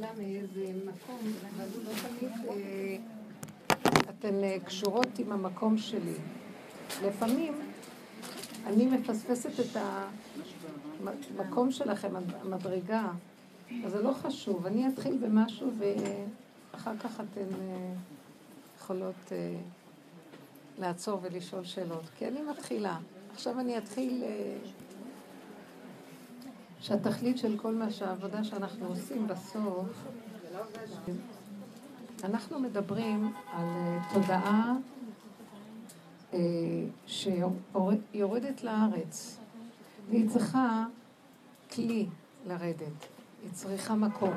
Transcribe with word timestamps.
מתחילה 0.00 0.28
מאיזה 0.28 0.72
מקום, 0.84 1.32
אבל 1.56 1.64
לא 1.84 1.90
תמיד 2.08 2.32
אה, 2.48 2.96
אתן 4.10 4.44
אה, 4.44 4.56
קשורות 4.64 5.18
עם 5.18 5.32
המקום 5.32 5.78
שלי. 5.78 6.14
לפעמים 7.04 7.54
אני 8.66 8.86
מפספסת 8.86 9.60
את 9.60 9.82
המקום 11.36 11.70
שלכם, 11.70 12.08
המדרגה, 12.42 13.08
אז 13.84 13.92
זה 13.92 14.02
לא 14.02 14.12
חשוב. 14.12 14.66
אני 14.66 14.88
אתחיל 14.88 15.18
במשהו 15.18 15.70
ואחר 15.78 16.96
כך 16.96 17.20
אתן 17.20 17.54
אה, 17.60 17.92
יכולות 18.78 19.32
לעצור 20.78 21.18
ולשאול 21.22 21.64
שאלות. 21.64 22.04
כי 22.18 22.28
אני 22.28 22.42
מתחילה. 22.42 22.98
עכשיו 23.32 23.60
אני 23.60 23.78
אתחיל... 23.78 24.24
שהתכלית 26.80 27.38
של 27.38 27.58
כל 27.58 27.74
מה 27.74 27.90
שהעבודה 27.90 28.44
שאנחנו 28.44 28.86
עושים 28.86 29.26
בסוף, 29.26 30.04
אנחנו 32.24 32.60
מדברים 32.60 33.32
על 33.52 33.64
אה, 33.64 33.98
תודעה 34.14 34.74
אה, 36.32 36.38
שיורדת 37.06 38.64
לארץ, 38.64 39.38
והיא 40.10 40.30
צריכה 40.30 40.84
כלי 41.72 42.06
לרדת, 42.46 43.06
היא 43.42 43.50
צריכה 43.52 43.94
מקום. 43.94 44.34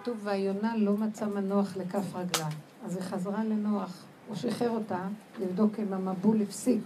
כתוב, 0.00 0.18
והיונה 0.22 0.76
לא 0.76 0.96
מצא 0.96 1.26
מנוח 1.26 1.76
לכף 1.76 2.14
רגלה, 2.14 2.48
אז 2.84 2.96
היא 2.96 3.04
חזרה 3.04 3.44
לנוח, 3.44 4.04
הוא 4.28 4.36
שחרר 4.36 4.70
אותה 4.70 5.08
לבדוק 5.40 5.78
אם 5.78 5.92
המבול 5.92 6.42
הפסיק. 6.42 6.82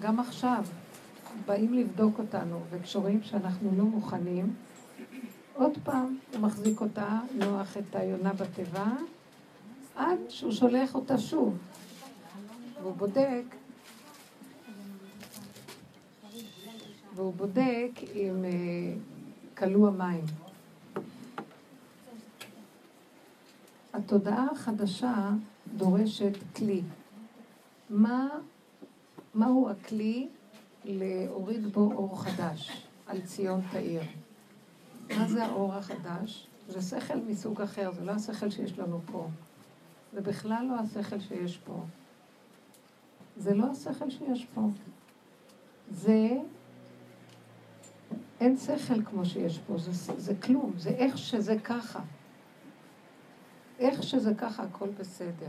גם 0.00 0.20
עכשיו, 0.20 0.64
באים 1.46 1.74
לבדוק 1.74 2.18
אותנו, 2.18 2.60
וכשרואים 2.70 3.22
שאנחנו 3.22 3.70
לא 3.76 3.84
מוכנים, 3.84 4.54
עוד 5.54 5.78
פעם 5.84 6.18
הוא 6.32 6.40
מחזיק 6.40 6.80
אותה, 6.80 7.20
נוח 7.34 7.76
את 7.76 7.96
היונה 7.96 8.32
בתיבה, 8.32 8.92
עד 9.96 10.18
שהוא 10.28 10.52
שולח 10.52 10.94
אותה 10.94 11.18
שוב. 11.18 11.58
והוא 12.82 12.96
בודק, 12.96 13.44
והוא 17.14 17.34
בודק 17.34 17.90
אם 18.14 18.44
uh, 18.44 19.56
כלו 19.56 19.88
המים. 19.88 20.24
התודעה 23.92 24.46
החדשה 24.52 25.30
דורשת 25.76 26.36
כלי. 26.56 26.82
מה, 27.90 28.28
מהו 29.34 29.70
הכלי 29.70 30.28
להוריד 30.88 31.66
בו 31.66 31.92
אור 31.92 32.22
חדש, 32.22 32.86
על 33.06 33.20
ציון 33.20 33.60
תאיר. 33.70 34.02
מה 35.16 35.28
זה 35.28 35.44
האור 35.44 35.74
החדש? 35.74 36.46
זה 36.68 36.82
שכל 36.82 37.18
מסוג 37.26 37.60
אחר, 37.62 37.92
זה 37.92 38.04
לא 38.04 38.12
השכל 38.12 38.50
שיש 38.50 38.78
לנו 38.78 39.00
פה. 39.06 39.28
זה 40.12 40.20
בכלל 40.20 40.66
לא 40.68 40.74
השכל 40.74 41.20
שיש 41.20 41.56
פה. 41.56 41.84
זה 43.36 43.54
לא 43.54 43.70
השכל 43.70 44.10
שיש 44.10 44.46
פה. 44.54 44.60
זה... 45.90 46.28
אין 48.40 48.56
שכל 48.56 49.04
כמו 49.04 49.24
שיש 49.24 49.58
פה, 49.58 49.78
זה, 49.78 49.92
זה 50.16 50.34
כלום, 50.34 50.72
זה 50.76 50.90
איך 50.90 51.18
שזה 51.18 51.58
ככה. 51.64 52.00
איך 53.78 54.02
שזה 54.02 54.34
ככה, 54.34 54.62
הכל 54.62 54.88
בסדר. 54.88 55.48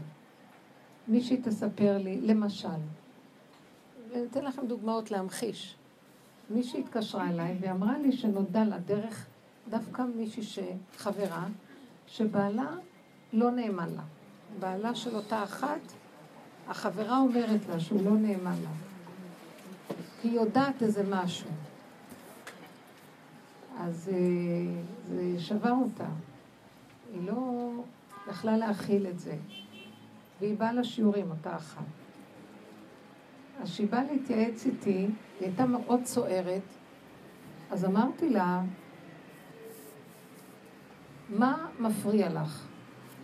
מישהי 1.07 1.41
תספר 1.41 1.97
לי, 1.97 2.21
למשל, 2.21 2.67
אני 4.13 4.25
אתן 4.31 4.45
לכם 4.45 4.67
דוגמאות 4.67 5.11
להמחיש. 5.11 5.75
מישהי 6.49 6.79
התקשרה 6.79 7.29
אליי 7.29 7.57
ואמרה 7.61 7.97
לי 7.97 8.11
שנודע 8.11 8.63
לה 8.63 8.77
דרך 8.79 9.25
דווקא 9.69 10.03
מישהי 10.15 10.43
שחברה, 10.43 11.45
שבעלה 12.07 12.67
לא 13.33 13.52
נאמן 13.52 13.89
לה. 13.95 14.02
בעלה 14.59 14.95
של 14.95 15.15
אותה 15.15 15.43
אחת, 15.43 15.80
החברה 16.67 17.17
אומרת 17.17 17.67
לה 17.70 17.80
שהוא 17.80 18.05
לא 18.05 18.11
נאמן 18.11 18.55
לה. 18.64 18.70
היא 20.23 20.31
יודעת 20.31 20.83
איזה 20.83 21.03
משהו. 21.09 21.49
אז 23.80 24.09
אה, 24.14 24.17
זה 25.09 25.39
שבר 25.39 25.71
אותה. 25.71 26.08
היא 27.14 27.27
לא 27.27 27.70
יכלה 28.30 28.58
להכיל 28.58 29.08
את 29.08 29.20
זה. 29.20 29.36
והיא 30.39 30.58
באה 30.58 30.73
לשיעורים, 30.73 31.31
אותה 31.31 31.55
אחת. 31.55 31.98
אז 33.61 33.70
כשהיא 33.70 33.87
באה 33.89 34.03
להתייעץ 34.11 34.65
איתי, 34.65 34.92
היא 34.92 35.09
הייתה 35.39 35.65
מאוד 35.65 36.05
סוערת, 36.05 36.61
אז 37.71 37.86
אמרתי 37.86 38.30
לה, 38.30 38.61
מה 41.30 41.67
מפריע 41.80 42.30
לך? 42.30 42.65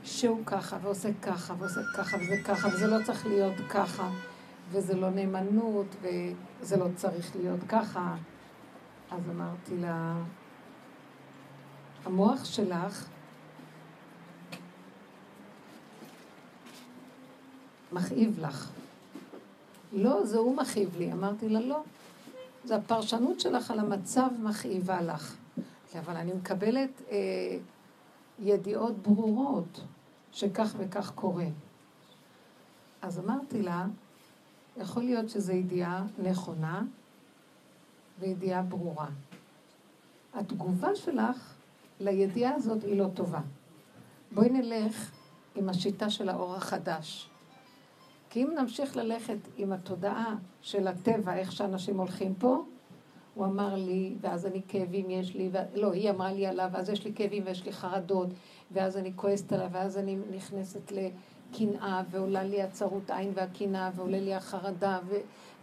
שהוא 0.04 0.46
ככה, 0.46 0.78
ועושה 0.82 1.10
ככה, 1.22 1.54
ועושה 1.60 1.82
ככה, 1.98 2.18
וזה 2.18 2.36
ככה, 2.46 2.68
וזה 2.68 2.88
לא 2.88 3.04
צריך 3.04 3.26
להיות 3.26 3.54
ככה, 3.70 4.10
וזה 4.72 4.96
לא 4.96 5.10
נאמנות, 5.10 5.96
וזה 6.02 6.78
לא 6.78 6.88
צריך 6.96 7.36
להיות 7.36 7.60
ככה. 7.70 8.16
אז 9.12 9.30
אמרתי 9.30 9.78
לה, 9.78 10.14
המוח 12.06 12.46
שלך 12.46 13.08
מכאיב 17.92 18.40
לך. 18.40 18.72
לא, 19.96 20.26
זה 20.26 20.38
הוא 20.38 20.58
מכאיב 20.58 20.96
לי. 20.98 21.12
אמרתי 21.12 21.50
לה, 21.50 21.60
לא. 21.60 21.82
זה 22.64 22.76
הפרשנות 22.76 23.40
שלך 23.40 23.72
על 23.72 23.80
המצב 23.80 24.28
מכאיבה 24.40 25.02
לך. 25.02 25.36
אבל 26.00 26.16
אני 26.16 26.34
מקבלת 26.34 27.02
אה, 27.12 27.58
ידיעות 28.40 28.98
ברורות 28.98 29.82
שכך 30.32 30.76
וכך 30.78 31.12
קורה. 31.16 31.46
אז 33.02 33.20
אמרתי 33.20 33.62
לה, 33.62 33.86
יכול 34.78 35.04
להיות 35.04 35.30
שזו 35.30 35.54
ידיעה 35.54 36.04
נכונה 36.24 36.84
וידיעה 38.20 38.62
ברורה. 38.62 39.08
התגובה 40.34 40.96
שלך 40.96 41.54
לידיעה 42.00 42.56
הזאת 42.56 42.84
היא 42.84 43.00
לא 43.00 43.08
טובה. 43.14 43.42
בואי 44.32 44.50
נלך 44.50 45.12
עם 45.56 45.70
השיטה 45.70 46.10
של 46.10 46.30
האור 46.30 46.56
החדש. 46.56 47.30
כי 48.36 48.44
אם 48.44 48.52
נמשיך 48.60 48.98
ללכת 48.98 49.38
עם 49.58 49.74
התודעה 49.74 50.36
של 50.62 50.88
הטבע, 50.88 51.36
איך 51.36 51.52
שאנשים 51.52 51.98
הולכים 52.00 52.36
פה, 52.36 52.64
הוא 53.34 53.46
אמר 53.46 53.76
לי, 53.76 54.16
ואז 54.22 54.46
אני 54.46 54.62
כאבים 54.68 55.10
יש 55.10 55.36
לי, 55.36 55.50
ו... 55.54 55.58
לא, 55.74 55.92
היא 55.92 56.10
אמרה 56.10 56.34
לי 56.34 56.48
עליו, 56.48 56.70
ואז 56.74 56.90
יש 56.90 57.06
לי 57.06 57.14
כאבים 57.16 57.44
ויש 57.46 57.66
לי 57.66 57.72
חרדות, 57.72 58.30
ואז 58.72 58.98
אני 58.98 59.12
כועסת 59.16 59.54
עליו, 59.54 59.68
ואז 59.72 59.98
אני 59.98 60.18
נכנסת 60.36 60.92
לקנאה, 60.92 62.02
ועולה 62.10 62.44
לי 62.44 62.62
הצרות 62.62 63.12
עין 63.12 63.32
והקנאה, 63.36 63.90
ועולה 63.96 64.20
לי 64.20 64.34
החרדה, 64.34 65.00
ו... 65.08 65.16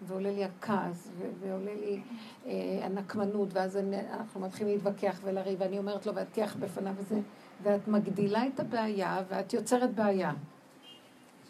ועולה 0.03 0.31
לי 0.31 0.45
הכעס, 0.45 1.11
ו... 1.19 1.29
ועולה 1.41 1.75
לי 1.75 2.01
אה, 2.47 2.81
הנקמנות, 2.83 3.49
ואז 3.53 3.77
אני... 3.77 3.97
אנחנו 4.13 4.41
מתחילים 4.41 4.75
להתווכח 4.75 5.21
ולריב, 5.25 5.61
ואני 5.61 5.79
אומרת 5.79 6.07
לו, 6.07 6.15
ואתיח 6.15 6.57
בפניו 6.57 6.95
וזה, 6.97 7.21
ואת 7.63 7.89
מגדילה 7.89 8.47
את 8.47 8.61
הבעיה, 8.61 9.23
ואת 9.29 9.53
יוצרת 9.53 9.95
בעיה. 9.95 10.33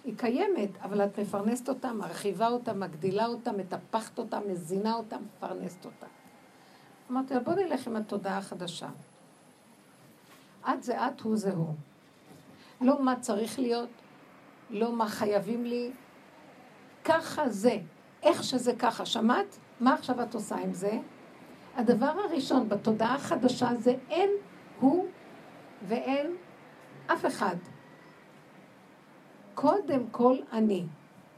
היא 0.05 0.17
קיימת, 0.17 0.71
אבל 0.83 1.05
את 1.05 1.19
מפרנסת 1.19 1.69
אותה, 1.69 1.93
מרחיבה 1.93 2.49
אותה, 2.49 2.73
מגדילה 2.73 3.27
אותה, 3.27 3.53
מטפחת 3.53 4.19
אותה, 4.19 4.41
מזינה 4.49 4.95
אותה, 4.95 5.17
מפרנסת 5.19 5.85
אותה. 5.85 6.07
אמרתי 7.11 7.35
לה, 7.35 7.41
בוא 7.41 7.55
נלך 7.55 7.87
עם 7.87 7.97
התודעה 7.97 8.39
החדשה. 8.39 8.89
את 10.71 10.83
זה 10.83 11.07
את, 11.07 11.21
הוא 11.21 11.37
זה 11.37 11.53
הוא. 11.53 11.75
לא 12.81 13.03
מה 13.03 13.21
צריך 13.21 13.59
להיות, 13.59 13.89
לא 14.71 14.93
מה 14.93 15.09
חייבים 15.09 15.65
לי, 15.65 15.91
ככה 17.05 17.49
זה, 17.49 17.79
איך 18.23 18.45
שזה 18.45 18.73
ככה. 18.79 19.07
שמעת? 19.07 19.59
מה 19.81 19.95
עכשיו 19.95 20.23
את 20.23 20.35
עושה 20.35 20.57
עם 20.57 20.73
זה? 20.73 20.99
הדבר 21.77 22.15
הראשון 22.25 22.69
בתודעה 22.69 23.15
החדשה 23.15 23.75
זה 23.75 23.95
אין 24.11 24.31
הוא 24.81 25.07
ואין 25.89 26.37
אף 27.07 27.27
אחד. 27.27 27.57
קודם 29.55 30.03
כל 30.11 30.37
אני, 30.53 30.85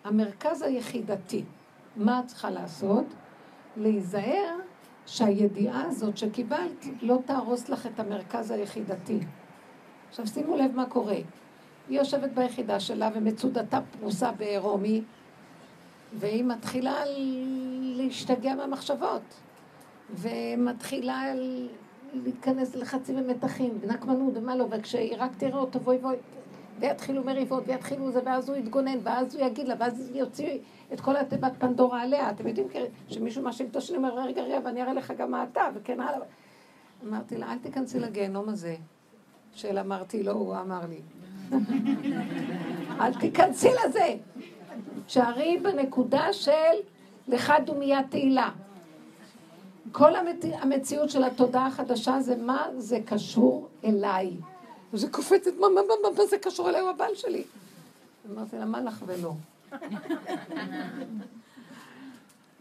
המרכז 0.04 0.62
היחידתי. 0.62 1.44
מה 1.96 2.20
את 2.20 2.26
צריכה 2.26 2.50
לעשות? 2.50 3.04
להיזהר 3.76 4.56
שהידיעה 5.06 5.82
הזאת 5.86 6.16
שקיבלת 6.16 6.86
לא 7.02 7.18
תהרוס 7.24 7.68
לך 7.68 7.86
את 7.86 8.00
המרכז 8.00 8.50
היחידתי. 8.50 9.18
עכשיו 10.08 10.26
שימו 10.26 10.56
לב 10.56 10.70
מה 10.74 10.86
קורה. 10.86 11.16
היא 11.88 11.98
יושבת 11.98 12.30
ביחידה 12.30 12.80
שלה 12.80 13.10
ומצודתה 13.14 13.80
פרוסה 14.00 14.32
בעירומי, 14.32 15.02
והיא 16.18 16.44
מתחילה 16.44 16.94
להשתגע 17.96 18.54
מהמחשבות, 18.54 19.22
ומתחילה 20.10 21.22
להיכנס 22.12 22.74
ללחצים 22.74 23.16
ומתחים, 23.16 23.78
ונקמנות 23.80 24.36
ומה 24.36 24.56
לא, 24.56 24.66
וכשהיא 24.70 25.16
רק 25.18 25.30
תראה 25.38 25.58
אותו, 25.58 25.80
בואי 25.80 25.98
בואי, 25.98 26.16
ויתחילו 26.80 27.24
מריבות, 27.24 27.62
ויתחילו 27.66 28.10
זה, 28.10 28.20
ואז 28.24 28.48
הוא 28.48 28.56
יתגונן, 28.56 28.98
ואז 29.02 29.34
הוא 29.34 29.46
יגיד 29.46 29.68
לה, 29.68 29.74
ואז 29.78 30.10
יוציא 30.14 30.58
את 30.92 31.00
כל 31.00 31.16
התיבת 31.16 31.52
פנדורה 31.58 32.02
עליה. 32.02 32.30
אתם 32.30 32.48
יודעים 32.48 32.66
שמישהו 33.08 33.42
מאשים 33.42 33.66
את 33.70 33.76
השני 33.76 33.96
אומר, 33.96 34.18
רגע, 34.20 34.42
רגע, 34.42 34.58
ואני 34.64 34.82
אראה 34.82 34.92
לך 34.92 35.12
גם 35.18 35.30
מה 35.30 35.44
אתה, 35.52 35.62
וכן 35.74 36.00
הלאה. 36.00 36.26
אמרתי 37.08 37.36
לה, 37.36 37.52
אל 37.52 37.58
תיכנסי 37.58 38.00
לגיהנום 38.00 38.48
הזה. 38.48 38.76
של 39.54 39.78
אמרתי 39.78 40.22
לו, 40.22 40.32
הוא 40.32 40.56
אמר 40.56 40.80
לי. 40.88 41.00
אל 43.00 43.14
תיכנסי 43.14 43.68
לזה. 43.68 44.14
שערי 45.08 45.58
בנקודה 45.62 46.32
של 46.32 46.50
לך 47.28 47.52
דומיה 47.66 48.00
תהילה. 48.10 48.50
כל. 49.92 50.12
המציאות 50.52 51.10
של 51.10 51.24
התודעה 51.24 51.66
החדשה 51.66 52.20
זה 52.20 52.36
מה 52.36 52.66
זה 52.76 52.98
קשור 53.04 53.68
אליי. 53.84 54.30
וזה 54.94 55.08
קופצת, 55.08 55.50
מה, 55.60 55.68
מה, 55.68 55.80
מה, 56.02 56.10
מה 56.16 56.26
זה 56.26 56.38
קשור 56.38 56.68
אליי, 56.68 56.80
הוא 56.80 56.90
הבעל 56.90 57.14
שלי. 57.14 57.44
אמרתי 58.30 58.58
לה, 58.58 58.64
מה 58.64 58.80
לך 58.80 59.04
ולא? 59.06 59.32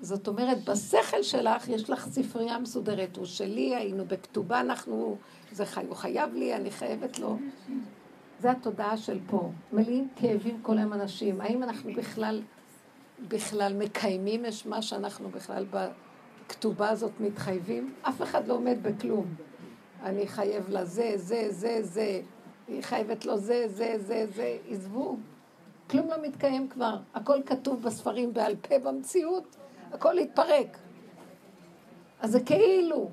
זאת 0.02 0.28
אומרת, 0.28 0.70
בשכל 0.70 1.24
שלך 1.24 1.70
יש 1.70 1.90
לך 1.90 2.08
ספרייה 2.10 2.60
מסודרת. 2.60 3.18
הוא 3.18 3.26
שלי, 3.26 3.76
היינו 3.76 4.06
בכתובה, 4.06 4.60
אנחנו, 4.60 5.18
זה 5.52 5.66
חי, 5.66 5.86
הוא 5.88 5.96
חייב 5.96 6.34
לי, 6.34 6.56
אני 6.56 6.72
חייבת 6.72 7.20
לו. 7.20 7.38
זה 8.40 8.52
התודעה 8.52 8.98
של 8.98 9.20
פה. 9.28 9.52
מלאים 9.74 10.08
כאבים 10.16 10.62
כל 10.62 10.78
היום 10.78 10.94
אנשים. 10.94 11.42
האם 11.42 11.64
אנחנו 11.64 11.94
בכלל, 11.94 12.42
בכלל 13.28 13.74
מקיימים 13.74 14.46
את 14.46 14.66
מה 14.66 14.82
שאנחנו 14.82 15.30
בכלל 15.30 15.66
בכתובה 15.70 16.90
הזאת 16.90 17.12
מתחייבים? 17.20 17.94
אף 18.02 18.22
אחד 18.22 18.48
לא 18.48 18.54
עומד 18.54 18.78
בכלום. 18.82 19.26
אני 20.04 20.28
חייב 20.28 20.70
לזה, 20.70 21.12
זה, 21.16 21.48
זה, 21.50 21.80
זה. 21.82 22.22
היא 22.68 22.82
חייבת 22.82 23.26
לו 23.26 23.38
זה, 23.38 23.68
זה, 23.68 23.96
זה, 23.98 24.26
זה. 24.36 24.58
עזבו. 24.70 25.18
כלום 25.90 26.08
לא 26.08 26.16
מתקיים 26.22 26.68
כבר. 26.68 26.96
הכל 27.14 27.38
כתוב 27.46 27.82
בספרים 27.82 28.34
בעל 28.34 28.56
פה 28.56 28.80
במציאות. 28.80 29.56
הכל 29.92 30.18
התפרק. 30.18 30.78
אז 32.22 32.32
זה 32.32 32.40
כאילו. 32.40 33.10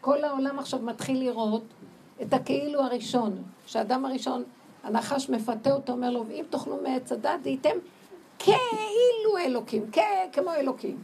כל 0.00 0.24
העולם 0.24 0.58
עכשיו 0.58 0.80
מתחיל 0.80 1.18
לראות 1.18 1.64
את 2.22 2.32
הכאילו 2.32 2.80
הראשון, 2.80 3.42
שהאדם 3.66 4.04
הראשון, 4.04 4.44
הנחש 4.82 5.30
מפתה 5.30 5.72
אותו, 5.72 5.92
אומר 5.92 6.10
לו, 6.10 6.26
ואם 6.26 6.44
תאכלו 6.50 6.82
מעץ 6.82 7.12
הדת, 7.12 7.44
הייתם 7.44 7.76
כאילו 8.38 9.38
אלוקים, 9.38 9.90
כמו 10.32 10.52
אלוקים. 10.52 11.02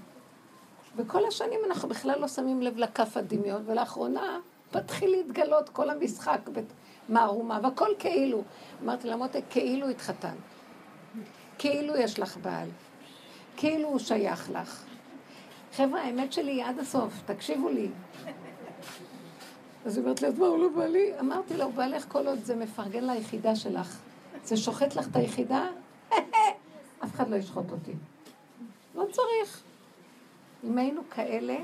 וכל 0.96 1.26
השנים 1.26 1.60
אנחנו 1.66 1.88
בכלל 1.88 2.20
לא 2.20 2.28
שמים 2.28 2.62
לב 2.62 2.78
לכף 2.78 3.16
הדמיון, 3.16 3.62
ולאחרונה 3.66 4.38
מתחיל 4.74 5.10
להתגלות 5.10 5.68
כל 5.68 5.90
המשחק 5.90 6.40
במערומה, 7.08 7.60
והכל 7.62 7.88
כאילו. 7.98 8.42
אמרתי 8.82 9.08
לה, 9.08 9.16
מותק, 9.16 9.42
כאילו 9.50 9.88
התחתן. 9.88 10.34
כאילו 11.58 11.96
יש 11.96 12.18
לך 12.18 12.36
בעל. 12.36 12.68
כאילו 13.56 13.88
הוא 13.88 13.98
שייך 13.98 14.50
לך. 14.50 14.84
חבר'ה, 15.72 16.00
האמת 16.00 16.32
שלי 16.32 16.52
היא 16.52 16.64
עד 16.64 16.78
הסוף, 16.78 17.22
תקשיבו 17.26 17.68
לי. 17.68 17.88
אז 19.84 19.96
היא 19.96 20.04
אומרת 20.04 20.22
לי, 20.22 20.28
אז 20.28 20.38
מה, 20.38 20.46
הוא 20.46 20.58
לא 20.58 20.68
בא 20.68 20.86
לי? 20.86 21.12
אמרתי 21.20 21.56
לה, 21.56 21.64
הוא 21.64 21.74
בא 21.74 21.86
לך 21.86 22.04
כל 22.08 22.26
עוד 22.26 22.44
זה 22.44 22.56
מפרגן 22.56 23.04
ליחידה 23.04 23.56
שלך. 23.56 23.98
זה 24.44 24.56
שוחט 24.56 24.96
לך 24.96 25.08
את 25.08 25.16
היחידה? 25.16 25.68
אף 27.04 27.14
אחד 27.14 27.30
לא 27.30 27.36
ישחוט 27.36 27.70
אותי. 27.70 27.92
לא 28.94 29.04
צריך. 29.12 29.62
אם 30.64 30.78
היינו 30.78 31.00
כאלה, 31.10 31.56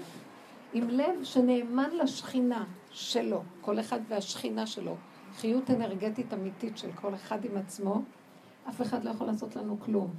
עם 0.73 0.89
לב 0.89 1.25
שנאמן 1.25 1.91
לשכינה 1.91 2.65
שלו, 2.97 3.43
כל 3.61 3.81
אחד 3.81 4.01
והשכינה 4.09 4.67
שלו, 4.67 4.97
חיות 5.37 5.71
אנרגטית 5.71 6.33
אמיתית 6.33 6.79
של 6.79 6.93
כל 6.93 7.15
אחד 7.15 7.45
עם 7.45 7.57
עצמו, 7.57 8.03
אף 8.69 8.83
אחד 8.83 9.05
לא 9.05 9.11
יכול 9.11 9.27
לעשות 9.27 9.57
לנו 9.57 9.77
כלום. 9.81 10.11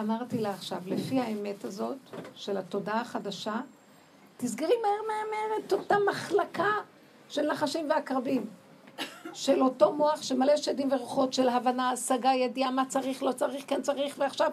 אמרתי 0.00 0.38
לה 0.38 0.50
עכשיו, 0.50 0.78
לפי 0.86 1.20
האמת 1.20 1.64
הזאת 1.64 1.96
של 2.34 2.56
התודעה 2.56 3.00
החדשה, 3.00 3.60
תסגרי 4.36 4.74
מהר 4.82 5.08
מהר 5.08 5.30
מהר 5.30 5.66
את 5.66 5.72
אותה 5.72 5.96
מחלקה 6.10 6.72
של 7.28 7.52
נחשים 7.52 7.90
ועקרבים. 7.90 8.46
של 9.32 9.62
אותו 9.62 9.92
מוח 9.92 10.22
שמלא 10.22 10.56
שדים 10.56 10.92
ורוחות 10.92 11.32
של 11.32 11.48
הבנה, 11.48 11.90
השגה, 11.90 12.34
ידיעה, 12.34 12.70
מה 12.70 12.84
צריך, 12.88 13.22
לא 13.22 13.32
צריך, 13.32 13.64
כן 13.66 13.82
צריך, 13.82 14.14
ועכשיו 14.18 14.50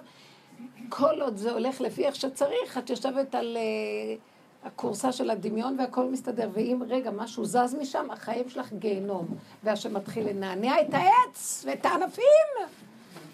כל 0.89 1.21
עוד 1.21 1.37
זה 1.37 1.51
הולך 1.51 1.81
לפי 1.81 2.05
איך 2.05 2.15
שצריך, 2.15 2.77
את 2.77 2.89
יושבת 2.89 3.35
על 3.35 3.57
uh, 3.57 4.32
הכורסה 4.63 5.11
של 5.11 5.29
הדמיון 5.29 5.79
והכל 5.79 6.05
מסתדר, 6.05 6.49
ואם 6.53 6.81
רגע 6.87 7.11
משהו 7.11 7.45
זז 7.45 7.75
משם, 7.79 8.11
החיים 8.11 8.49
שלך 8.49 8.73
גיהנום. 8.73 9.27
והשם 9.63 9.93
מתחיל 9.93 10.29
לנענע 10.29 10.81
את 10.81 10.93
העץ 10.93 11.63
ואת 11.67 11.85
הענפים. 11.85 12.69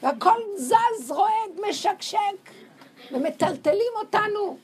והכל 0.04 0.40
זז, 0.58 1.12
רועד, 1.12 1.70
משקשק, 1.70 2.52
ומטלטלים 3.12 3.94
אותנו. 4.04 4.58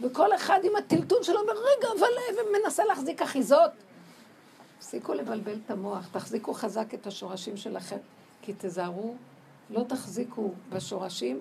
וכל 0.00 0.34
אחד 0.34 0.60
עם 0.64 0.76
הטלטול 0.76 1.22
שלו 1.22 1.40
אומר, 1.40 1.52
רגע, 1.52 1.88
אבל... 1.98 2.06
ומנסה 2.48 2.84
להחזיק 2.84 3.22
אחיזות. 3.22 3.70
תפסיקו 4.78 5.14
לבלבל 5.14 5.58
את 5.64 5.70
המוח, 5.70 6.08
תחזיקו 6.12 6.54
חזק 6.54 6.94
את 6.94 7.06
השורשים 7.06 7.56
שלכם, 7.56 7.96
כי 8.42 8.52
תזהרו, 8.58 9.14
לא 9.70 9.82
תחזיקו 9.88 10.52
בשורשים, 10.68 11.40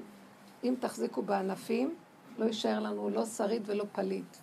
אם 0.63 0.75
תחזיקו 0.79 1.21
בענפים, 1.21 1.95
לא 2.37 2.45
יישאר 2.45 2.79
לנו 2.79 3.09
לא 3.09 3.25
שריד 3.25 3.61
ולא 3.65 3.85
פליט. 3.91 4.37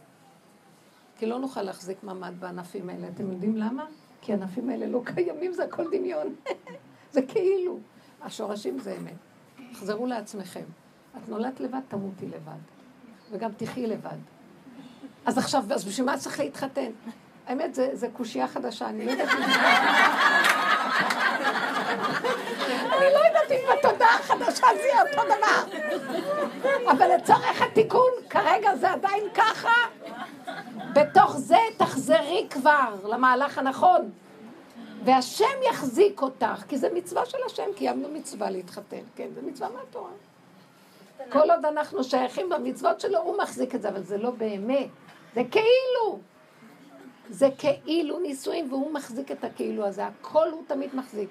כי 1.18 1.26
לא 1.26 1.38
נוכל 1.38 1.62
להחזיק 1.62 2.02
מעמד 2.02 2.34
בענפים 2.38 2.88
האלה. 2.90 3.08
אתם 3.08 3.30
יודעים 3.30 3.56
למה? 3.56 3.84
כי 4.20 4.32
הענפים 4.32 4.70
האלה 4.70 4.86
לא 4.86 5.02
קיימים, 5.04 5.52
זה 5.52 5.64
הכל 5.64 5.84
דמיון. 5.90 6.34
זה 7.12 7.22
כאילו. 7.22 7.78
השורשים 8.22 8.78
זה 8.78 8.96
אמת. 9.00 9.14
תחזרו 9.72 10.06
לעצמכם. 10.06 10.64
את 11.16 11.28
נולדת 11.28 11.60
לבד, 11.60 11.80
תמותי 11.88 12.26
לבד. 12.26 12.58
וגם 13.30 13.50
תחי 13.56 13.86
לבד. 13.86 14.18
אז 15.26 15.38
עכשיו, 15.38 15.64
אז 15.74 15.84
בשביל 15.84 16.06
מה 16.06 16.18
צריך 16.18 16.40
להתחתן? 16.40 16.90
האמת, 17.46 17.74
זה 17.92 18.08
קושייה 18.12 18.48
חדשה, 18.48 18.88
אני 18.88 19.06
לא 19.06 19.10
יודעת. 19.10 19.28
אני 23.02 23.12
לא 23.14 23.18
יודעת 23.18 23.50
אם 23.50 23.78
בתודעה 23.78 24.18
החדשה 24.18 24.66
זה 24.74 24.82
יהיה 24.82 25.02
אותו 25.02 25.22
דבר. 25.24 25.78
אבל 26.90 27.14
לצורך 27.16 27.62
התיקון, 27.62 28.10
כרגע 28.30 28.76
זה 28.76 28.92
עדיין 28.92 29.24
ככה. 29.34 29.74
בתוך 30.94 31.36
זה 31.36 31.58
תחזרי 31.76 32.46
כבר 32.50 32.94
למהלך 33.04 33.58
הנכון. 33.58 34.10
והשם 35.04 35.62
יחזיק 35.70 36.22
אותך, 36.22 36.64
כי 36.68 36.78
זה 36.78 36.88
מצווה 36.94 37.26
של 37.26 37.38
השם, 37.46 37.72
קיימנו 37.76 38.08
מצווה 38.08 38.50
להתחתן, 38.50 39.02
כן, 39.16 39.28
זה 39.34 39.40
מצווה 39.42 39.68
מהתורה. 39.70 40.10
כל 41.32 41.50
עוד 41.50 41.64
אנחנו 41.64 42.04
שייכים 42.04 42.48
במצוות 42.48 43.00
שלו, 43.00 43.18
הוא 43.18 43.38
מחזיק 43.38 43.74
את 43.74 43.82
זה, 43.82 43.88
אבל 43.88 44.02
זה 44.02 44.18
לא 44.18 44.30
באמת, 44.30 44.88
זה 45.34 45.42
כאילו. 45.50 46.18
זה 47.28 47.48
כאילו 47.58 48.18
נישואים, 48.18 48.72
והוא 48.72 48.92
מחזיק 48.92 49.32
את 49.32 49.44
הכאילו 49.44 49.86
הזה, 49.86 50.06
הכל 50.06 50.48
הוא 50.50 50.62
תמיד 50.66 50.90
מחזיק. 50.94 51.28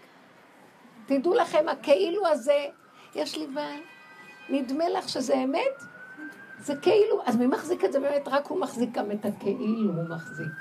תדעו 1.06 1.34
לכם, 1.34 1.66
הכאילו 1.70 2.28
הזה, 2.28 2.66
יש 3.16 3.38
לי 3.38 3.48
בעיה, 3.48 3.80
נדמה 4.50 4.90
לך 4.90 5.10
שזה 5.10 5.34
אמת? 5.44 5.84
זה 6.60 6.76
כאילו, 6.76 7.22
אז 7.26 7.36
מי 7.36 7.48
מחזיק 7.48 7.86
את 7.86 7.94
זה 7.94 8.00
באמת? 8.00 8.28
רק 8.28 8.48
הוא 8.48 8.60
מחזיק 8.60 8.92
גם 8.92 9.12
את 9.12 9.26
הכאילו 9.26 9.94
הוא 9.94 10.10
מחזיק. 10.10 10.54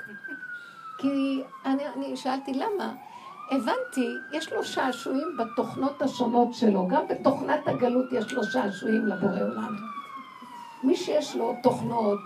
כי 0.97 1.43
אני, 1.65 1.83
אני 1.87 2.17
שאלתי 2.17 2.53
למה, 2.53 2.93
הבנתי, 3.51 4.07
יש 4.31 4.53
לו 4.53 4.63
שעשועים 4.63 5.37
בתוכנות 5.37 6.01
השונות 6.01 6.53
שלו, 6.53 6.87
גם 6.87 7.07
בתוכנת 7.07 7.67
הגלות 7.67 8.05
יש 8.11 8.33
לו 8.33 8.43
שעשועים 8.43 9.07
לבורא 9.07 9.41
עולם. 9.41 9.75
מי 10.83 10.95
שיש 10.95 11.35
לו 11.35 11.55
תוכנות, 11.63 12.19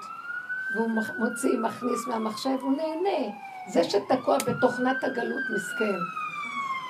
והוא 0.75 0.89
מוציא, 1.17 1.59
מכניס 1.59 2.07
מהמחשב, 2.07 2.57
הוא 2.61 2.77
נהנה. 2.77 3.35
זה 3.67 3.83
שתקוע 3.83 4.37
בתוכנת 4.37 5.03
הגלות 5.03 5.43
מסכן. 5.55 6.24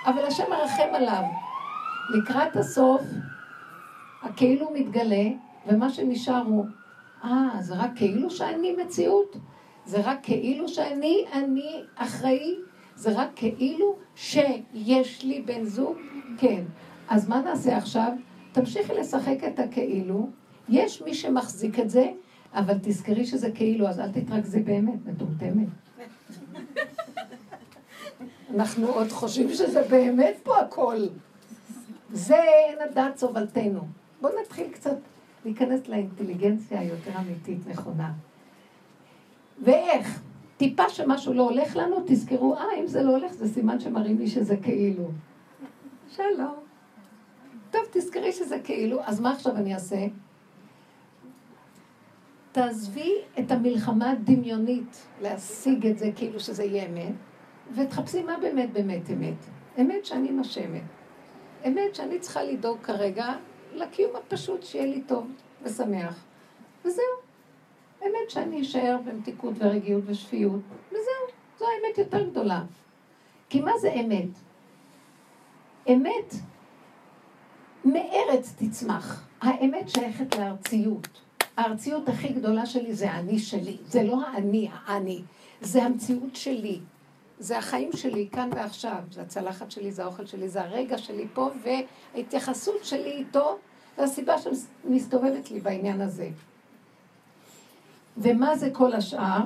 אבל 0.06 0.26
השם 0.26 0.44
מרחם 0.50 0.94
עליו. 0.94 1.24
לקראת 2.10 2.56
הסוף, 2.56 3.02
הכאילו 4.22 4.72
מתגלה, 4.74 5.26
ומה 5.68 5.90
שנשאר 5.90 6.44
הוא, 6.46 6.66
אה, 7.24 7.50
זה 7.60 7.76
רק 7.76 7.92
כאילו 7.96 8.30
שאני 8.30 8.76
מציאות? 8.84 9.38
זה 9.86 10.02
רק 10.04 10.20
כאילו 10.24 10.68
שאני, 10.68 11.26
אני 11.34 11.82
אחראי, 11.96 12.56
זה 12.96 13.12
רק 13.16 13.30
כאילו 13.36 13.96
שיש 14.16 15.24
לי 15.24 15.42
בן 15.42 15.64
זוג, 15.64 15.98
כן. 16.38 16.64
אז 17.10 17.30
מה 17.30 17.42
נעשה 17.42 17.78
עכשיו? 17.78 18.12
תמשיכי 18.52 18.94
לשחק 18.94 19.38
את 19.48 19.60
הכאילו, 19.60 20.30
יש 20.70 21.02
מי 21.02 21.14
שמחזיק 21.14 21.80
את 21.80 21.90
זה, 21.90 22.12
אבל 22.54 22.78
תזכרי 22.82 23.26
שזה 23.26 23.52
כאילו, 23.52 23.88
אז 23.88 24.00
אל 24.00 24.12
תתרכזי 24.12 24.60
באמת, 24.60 25.06
מטומטמת. 25.06 25.68
אנחנו 28.54 28.88
עוד 28.88 29.12
חושבים 29.12 29.50
שזה 29.50 29.82
באמת 29.90 30.36
פה 30.44 30.58
הכל. 30.58 30.98
זה 32.12 32.36
אין 32.36 32.78
הדעת 32.82 33.18
סובלתנו. 33.18 33.82
בואו 34.22 34.34
נתחיל 34.42 34.68
קצת 34.72 34.98
להיכנס 35.46 35.88
לאינטליגנציה 35.88 36.80
היותר 36.80 37.12
אמיתית, 37.20 37.68
נכונה. 37.68 38.12
ואיך? 39.64 40.22
טיפה 40.58 40.90
שמשהו 40.90 41.34
לא 41.34 41.50
הולך 41.50 41.76
לנו, 41.76 41.96
תזכרו, 42.06 42.56
אה, 42.56 42.64
אם 42.80 42.88
זה 42.88 43.04
לא 43.04 43.12
הולך, 43.12 43.34
זה 43.34 43.48
סימן 43.48 43.80
שמראים 43.80 44.20
לי 44.20 44.28
שזה 44.28 44.58
כאילו. 44.58 45.04
שלום. 46.10 46.56
טוב, 47.72 47.82
תזכרי 47.92 48.32
שזה 48.32 48.60
כאילו, 48.64 49.00
אז 49.04 49.20
מה 49.20 49.32
עכשיו 49.32 49.56
אני 49.56 49.74
אעשה? 49.74 50.06
תעזבי 52.52 53.14
את 53.40 53.52
המלחמה 53.52 54.12
הדמיונית 54.12 55.08
להשיג 55.22 55.88
את 55.88 55.98
זה 55.98 56.12
כאילו 56.16 56.40
שזה 56.40 56.64
יהיה 56.64 56.86
אמת, 56.86 57.14
ותחפשי 57.74 58.24
מה 58.24 58.38
באמת 58.42 58.74
באמת 58.74 59.10
אמת. 59.10 59.46
אמת 59.80 60.06
שאני 60.06 60.32
נושמת. 60.32 60.84
אמת 61.68 61.96
שאני 61.96 62.20
צריכה 62.20 62.44
לדאוג 62.44 62.78
כרגע 62.84 63.34
לקיום 63.74 64.16
הפשוט, 64.16 64.64
שיהיה 64.64 64.86
לי 64.86 65.02
טוב 65.02 65.28
ושמח. 65.64 66.26
וזהו. 66.86 67.06
אמת 68.04 68.30
שאני 68.30 68.62
אשאר 68.62 68.98
במתיקות 69.06 69.54
ורגיעות 69.58 70.04
ושפיות, 70.08 70.62
וזהו. 70.88 71.36
זו 71.60 71.66
האמת 71.66 71.98
יותר 71.98 72.30
גדולה. 72.30 72.64
כי 73.50 73.62
מה 73.62 73.72
זה 73.78 73.94
אמת? 73.94 74.30
אמת 75.90 76.34
מארץ 77.86 78.54
תצמח. 78.58 79.28
האמת 79.42 79.90
שייכת 79.90 80.36
לארציות. 80.36 81.08
הארציות 81.58 82.10
הכי 82.10 82.34
גדולה 82.34 82.66
שלי 82.66 82.94
זה 82.94 83.12
האני 83.12 83.40
שלי. 83.40 83.78
זה 83.86 84.04
לא 84.04 84.22
האני, 84.28 84.70
האני. 84.72 85.22
זה 85.62 85.84
המציאות 85.84 86.36
שלי. 86.36 86.80
זה 87.40 87.58
החיים 87.58 87.90
שלי 87.94 88.28
כאן 88.32 88.50
ועכשיו. 88.56 88.98
זה 89.12 89.22
הצלחת 89.22 89.72
שלי, 89.72 89.92
זה 89.92 90.04
האוכל 90.04 90.26
שלי, 90.26 90.50
זה 90.50 90.62
הרגע 90.62 90.98
שלי 90.98 91.28
פה, 91.34 91.50
וההתייחסות 91.64 92.84
שלי 92.86 93.12
איתו, 93.12 93.58
והסיבה 93.98 94.36
שמסתובבת 94.38 95.52
לי 95.52 95.60
בעניין 95.60 96.02
הזה. 96.02 96.30
ומה 98.18 98.56
זה 98.56 98.70
כל 98.74 98.94
השאר? 98.94 99.42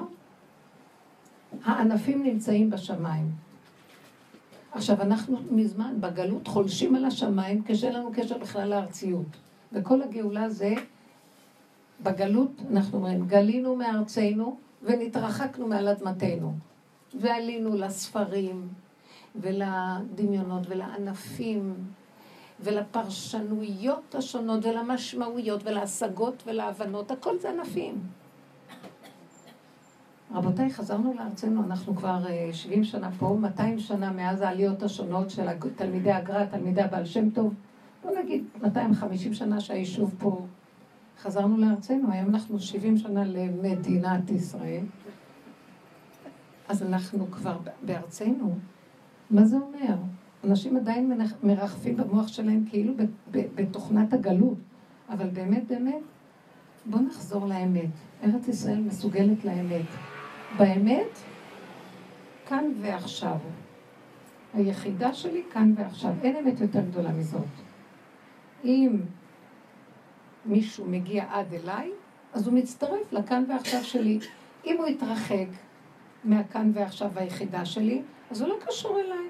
הענפים 1.63 2.23
נמצאים 2.23 2.69
בשמיים. 2.69 3.31
עכשיו, 4.71 5.01
אנחנו 5.01 5.37
מזמן 5.51 6.01
בגלות 6.01 6.47
חולשים 6.47 6.95
על 6.95 7.05
השמיים 7.05 7.61
כשאין 7.65 7.93
לנו 7.93 8.11
קשר 8.13 8.37
בכלל 8.37 8.69
לארציות. 8.69 9.25
וכל 9.73 10.01
הגאולה 10.01 10.49
זה, 10.49 10.73
בגלות, 12.03 12.51
אנחנו 12.71 12.97
אומרים, 12.97 13.27
גלינו 13.27 13.75
מארצנו 13.75 14.57
ונתרחקנו 14.83 15.67
מעל 15.67 15.87
אדמתנו. 15.87 16.68
ועלינו 17.13 17.75
לספרים 17.75 18.67
ולדמיונות 19.35 20.63
ולענפים 20.69 21.73
ולפרשנויות 22.59 24.15
השונות 24.15 24.65
ולמשמעויות 24.65 25.61
ולהשגות 25.63 26.43
ולהבנות, 26.45 27.11
הכל 27.11 27.39
זה 27.39 27.49
ענפים. 27.49 27.95
רבותיי, 30.33 30.69
חזרנו 30.69 31.13
לארצנו, 31.17 31.63
אנחנו 31.63 31.95
כבר 31.95 32.25
70 32.51 32.79
אה, 32.79 32.85
שנה 32.85 33.11
פה, 33.11 33.37
200 33.41 33.79
שנה 33.79 34.11
מאז 34.11 34.41
העליות 34.41 34.83
השונות 34.83 35.29
של 35.29 35.45
תלמידי 35.75 36.11
הגר"א, 36.11 36.45
תלמידי 36.45 36.81
הבעל 36.81 37.05
שם 37.05 37.29
טוב. 37.29 37.53
בוא 38.03 38.11
נגיד 38.23 38.43
250 38.61 39.33
שנה 39.33 39.59
שהיישוב 39.59 40.15
פה. 40.19 40.45
חזרנו 41.21 41.57
לארצנו, 41.57 42.11
היום 42.11 42.29
אנחנו 42.29 42.59
70 42.59 42.97
שנה 42.97 43.23
למדינת 43.25 44.29
ישראל. 44.29 44.83
אז 46.69 46.83
אנחנו 46.83 47.31
כבר 47.31 47.57
בארצנו. 47.81 48.57
מה 49.29 49.45
זה 49.45 49.57
אומר? 49.57 49.95
אנשים 50.43 50.77
עדיין 50.77 51.21
מרחפים 51.43 51.97
במוח 51.97 52.27
שלהם 52.27 52.65
כאילו 52.69 52.93
בתוכנת 53.31 54.13
הגלות, 54.13 54.57
אבל 55.09 55.29
באמת 55.29 55.67
באמת, 55.67 56.01
בואו 56.85 57.01
נחזור 57.01 57.47
לאמת. 57.47 57.89
ארץ 58.23 58.47
ישראל 58.47 58.79
מסוגלת 58.79 59.45
לאמת. 59.45 59.85
באמת, 60.57 61.19
כאן 62.47 62.65
ועכשיו. 62.81 63.37
היחידה 64.53 65.13
שלי 65.13 65.43
כאן 65.51 65.73
ועכשיו. 65.77 66.13
אין 66.23 66.35
אמת 66.35 66.61
יותר 66.61 66.81
גדולה 66.81 67.11
מזאת. 67.11 67.47
אם 68.63 68.99
מישהו 70.45 70.85
מגיע 70.85 71.25
עד 71.29 71.53
אליי, 71.53 71.91
אז 72.33 72.47
הוא 72.47 72.55
מצטרף 72.55 73.13
לכאן 73.13 73.43
ועכשיו 73.49 73.83
שלי. 73.83 74.19
אם 74.65 74.75
הוא 74.77 74.87
יתרחק 74.87 75.47
מהכאן 76.23 76.71
ועכשיו 76.73 77.11
היחידה 77.15 77.65
שלי, 77.65 78.01
אז 78.31 78.41
הוא 78.41 78.49
לא 78.49 78.55
קשור 78.67 78.99
אליי. 78.99 79.27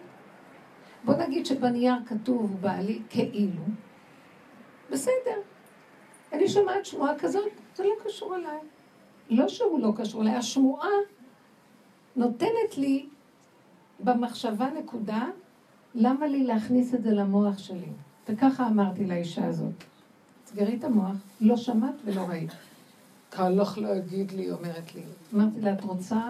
בוא 1.03 1.15
נגיד 1.15 1.46
שבנייר 1.46 1.93
כתוב 2.05 2.62
בעלי 2.62 3.01
כאילו, 3.10 3.62
בסדר. 4.91 5.39
אני 6.34 6.50
שומעת 6.50 6.86
שמועה 6.86 7.19
כזאת, 7.19 7.51
זה 7.75 7.84
לא 7.84 7.93
קשור 8.05 8.36
אליי. 8.36 8.60
לא 9.29 9.48
שהוא 9.48 9.79
לא 9.79 9.93
קשור 9.96 10.22
אליי, 10.22 10.36
השמועה 10.36 10.89
נותנת 12.15 12.77
לי 12.77 13.05
במחשבה 14.00 14.69
נקודה, 14.79 15.25
למה 15.96 16.27
לי 16.27 16.43
להכניס 16.43 16.93
את 16.93 17.03
זה 17.03 17.12
למוח 17.12 17.58
שלי? 17.58 17.89
וככה 18.29 18.67
אמרתי 18.67 19.05
לאישה 19.05 19.46
הזאת, 19.46 19.84
תסגרי 20.43 20.75
את 20.75 20.84
המוח, 20.84 21.15
לא 21.41 21.58
שמעת 21.58 21.96
ולא 22.05 22.22
ראית. 22.22 22.51
קל 23.29 23.50
לך 23.50 23.77
להגיד 23.77 24.31
לי, 24.31 24.51
אומרת 24.51 24.96
לי. 24.96 25.01
אמרתי 25.34 25.62
לה, 25.62 25.74
את 25.74 25.81
רוצה 25.81 26.22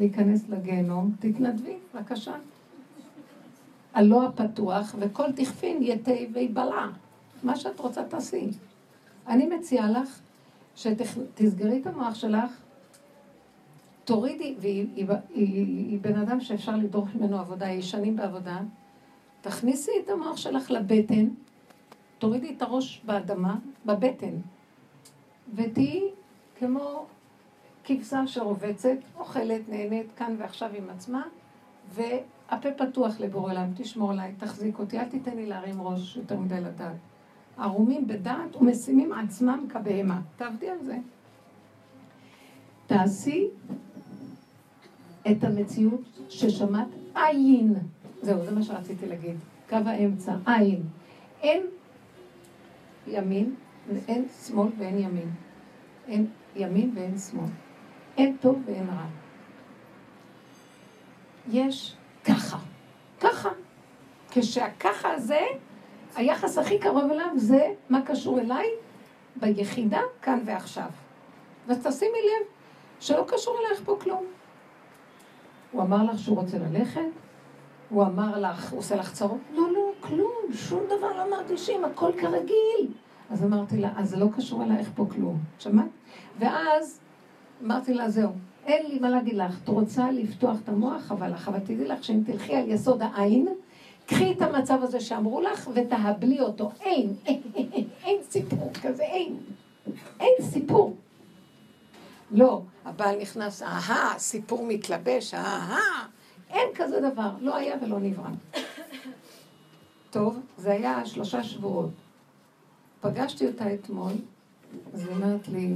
להיכנס 0.00 0.48
לגיהנום, 0.48 1.12
תתנדבי, 1.18 1.76
בבקשה. 1.94 2.34
הלא 3.94 4.26
הפתוח, 4.26 4.94
וכל 4.98 5.32
דכפין 5.32 5.82
יתה 5.82 6.12
ויבלע. 6.32 6.86
מה 7.42 7.56
שאת 7.56 7.80
רוצה 7.80 8.04
תעשי. 8.04 8.48
אני 9.28 9.46
מציעה 9.46 9.90
לך 9.90 10.20
שתסגרי 10.76 11.80
את 11.80 11.86
המוח 11.86 12.14
שלך, 12.14 12.60
תורידי, 14.04 14.54
והיא 14.60 14.86
היא, 14.96 15.06
היא, 15.34 15.66
היא 15.66 15.98
בן 16.00 16.18
אדם 16.18 16.40
שאפשר 16.40 16.76
לדרוך 16.76 17.08
ממנו 17.14 17.38
עבודה, 17.38 17.66
היא 17.66 17.82
שנים 17.82 18.16
בעבודה, 18.16 18.58
תכניסי 19.40 19.90
את 20.04 20.10
המוח 20.10 20.36
שלך 20.36 20.70
לבטן, 20.70 21.28
תורידי 22.18 22.54
את 22.56 22.62
הראש 22.62 23.02
באדמה, 23.04 23.56
בבטן, 23.86 24.34
ותהיי 25.54 26.02
כמו 26.58 27.06
כבשה 27.84 28.26
שרובצת, 28.26 28.96
אוכלת, 29.18 29.68
נהנית, 29.68 30.06
כאן 30.16 30.36
ועכשיו 30.38 30.70
עם 30.74 30.90
עצמה, 30.90 31.22
והפה 31.94 32.68
פתוח 32.76 33.20
לבורא 33.20 33.52
עולם, 33.52 33.70
תשמור 33.76 34.12
עליי, 34.12 34.32
תחזיק 34.38 34.78
אותי, 34.78 34.98
אל 34.98 35.04
תיתן 35.04 35.36
לי 35.36 35.46
להרים 35.46 35.82
ראש 35.82 36.16
יותר 36.16 36.40
מדי 36.40 36.60
לדעת. 36.60 36.96
ערומים 37.58 38.06
בדעת 38.06 38.56
ומשימים 38.56 39.12
עצמם 39.12 39.66
כבהמה. 39.68 40.20
תעבדי 40.36 40.68
על 40.68 40.78
זה. 40.84 40.96
תעשי 42.86 43.46
את 45.30 45.44
המציאות 45.44 46.00
ששמעת 46.28 46.88
עין. 47.14 47.74
זהו, 48.22 48.44
זה 48.44 48.50
מה 48.50 48.62
שרציתי 48.62 49.06
להגיד. 49.06 49.36
קו 49.68 49.76
האמצע, 49.86 50.36
עין. 50.46 50.82
אין 51.42 51.62
ימין, 53.06 53.54
אין 54.08 54.24
שמאל 54.46 54.68
ואין 54.78 54.98
ימין. 54.98 55.30
אין 56.08 56.26
ימין 56.56 56.90
ואין 56.94 57.18
שמאל. 57.18 57.48
אין 58.20 58.36
טוב 58.40 58.62
ואין 58.66 58.88
רע. 58.88 59.06
יש 61.48 61.96
ככה. 62.24 62.58
ככה. 63.20 63.48
כשהככה 64.30 65.12
הזה, 65.12 65.40
היחס 66.16 66.58
הכי 66.58 66.78
קרוב 66.78 67.10
אליו 67.10 67.26
זה 67.36 67.74
מה 67.88 68.02
קשור 68.06 68.40
אליי 68.40 68.66
ביחידה, 69.36 70.00
כאן 70.22 70.40
ועכשיו. 70.44 70.90
ותשימי 71.68 72.18
לב 72.18 72.46
שלא 73.00 73.24
קשור 73.28 73.58
אלייך 73.60 73.82
פה 73.84 73.96
כלום. 74.00 74.24
הוא 75.72 75.82
אמר 75.82 76.04
לך 76.04 76.18
שהוא 76.18 76.36
רוצה 76.36 76.58
ללכת? 76.58 77.00
הוא 77.88 78.02
אמר 78.02 78.38
לך, 78.38 78.70
הוא 78.70 78.78
עושה 78.78 78.96
לך 78.96 79.12
צרות? 79.12 79.40
לא, 79.52 79.72
לא, 79.72 79.92
כלום, 80.00 80.52
שום 80.52 80.80
דבר 80.86 81.16
לא 81.16 81.30
מרגישים, 81.30 81.84
הכל 81.84 82.12
כרגיל. 82.20 82.92
אז 83.30 83.44
אמרתי 83.44 83.76
לה, 83.76 83.90
אז 83.96 84.10
זה 84.10 84.16
לא 84.16 84.26
קשור 84.36 84.62
אלייך 84.64 84.88
פה 84.94 85.06
כלום. 85.10 85.38
שמעת? 85.58 85.86
ואז 86.38 87.00
אמרתי 87.64 87.94
לה, 87.94 88.10
זהו, 88.10 88.30
אין 88.66 88.86
לי 88.86 88.98
מה 88.98 89.10
להגיד 89.10 89.34
לך, 89.34 89.62
את 89.64 89.68
רוצה 89.68 90.10
לפתוח 90.10 90.56
את 90.64 90.68
המוח, 90.68 91.12
אבל 91.12 91.32
לך, 91.32 91.48
אבל 91.48 91.58
תדעי 91.58 91.88
לך 91.88 92.04
שאם 92.04 92.22
תלכי 92.26 92.54
על 92.54 92.70
יסוד 92.70 93.02
העין, 93.02 93.48
קחי 94.06 94.32
את 94.32 94.42
המצב 94.42 94.78
הזה 94.82 95.00
שאמרו 95.00 95.40
לך 95.40 95.70
ותהבלי 95.74 96.40
אותו. 96.40 96.70
אין, 96.80 97.14
אין, 97.26 97.40
אין, 97.56 97.84
אין, 98.04 98.16
סיפור 98.22 98.70
כזה, 98.82 99.02
אין. 99.02 99.36
אין 100.20 100.32
סיפור. 100.40 100.96
לא, 102.30 102.62
הבעל 102.84 103.20
נכנס, 103.20 103.62
אהה, 103.62 104.18
סיפור 104.18 104.66
מתלבש, 104.66 105.34
אהה, 105.34 106.06
אין 106.50 106.68
כזה 106.74 107.00
דבר, 107.12 107.30
לא 107.40 107.56
היה 107.56 107.76
ולא 107.82 107.98
נברא. 108.00 108.30
טוב, 110.10 110.40
זה 110.58 110.72
היה 110.72 111.06
שלושה 111.06 111.42
שבועות. 111.42 111.90
פגשתי 113.00 113.46
אותה 113.46 113.74
אתמול, 113.74 114.12
אז 114.94 115.06
היא 115.06 115.16
אומרת 115.16 115.48
לי, 115.48 115.74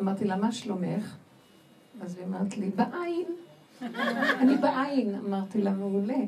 אמרתי 0.00 0.24
לה, 0.24 0.36
מה 0.36 0.52
שלומך? 0.52 1.16
אז 2.02 2.16
היא 2.18 2.26
אמרת 2.26 2.56
לי, 2.56 2.70
בעין. 2.70 3.26
אני 4.40 4.56
בעין. 4.56 5.14
אמרתי 5.14 5.62
לה, 5.62 5.72
מעולה. 5.72 6.24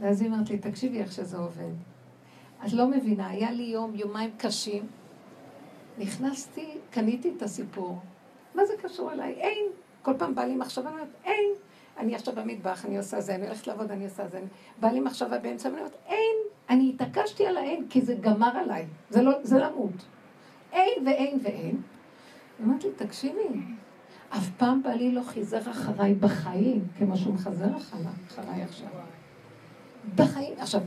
ואז 0.00 0.20
היא 0.20 0.30
אמרת 0.30 0.50
לי, 0.50 0.58
תקשיבי 0.58 1.00
איך 1.00 1.12
שזה 1.12 1.36
עובד. 1.36 1.72
את 2.66 2.72
לא 2.72 2.88
מבינה, 2.88 3.28
היה 3.28 3.50
לי 3.50 3.62
יום, 3.62 3.94
יומיים 3.94 4.30
קשים. 4.36 4.86
נכנסתי, 5.98 6.68
קניתי 6.90 7.32
את 7.36 7.42
הסיפור. 7.42 7.98
מה 8.54 8.66
זה 8.66 8.72
קשור 8.82 9.12
אליי? 9.12 9.32
אין. 9.32 9.66
כל 10.02 10.12
פעם 10.18 10.34
בא 10.34 10.44
לי 10.44 10.56
מחשבה, 10.56 10.88
אני 10.88 10.94
אומרת, 10.94 11.14
אין. 11.24 11.50
אני 11.98 12.14
עכשיו 12.14 12.34
במטבח, 12.34 12.86
אני 12.86 12.98
עושה 12.98 13.20
זה, 13.20 13.34
אני 13.34 13.46
הולכת 13.46 13.66
לעבוד, 13.66 13.90
אני 13.90 14.04
עושה 14.04 14.28
זה. 14.28 14.40
בא 14.80 14.88
לי 14.88 15.00
מחשבה 15.00 15.38
באמצע, 15.38 15.68
ואני 15.68 15.80
אומרת, 15.80 15.96
אין. 16.06 16.36
אני 16.70 16.90
התעקשתי 16.94 17.46
על 17.46 17.56
האין, 17.56 17.86
כי 17.90 18.00
זה 18.00 18.14
גמר 18.14 18.56
עליי. 18.56 18.86
זה 19.10 19.22
לא, 19.22 19.32
זה 19.42 19.58
למות. 19.58 20.04
אין 20.72 21.06
ואין 21.06 21.38
ואין. 21.42 21.82
אמרתי 22.64 22.86
לי, 22.86 22.92
תקשיבי, 22.96 23.60
אף 24.30 24.50
פעם 24.56 24.82
בעלי 24.82 25.12
לא 25.12 25.22
חיזר 25.22 25.70
אחריי 25.70 26.14
בחיים, 26.14 26.84
כמו 26.98 27.16
שהוא 27.16 27.34
מחזר 27.34 27.76
אחריי 27.76 28.62
עכשיו. 28.62 28.88
בחיים. 30.16 30.54
עכשיו, 30.58 30.80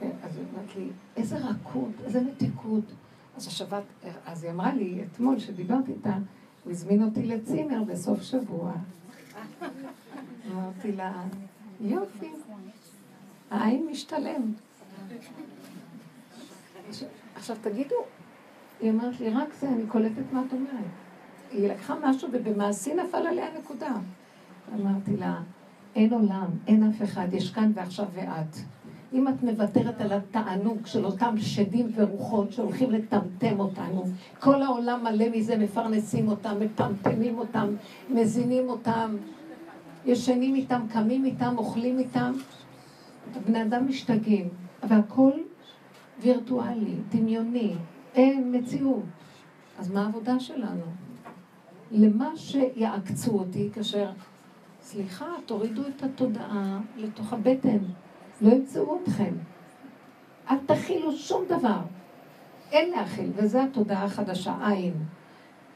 אז 0.00 0.36
היא 0.36 0.44
אמרת 0.54 0.76
לי, 0.76 0.88
איזה 1.16 1.36
רכות, 1.38 1.92
איזה 2.04 2.20
מתיקות. 2.20 2.84
אז 3.36 3.46
השבת, 3.46 3.82
אז 4.26 4.44
היא 4.44 4.52
אמרה 4.52 4.74
לי, 4.74 5.04
אתמול, 5.04 5.38
שדיברתי 5.38 5.92
איתה, 5.92 6.14
הוא 6.64 6.70
הזמין 6.70 7.02
אותי 7.02 7.22
לצימר 7.22 7.82
בסוף 7.82 8.22
שבוע. 8.22 8.72
אמרתי 10.52 10.92
לה, 10.92 11.22
יופי, 11.80 12.30
העין 13.50 13.86
משתלם. 13.90 14.52
עכשיו 17.34 17.56
תגידו, 17.60 17.94
היא 18.80 18.90
אמרת 18.90 19.20
לי, 19.20 19.30
רק 19.30 19.54
זה, 19.60 19.68
אני 19.68 19.86
קולטת 19.86 20.32
מה 20.32 20.42
את 20.48 20.52
אומרת. 20.52 20.90
היא 21.50 21.68
לקחה 21.68 21.94
משהו 22.02 22.28
ובמעשי 22.32 22.94
נפל 22.94 23.26
עליה 23.26 23.46
נקודה. 23.58 23.92
אמרתי 24.74 25.16
לה, 25.16 25.40
אין 25.94 26.12
עולם, 26.12 26.46
אין 26.66 26.82
אף 26.90 27.02
אחד, 27.02 27.26
יש 27.32 27.50
כאן 27.50 27.72
ועכשיו 27.74 28.06
ואת. 28.14 28.56
אם 29.12 29.28
את 29.28 29.42
מוותרת 29.42 30.00
על 30.00 30.12
התענוג 30.12 30.86
של 30.86 31.04
אותם 31.04 31.34
שדים 31.38 31.86
ורוחות 31.94 32.52
שהולכים 32.52 32.90
לטמטם 32.90 33.60
אותנו, 33.60 34.04
כל 34.40 34.62
העולם 34.62 35.04
מלא 35.04 35.24
מזה, 35.34 35.56
מפרנסים 35.56 36.28
אותם, 36.28 36.56
מטמטמים 36.60 37.38
אותם, 37.38 37.74
מזינים 38.10 38.68
אותם, 38.68 39.16
ישנים 40.04 40.54
איתם, 40.54 40.80
קמים 40.92 41.24
איתם, 41.24 41.54
אוכלים 41.58 41.98
איתם. 41.98 42.32
הבני 43.36 43.62
אדם 43.62 43.88
משתגעים, 43.88 44.48
והכל 44.88 45.32
וירטואלי, 46.22 46.94
דמיוני, 47.08 47.74
אין 48.14 48.56
מציאות. 48.56 49.04
אז 49.78 49.90
מה 49.90 50.02
העבודה 50.04 50.40
שלנו? 50.40 50.84
למה 51.90 52.36
שיעקצו 52.36 53.30
אותי 53.30 53.68
כאשר, 53.72 54.10
סליחה, 54.82 55.26
תורידו 55.46 55.82
את 55.86 56.02
התודעה 56.02 56.80
לתוך 56.96 57.32
הבטן. 57.32 57.78
לא 58.40 58.52
ימצאו 58.52 58.98
אתכם. 59.02 59.34
אל 60.50 60.56
תכילו 60.66 61.12
שום 61.12 61.44
דבר. 61.48 61.80
אין 62.72 62.90
להכיל, 62.90 63.30
וזו 63.34 63.58
התודעה 63.58 64.04
החדשה, 64.04 64.68
עין. 64.68 64.94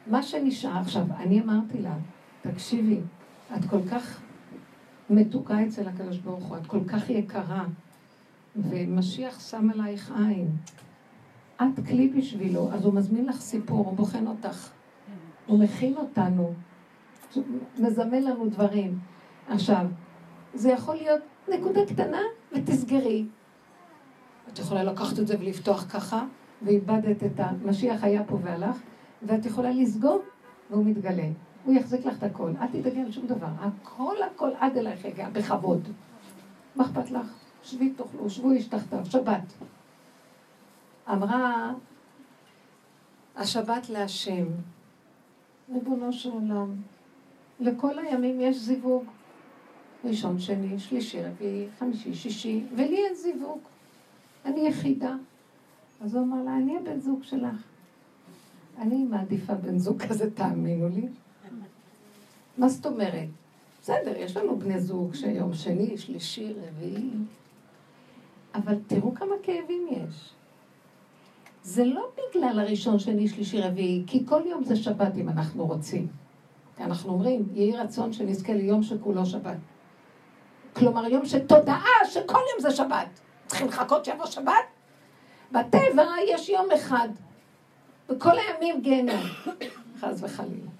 מה 0.07 0.23
שנשאר 0.23 0.79
עכשיו, 0.79 1.05
אני 1.17 1.41
אמרתי 1.41 1.83
לה, 1.83 1.95
תקשיבי, 2.43 3.00
את 3.57 3.64
כל 3.71 3.88
כך 3.91 4.21
מתוקה 5.11 5.67
אצל 5.67 5.88
הקדוש 5.88 6.19
ברוך 6.19 6.45
הוא, 6.45 6.57
את 6.57 6.67
כל 6.67 6.85
כך 6.87 7.11
יקרה, 7.11 7.64
ומשיח 8.57 9.41
שם 9.50 9.71
עלייך 9.71 10.12
עין. 10.17 10.49
את 11.62 11.87
כלי 11.88 12.08
בשבילו, 12.08 12.73
אז 12.73 12.84
הוא 12.84 12.94
מזמין 12.94 13.26
לך 13.26 13.40
סיפור, 13.40 13.87
הוא 13.87 13.96
בוחן 13.96 14.26
אותך, 14.26 14.70
הוא 15.46 15.58
מכין 15.58 15.96
אותנו, 15.96 16.52
מזמן 17.78 18.23
לנו 18.23 18.49
דברים. 18.49 18.99
עכשיו, 19.49 19.87
זה 20.54 20.70
יכול 20.70 20.94
להיות 20.94 21.20
נקודה 21.49 21.80
קטנה 21.87 22.20
ותסגרי. 22.52 23.26
את 24.52 24.58
יכולה 24.58 24.84
לקחת 24.84 25.18
את 25.18 25.26
זה 25.26 25.37
ולפתוח 25.40 25.87
ככה, 25.92 26.25
ואיבדת 26.62 27.25
את 27.25 27.40
המשיח 27.40 28.04
היה 28.04 28.25
פה 28.25 28.38
והלך, 28.42 28.76
ואת 29.23 29.46
יכולה 29.46 29.70
לסגור, 29.70 30.23
והוא 30.70 30.84
מתגלה. 30.84 31.28
הוא 31.64 31.75
יחזיק 31.75 32.06
לך 32.06 32.18
את 32.18 32.23
הכל. 32.23 32.52
אל 32.61 32.66
תדאגי 32.66 33.00
על 33.00 33.12
שום 33.12 33.26
דבר. 33.26 33.46
הכל 33.58 34.14
הכל 34.32 34.50
עד 34.58 34.76
אלייך 34.76 35.04
יגיע, 35.04 35.28
בכבוד. 35.28 35.88
מה 36.76 36.84
אכפת 36.84 37.11
לך? 37.11 37.26
שבי 37.62 37.90
תאכלו, 37.90 38.30
שבו 38.30 38.50
איש 38.50 38.66
תחתיו, 38.66 39.04
שבת. 39.04 39.52
אמרה 41.12 41.73
השבת 43.37 43.88
להשם, 43.88 44.46
ריבונו 45.75 46.12
של 46.12 46.30
עולם, 46.30 46.75
לכל 47.61 47.99
הימים 47.99 48.40
יש 48.40 48.56
זיווג. 48.56 49.04
ראשון, 50.04 50.38
שני, 50.38 50.78
שלישי, 50.78 51.23
רביעי, 51.23 51.66
חמישי, 51.79 52.14
שישי, 52.14 52.64
ולי 52.76 53.05
אין 53.07 53.14
זיווג. 53.14 53.59
אני 54.44 54.68
יחידה. 54.68 55.16
אז 56.00 56.14
הוא 56.14 56.22
אמר 56.22 56.42
לה, 56.42 56.57
אני 56.57 56.76
הבן 56.76 57.00
זוג 57.00 57.22
שלך. 57.22 57.57
אני 58.79 59.05
מעדיפה 59.05 59.55
בן 59.55 59.79
זוג 59.79 60.02
כזה, 60.02 60.31
תאמינו 60.31 60.88
לי. 60.88 61.09
מה 62.59 62.68
זאת 62.68 62.87
אומרת? 62.87 63.29
בסדר, 63.81 64.16
יש 64.16 64.37
לנו 64.37 64.59
בני 64.59 64.81
זוג 64.81 65.14
שיום 65.14 65.55
שני, 65.55 65.98
שלישי, 65.98 66.52
רביעי, 66.52 67.11
אבל 68.55 68.79
תראו 68.87 69.14
כמה 69.14 69.35
כאבים 69.42 69.87
יש. 69.90 70.35
זה 71.64 71.85
לא 71.85 72.09
בגלל 72.16 72.61
הראשון, 72.61 72.98
שני, 72.98 73.29
שלישי, 73.29 73.61
רביעי, 73.61 74.03
כי 74.07 74.27
כל 74.27 74.42
יום 74.46 74.64
זה 74.64 74.77
שבת 74.77 75.16
אם 75.16 75.29
אנחנו 75.29 75.66
רוצים. 75.66 76.07
אנחנו 76.81 77.12
אומרים, 77.12 77.48
יהי 77.53 77.77
רצון 77.77 78.12
שנזכה 78.12 78.53
ליום 78.53 78.83
שכולו 78.83 79.27
שבת. 79.27 79.57
כלומר, 80.72 81.09
יום 81.09 81.27
של 81.27 81.46
תודעה 81.46 81.94
שכל 82.05 82.38
יום 82.53 82.61
זה 82.61 82.70
שבת. 82.70 83.09
צריכים 83.46 83.68
לחכות 83.68 84.05
שיבוא 84.05 84.27
שבת? 84.27 84.64
בטבע 85.53 86.07
יש 86.29 86.48
יום 86.48 86.66
אחד, 86.74 87.09
וכל 88.09 88.33
הימים 88.38 88.81
גיהנום, 88.81 89.22
חס 90.00 90.22
וחלילה. 90.22 90.70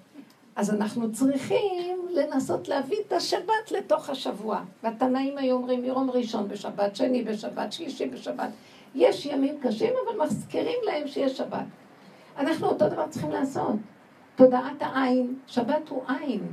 אז 0.55 0.73
אנחנו 0.73 1.11
צריכים 1.11 2.07
לנסות 2.13 2.67
להביא 2.67 2.97
את 3.07 3.13
השבת 3.13 3.71
לתוך 3.71 4.09
השבוע. 4.09 4.61
והתנאים 4.83 5.37
היו 5.37 5.55
אומרים 5.55 5.85
יום 5.85 6.09
ראשון 6.09 6.47
בשבת, 6.47 6.95
שני 6.95 7.23
בשבת, 7.23 7.73
שלישי 7.73 8.05
בשבת. 8.05 8.49
יש 8.95 9.25
ימים 9.25 9.59
קשים, 9.61 9.93
אבל 10.05 10.25
מזכירים 10.25 10.79
להם 10.83 11.07
שיש 11.07 11.37
שבת. 11.37 11.65
אנחנו 12.37 12.67
אותו 12.67 12.89
דבר 12.89 13.07
צריכים 13.07 13.31
לעשות. 13.31 13.75
תודעת 14.35 14.81
העין, 14.81 15.35
שבת 15.47 15.89
הוא 15.89 16.03
עין. 16.07 16.51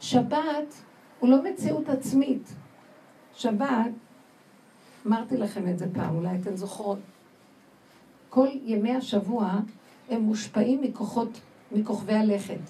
שבת 0.00 0.74
הוא 1.20 1.30
לא 1.30 1.42
מציאות 1.42 1.88
עצמית. 1.88 2.54
שבת, 3.34 3.90
אמרתי 5.06 5.36
לכם 5.36 5.68
את 5.68 5.78
זה 5.78 5.86
פעם, 5.94 6.16
אולי 6.16 6.38
אתן 6.40 6.56
זוכרות. 6.56 6.98
כל 8.30 8.48
ימי 8.64 8.96
השבוע 8.96 9.58
הם 10.10 10.20
מושפעים 10.20 10.80
מכוחות, 10.82 11.40
מכוכבי 11.72 12.14
הלכת. 12.14 12.60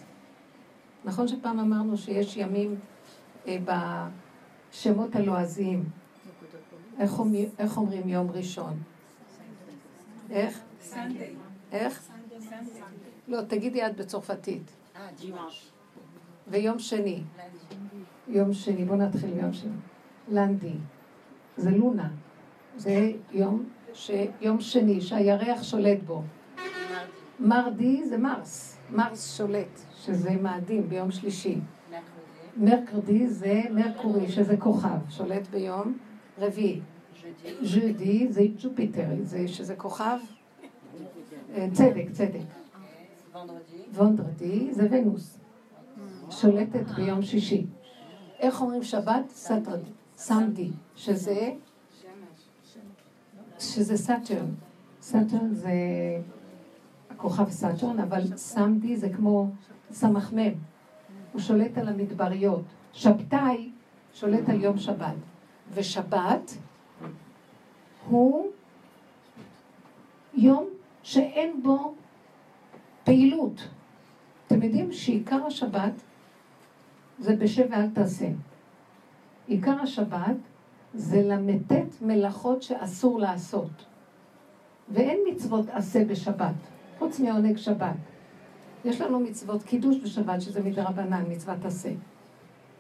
נכון 1.05 1.29
שפעם 1.29 1.59
אמרנו 1.59 1.97
שיש 1.97 2.37
ימים 2.37 2.77
אה, 3.47 3.57
בשמות 4.71 5.17
הלועזיים. 5.17 5.85
איך, 6.99 7.19
אומר, 7.19 7.45
איך 7.59 7.77
אומרים 7.77 8.09
יום 8.09 8.31
ראשון? 8.31 8.94
איך? 10.31 10.61
איך? 11.73 12.09
לא, 13.29 13.43
תגידי 13.43 13.87
את 13.87 13.97
בצרפתית. 13.97 14.77
ויום 16.49 16.79
שני. 16.79 17.23
יום 18.29 18.53
שני, 18.53 18.85
בואו 18.85 18.99
נתחיל 18.99 19.35
מיום 19.35 19.53
שני. 19.53 19.73
לנדי. 20.29 20.75
זה 21.57 21.71
לונה. 21.71 22.09
זה 22.77 23.13
יום, 23.33 23.65
ש... 23.93 24.11
יום 24.41 24.61
שני 24.61 25.01
שהירח 25.01 25.63
שולט 25.63 26.03
בו. 26.07 26.23
מרדי 27.41 28.05
זה 28.05 28.19
מרס. 28.19 28.79
מרס 28.91 29.37
שולט, 29.37 29.81
שזה 29.95 30.31
מאדים 30.31 30.89
ביום 30.89 31.11
שלישי. 31.11 31.59
mercredi 32.57 33.29
זה 33.29 33.63
Mercury, 33.71 34.29
שזה 34.29 34.57
כוכב, 34.57 34.99
שולט 35.11 35.49
ביום 35.49 35.99
רביעי. 36.39 36.81
jeudi 37.63 38.27
זה 38.31 38.43
Jupiter, 38.59 39.09
זה 39.23 39.49
שזה 39.49 39.77
כוכב 39.77 40.19
אה, 41.55 41.69
צדק, 41.73 42.05
צדק. 42.13 42.41
vendredi 43.95 44.75
זה 44.75 44.89
ונוס, 44.91 45.39
שולטת 46.31 46.87
ביום 46.97 47.23
שישי. 47.23 47.67
איך 48.39 48.61
אומרים 48.61 48.83
שבת? 48.83 49.31
Saturday. 49.31 49.91
samedi, 50.17 50.71
שזה, 50.97 51.53
שזה 53.59 53.97
Saturn. 53.97 54.47
Saturn 55.01 55.55
זה 55.55 55.73
הכוכב 57.11 57.51
Saturn, 57.51 57.99
אבל 57.99 58.37
samedi 58.37 58.97
זה 58.97 59.09
כמו 59.09 59.51
סמ"ם. 59.93 60.39
הוא 61.33 61.41
שולט 61.41 61.79
על 61.79 61.89
המדבריות. 61.89 62.63
שבתאי 62.93 63.71
שולט 64.15 64.49
על 64.49 64.61
יום 64.61 64.79
שבת. 64.79 65.15
ושבת 65.75 66.57
הוא 68.09 68.51
יום 70.35 70.69
שאין 71.03 71.63
בו 71.63 71.95
פעילות. 73.05 73.69
אתם 74.47 74.63
יודעים 74.63 74.93
שעיקר 74.93 75.47
השבת 75.47 75.93
זה 77.19 77.37
בשב 77.37 77.67
ואל 77.71 77.91
תעשה. 77.91 78.29
עיקר 79.47 79.81
השבת 79.81 80.37
זה 80.95 81.23
למתת 81.23 82.03
מלאכות 82.03 82.63
שאסור 82.63 83.21
לעשות. 83.21 83.85
ואין 84.89 85.19
מצוות 85.33 85.69
עשה 85.69 86.05
בשבת, 86.05 86.55
חוץ 86.99 87.21
מעונג 87.21 87.57
שבת. 87.57 87.97
יש 88.85 89.01
לנו 89.01 89.21
מצוות 89.21 89.63
קידוש 89.63 89.97
בשבת, 89.97 90.41
שזה 90.43 90.63
מדרבנן, 90.63 91.25
מצוות 91.29 91.65
עשה. 91.65 91.91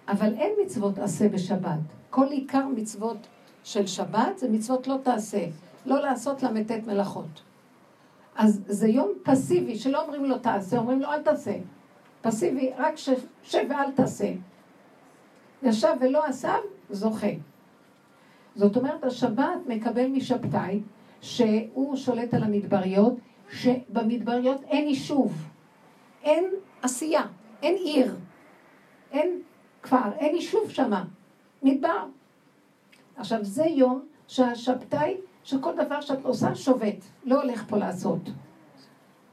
אבל 0.08 0.34
אין 0.34 0.52
מצוות 0.64 0.98
עשה 0.98 1.28
בשבת. 1.28 1.80
כל 2.10 2.26
עיקר 2.26 2.66
מצוות 2.76 3.26
של 3.64 3.87
שבת 3.87 4.38
זה 4.38 4.48
מצוות 4.48 4.87
לא 4.87 4.96
תעשה, 5.03 5.46
לא 5.87 6.00
לעשות 6.00 6.42
למתת 6.42 6.81
מלאכות. 6.87 7.42
אז 8.37 8.62
זה 8.66 8.88
יום 8.88 9.09
פסיבי, 9.22 9.77
שלא 9.77 10.03
אומרים 10.03 10.24
לו 10.24 10.38
תעשה, 10.38 10.79
אומרים 10.79 11.00
לו 11.00 11.09
אל 11.09 11.22
תעשה. 11.22 11.55
פסיבי, 12.22 12.70
רק 12.77 12.94
שב 12.96 13.66
ואל 13.68 13.90
תעשה. 13.94 14.33
ישב 15.62 15.94
ולא 16.00 16.24
עשה, 16.24 16.55
זוכה. 16.90 17.27
זאת 18.57 18.77
אומרת, 18.77 19.05
השבת 19.05 19.66
מקבל 19.66 20.07
משבתאי, 20.07 20.81
שהוא 21.20 21.96
שולט 21.96 22.35
על 22.35 22.42
המדבריות, 22.42 23.14
שבמדבריות 23.50 24.62
אין 24.62 24.88
יישוב, 24.88 25.33
אין 26.22 26.50
עשייה, 26.83 27.22
אין 27.62 27.74
עיר, 27.74 28.16
אין 29.12 29.42
כפר, 29.83 30.12
אין 30.18 30.35
יישוב 30.35 30.70
שמה, 30.70 31.05
מדבר. 31.62 32.05
עכשיו, 33.16 33.44
זה 33.44 33.64
יום 33.64 34.03
שהשבתאי, 34.29 35.16
שכל 35.44 35.72
דבר 35.87 36.00
שאת 36.00 36.24
עושה 36.24 36.55
שובת, 36.55 37.05
לא 37.24 37.42
הולך 37.42 37.64
פה 37.68 37.77
לעשות. 37.77 38.20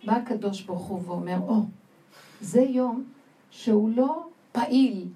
בא 0.06 0.14
הקדוש 0.14 0.62
ברוך 0.62 0.86
הוא 0.86 1.02
ואומר, 1.06 1.38
או, 1.48 1.56
זה 2.42 2.62
יום 2.62 3.04
שהוא 3.50 3.90
לא 3.96 4.28
פעיל, 4.52 5.08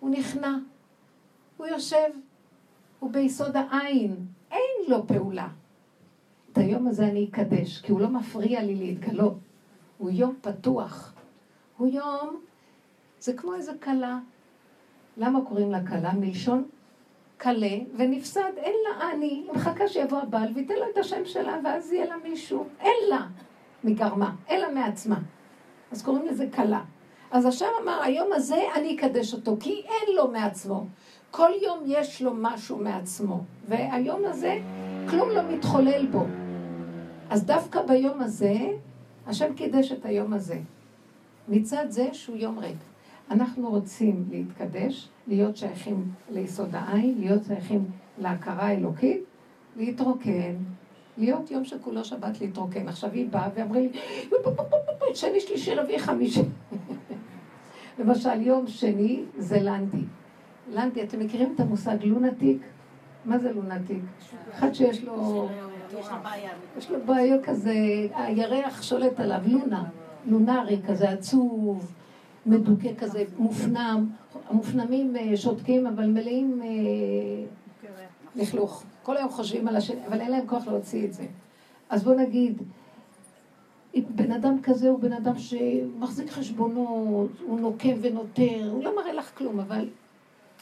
הוא 0.00 0.10
נכנע, 0.10 0.56
הוא 1.56 1.66
יושב, 1.66 2.08
הוא 3.00 3.10
ביסוד 3.10 3.56
העין, 3.56 4.16
אין 4.50 4.88
לו 4.88 5.06
פעולה. 5.06 5.48
את 6.52 6.58
היום 6.58 6.86
הזה 6.86 7.06
אני 7.06 7.28
אקדש, 7.30 7.80
כי 7.80 7.92
הוא 7.92 8.00
לא 8.00 8.08
מפריע 8.08 8.62
לי 8.62 8.74
להתגלות. 8.74 9.38
הוא 9.98 10.10
יום 10.10 10.34
פתוח. 10.40 11.14
הוא 11.76 11.88
יום, 11.88 12.40
זה 13.20 13.32
כמו 13.32 13.54
איזה 13.54 13.72
כלה. 13.82 14.18
למה 15.16 15.44
קוראים 15.44 15.70
לה 15.70 15.86
כלה? 15.86 16.12
מלשון 16.12 16.64
כלה 17.40 17.76
ונפסד, 17.96 18.52
אין 18.56 18.74
לה 18.88 19.10
אני, 19.10 19.26
היא 19.26 19.50
מחכה 19.54 19.88
שיבוא 19.88 20.18
הבעל 20.18 20.48
וייתן 20.54 20.74
לה 20.74 20.86
את 20.92 20.98
השם 20.98 21.24
שלה 21.24 21.58
ואז 21.64 21.92
יהיה 21.92 22.06
לה 22.06 22.16
מישהו. 22.24 22.64
אין 22.80 22.96
לה 23.08 23.26
מגרמה, 23.84 24.34
אין 24.48 24.60
לה 24.60 24.68
מעצמה. 24.68 25.18
אז 25.92 26.02
קוראים 26.02 26.26
לזה 26.26 26.46
כלה. 26.54 26.80
אז 27.30 27.46
השם 27.46 27.66
אמר, 27.82 28.02
היום 28.02 28.32
הזה 28.32 28.62
אני 28.74 28.96
אקדש 28.96 29.34
אותו, 29.34 29.56
כי 29.60 29.82
אין 29.84 30.16
לו 30.16 30.30
מעצמו. 30.30 30.86
כל 31.30 31.50
יום 31.62 31.82
יש 31.86 32.22
לו 32.22 32.34
משהו 32.34 32.78
מעצמו, 32.78 33.40
והיום 33.68 34.24
הזה, 34.24 34.58
כלום 35.10 35.30
לא 35.30 35.42
מתחולל 35.42 36.06
בו. 36.06 36.24
אז 37.30 37.44
דווקא 37.44 37.82
ביום 37.82 38.20
הזה, 38.20 38.54
השם 39.26 39.54
קידש 39.54 39.92
את 39.92 40.04
היום 40.04 40.32
הזה. 40.32 40.58
מצד 41.48 41.86
זה 41.88 42.08
שהוא 42.12 42.36
יום 42.36 42.58
ריק. 42.58 42.76
אנחנו 43.30 43.70
רוצים 43.70 44.24
להתקדש, 44.30 45.08
להיות 45.28 45.56
שייכים 45.56 46.12
ליסוד 46.30 46.68
העין, 46.72 47.14
להיות 47.18 47.44
שייכים 47.44 47.84
להכרה 48.18 48.66
האלוקית, 48.66 49.24
להתרוקן, 49.76 50.54
להיות 51.18 51.50
יום 51.50 51.64
שכולו 51.64 52.04
שבת 52.04 52.40
להתרוקן. 52.40 52.88
עכשיו 52.88 53.10
היא 53.12 53.28
באה 53.30 53.48
ואמרה 53.54 53.80
לי, 53.80 53.88
שני, 55.14 55.40
שלישי, 55.40 55.74
רביעי, 55.74 55.98
חמישי. 55.98 56.42
למשל, 57.98 58.42
יום 58.42 58.66
שני 58.66 59.22
זה 59.38 59.60
לנדי. 59.60 60.04
לנדי, 60.72 61.02
אתם 61.02 61.20
מכירים 61.20 61.52
את 61.54 61.60
המושג 61.60 61.96
לונטיק? 62.04 62.62
מה 63.24 63.38
זה 63.38 63.52
לונטיק? 63.52 64.02
אחד 64.52 64.72
שיש 64.72 65.04
לו... 65.04 65.48
יש 66.78 66.90
לו 66.90 66.98
בעיה 67.06 67.36
כזה, 67.42 67.74
הירח 68.14 68.82
שולט 68.82 69.20
עליו, 69.20 69.40
לונה, 69.46 69.84
לונארי 70.26 70.80
כזה 70.88 71.10
עצוב, 71.10 71.92
מדוכא 72.48 72.94
כזה, 72.98 73.24
מופנם. 73.38 74.06
המופנמים 74.48 75.16
אה, 75.16 75.36
שותקים, 75.36 75.86
אבל 75.86 76.06
מלאים 76.06 76.60
אה, 76.62 77.88
לכלוך. 78.36 78.84
כל 79.02 79.16
היום 79.16 79.30
חושבים 79.30 79.68
על 79.68 79.76
השני, 79.76 80.06
אבל 80.06 80.20
אין 80.20 80.30
להם 80.30 80.46
כוח 80.46 80.66
להוציא 80.66 81.04
את 81.04 81.12
זה. 81.12 81.26
אז 81.90 82.04
בוא 82.04 82.14
נגיד, 82.14 82.62
בן 83.94 84.32
אדם 84.32 84.62
כזה 84.62 84.88
הוא 84.88 84.98
בן 84.98 85.12
אדם 85.12 85.38
שמחזיק 85.38 86.30
חשבונות, 86.30 87.30
הוא 87.46 87.60
נוקב 87.60 87.96
ונותר, 88.00 88.70
הוא 88.70 88.84
לא 88.84 88.96
מראה 88.96 89.12
לך 89.12 89.38
כלום, 89.38 89.60
אבל 89.60 89.88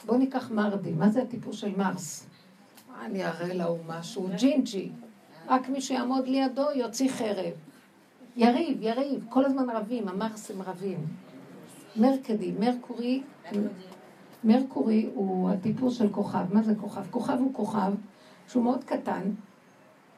בוא 0.05 0.17
ניקח 0.17 0.51
מרדי, 0.51 0.91
מה 0.91 1.09
זה 1.09 1.21
הטיפוס 1.21 1.57
של 1.57 1.75
מרס? 1.77 2.27
אני 3.01 3.25
אראה 3.25 3.53
להוא 3.53 3.77
משהו, 3.87 4.27
ג'ינג'י. 4.37 4.89
רק 5.47 5.69
מי 5.69 5.81
שיעמוד 5.81 6.27
לידו 6.27 6.65
יוציא 6.75 7.09
חרב. 7.09 7.53
יריב, 8.35 8.77
יריב, 8.81 9.25
כל 9.29 9.45
הזמן 9.45 9.69
רבים, 9.69 10.07
המרסים 10.07 10.61
רבים. 10.61 10.97
מרקדי, 11.97 12.53
מרקורי, 12.59 13.21
מרקורי 14.43 15.09
הוא 15.13 15.49
הטיפוס 15.49 15.97
של 15.97 16.09
כוכב. 16.09 16.45
מה 16.53 16.63
זה 16.63 16.75
כוכב? 16.75 17.01
כוכב 17.11 17.37
הוא 17.39 17.53
כוכב 17.53 17.91
שהוא 18.47 18.63
מאוד 18.63 18.83
קטן, 18.83 19.21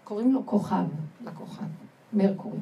קוראים 0.03 0.33
לו 0.33 0.45
כוכב, 0.45 0.85
לכוכב, 1.25 1.65
מרקורי. 2.13 2.57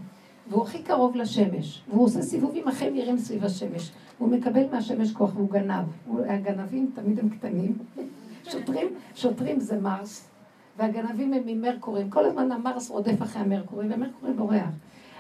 והוא 0.50 0.64
הכי 0.64 0.84
קרוב 0.84 1.16
לשמש, 1.16 1.82
והוא 1.90 2.06
עושה 2.06 2.22
סיבובים 2.22 2.68
הכי 2.68 2.90
מהירים 2.90 3.18
סביב 3.18 3.44
השמש. 3.44 3.92
הוא 4.18 4.30
מקבל 4.30 4.64
מהשמש 4.72 5.12
כוח 5.12 5.36
והוא 5.36 5.50
גנב. 5.50 5.86
הגנבים 6.30 6.92
תמיד 6.96 7.20
הם 7.20 7.30
קטנים. 7.30 7.78
שוטרים, 8.52 8.88
שוטרים 9.16 9.60
זה 9.60 9.80
מרס, 9.80 10.30
והגנבים 10.78 11.34
הם 11.34 11.42
ממרקורים. 11.46 12.10
כל 12.10 12.26
הזמן 12.26 12.52
המרס 12.52 12.90
רודף 12.90 13.22
אחרי 13.22 13.42
המרקורי, 13.42 13.88
והמרקורי 13.88 14.34
בורח. 14.34 14.70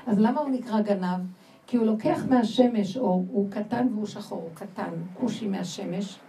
אז 0.07 0.19
למה 0.19 0.41
הוא 0.41 0.49
נקרא 0.49 0.81
גנב? 0.81 1.19
כי 1.67 1.77
הוא 1.77 1.85
לוקח 1.85 2.25
מהשמש 2.29 2.97
אור, 2.97 3.25
הוא 3.31 3.51
קטן 3.51 3.87
והוא 3.93 4.05
שחור, 4.05 4.41
הוא 4.41 4.49
קטן, 4.53 4.91
כושי 5.13 5.47
מהשמש, 5.47 6.19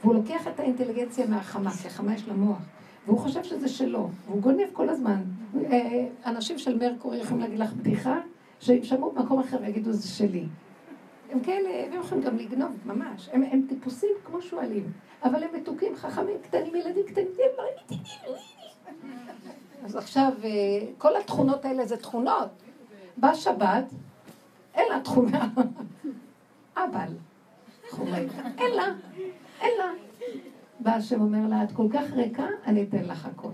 והוא 0.00 0.14
לוקח 0.14 0.46
את 0.48 0.60
האינטליגנציה 0.60 1.26
מהחמה, 1.26 1.70
כי 1.70 1.88
החמה 1.88 2.14
יש 2.14 2.28
לה 2.28 2.34
מוח, 2.34 2.58
והוא 3.06 3.18
חושב 3.18 3.44
שזה 3.44 3.68
שלו, 3.68 4.08
והוא 4.26 4.42
גונב 4.42 4.66
כל 4.72 4.88
הזמן. 4.88 5.22
אה, 5.64 6.06
אנשים 6.26 6.58
של 6.58 6.78
מרקורי 6.78 7.18
יכולים 7.18 7.40
להגיד 7.40 7.58
לך 7.58 7.72
בדיחה, 7.72 8.20
שהם 8.60 8.82
שמעו 8.82 9.12
במקום 9.12 9.40
אחר 9.40 9.56
ויגידו 9.60 9.92
זה 9.92 10.08
שלי. 10.08 10.44
הם 11.30 11.40
כאלה, 11.40 11.68
הם 11.86 12.00
יכולים 12.00 12.24
גם 12.24 12.36
לגנוב, 12.36 12.70
ממש. 12.84 13.28
הם, 13.32 13.42
הם 13.42 13.66
טיפוסים 13.68 14.10
כמו 14.24 14.42
שועלים, 14.42 14.92
אבל 15.24 15.42
הם 15.44 15.50
מתוקים, 15.54 15.96
חכמים, 15.96 16.36
קטנים, 16.42 16.74
ילדים 16.74 17.04
קטנים, 17.06 17.26
אז 19.84 19.96
עכשיו, 19.96 20.32
אה, 20.44 20.50
כל 20.98 21.16
התכונות 21.16 21.64
האלה 21.64 21.86
זה 21.86 21.96
תכונות. 21.96 22.48
בשבת, 23.18 23.84
אין 24.76 24.88
לה 24.92 25.00
תכונה. 25.00 25.48
אבל, 26.76 27.08
אין 28.58 28.74
לה, 28.74 28.86
אין 29.60 29.72
לה. 29.78 29.90
בא 30.80 30.90
השם 30.90 31.20
אומר 31.20 31.48
לה, 31.48 31.64
את 31.64 31.72
כל 31.72 31.86
כך 31.92 32.12
ריקה, 32.12 32.46
אני 32.66 32.82
אתן 32.82 33.04
לך 33.04 33.26
הכל. 33.26 33.48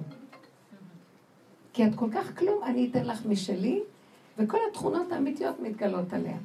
כי 1.72 1.86
את 1.86 1.94
כל 1.94 2.08
כך 2.14 2.38
כלום, 2.38 2.64
אני 2.64 2.88
אתן 2.90 3.04
לך 3.04 3.26
משלי, 3.26 3.82
וכל 4.38 4.58
התכונות 4.70 5.12
האמיתיות 5.12 5.60
מתגלות 5.60 6.12
עליה. 6.12 6.36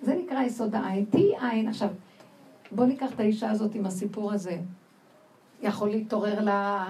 זה 0.00 0.14
נקרא 0.14 0.42
יסוד 0.42 0.74
העין. 0.74 1.04
תהי 1.04 1.32
עין. 1.40 1.68
עכשיו, 1.68 1.88
בואו 2.72 2.86
ניקח 2.86 3.12
את 3.14 3.20
האישה 3.20 3.50
הזאת 3.50 3.74
עם 3.74 3.86
הסיפור 3.86 4.32
הזה. 4.32 4.58
יכול 5.62 5.88
להתעורר 5.88 6.40
לה 6.40 6.86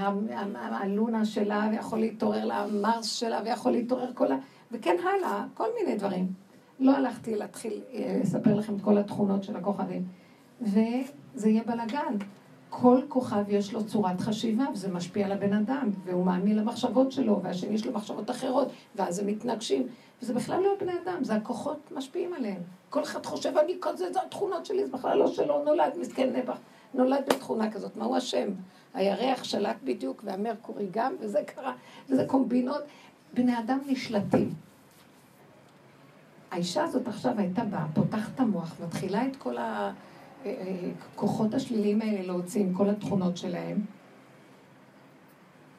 הלונה 0.54 1.24
שלה, 1.24 1.68
ויכול 1.72 1.98
להתעורר 1.98 2.44
לה 2.44 2.64
המרס 2.64 3.06
שלה, 3.06 3.40
ויכול 3.44 3.72
להתעורר 3.72 4.10
כל 4.14 4.32
ה... 4.32 4.36
וכן 4.72 4.96
הלאה, 5.02 5.44
כל 5.54 5.68
מיני 5.78 5.98
דברים. 5.98 6.26
לא 6.80 6.96
הלכתי 6.96 7.36
להתחיל 7.36 7.80
אה, 7.92 8.18
לספר 8.22 8.54
לכם 8.54 8.76
את 8.76 8.80
כל 8.80 8.98
התכונות 8.98 9.44
של 9.44 9.56
הכוכבים. 9.56 10.04
וזה 10.60 11.48
יהיה 11.48 11.62
בלאגן. 11.66 12.16
כל 12.70 13.00
כוכב 13.08 13.44
יש 13.48 13.72
לו 13.72 13.86
צורת 13.86 14.20
חשיבה, 14.20 14.64
וזה 14.72 14.92
משפיע 14.92 15.26
על 15.26 15.32
הבן 15.32 15.52
אדם, 15.52 15.90
והוא 16.04 16.26
מאמין 16.26 16.56
למחשבות 16.56 17.12
שלו, 17.12 17.42
והשני 17.42 17.74
יש 17.74 17.86
לו 17.86 17.92
מחשבות 17.92 18.30
אחרות, 18.30 18.68
ואז 18.96 19.18
הם 19.18 19.26
מתנגשים. 19.26 19.86
וזה 20.22 20.34
בכלל 20.34 20.60
לא 20.60 20.70
בני 20.80 20.92
אדם, 21.04 21.24
זה 21.24 21.34
הכוחות 21.34 21.92
משפיעים 21.96 22.34
עליהם. 22.34 22.62
כל 22.90 23.02
אחד 23.02 23.26
חושב, 23.26 23.56
אני 23.56 23.76
כל 23.80 23.96
זה, 23.96 24.12
זה 24.12 24.18
התכונות 24.26 24.66
שלי, 24.66 24.86
זה 24.86 24.92
בכלל 24.92 25.18
לא 25.18 25.26
שלו, 25.26 25.64
נולד, 25.64 25.92
מסכן 26.00 26.36
נבח, 26.36 26.58
נולד 26.94 27.24
בתכונה 27.28 27.70
כזאת. 27.70 27.96
מהו 27.96 28.16
השם? 28.16 28.48
הירח 28.94 29.44
שלט 29.44 29.76
בדיוק, 29.84 30.22
והמרקורי 30.24 30.86
גם, 30.90 31.14
וזה 31.20 31.40
קרה, 31.46 31.72
וזה 32.08 32.24
קומבינות. 32.26 32.82
בני 33.34 33.58
אדם 33.58 33.78
נשלטים. 33.86 34.67
האישה 36.50 36.84
הזאת 36.84 37.08
עכשיו 37.08 37.38
הייתה 37.38 37.64
באה, 37.64 37.86
פותחת 37.94 38.34
את 38.34 38.40
המוח, 38.40 38.74
מתחילה 38.84 39.26
את 39.26 39.36
כל 39.36 39.56
הכוחות 40.44 41.54
השליליים 41.54 42.02
האלה 42.02 42.22
להוציא 42.22 42.60
עם 42.60 42.74
כל 42.74 42.90
התכונות 42.90 43.36
שלהם. 43.36 43.80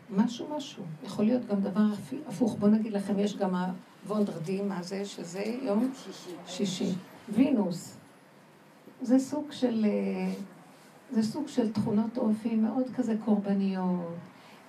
משהו 0.10 0.48
משהו. 0.58 0.84
יכול 1.04 1.26
להיות 1.26 1.46
גם 1.46 1.62
דבר 1.62 1.82
הפוך. 2.28 2.56
בואו 2.60 2.72
נגיד 2.72 2.94
לכם, 2.94 3.20
יש 3.20 3.38
גם 3.38 3.56
הוונדרדים, 4.06 4.70
מה 4.70 4.84
זה? 4.84 5.06
שזה 5.06 5.44
יום 5.62 5.92
שישי. 6.04 6.36
שישי. 6.48 6.94
וינוס. 7.30 7.98
זה 9.02 9.20
סוג 9.20 9.52
של... 9.52 9.86
אה, 9.86 10.34
זה 11.12 11.24
סוג 11.24 11.48
של 11.48 11.72
תכונות 11.72 12.18
אופי 12.18 12.56
מאוד 12.56 12.84
כזה 12.96 13.16
קורבניות. 13.26 14.16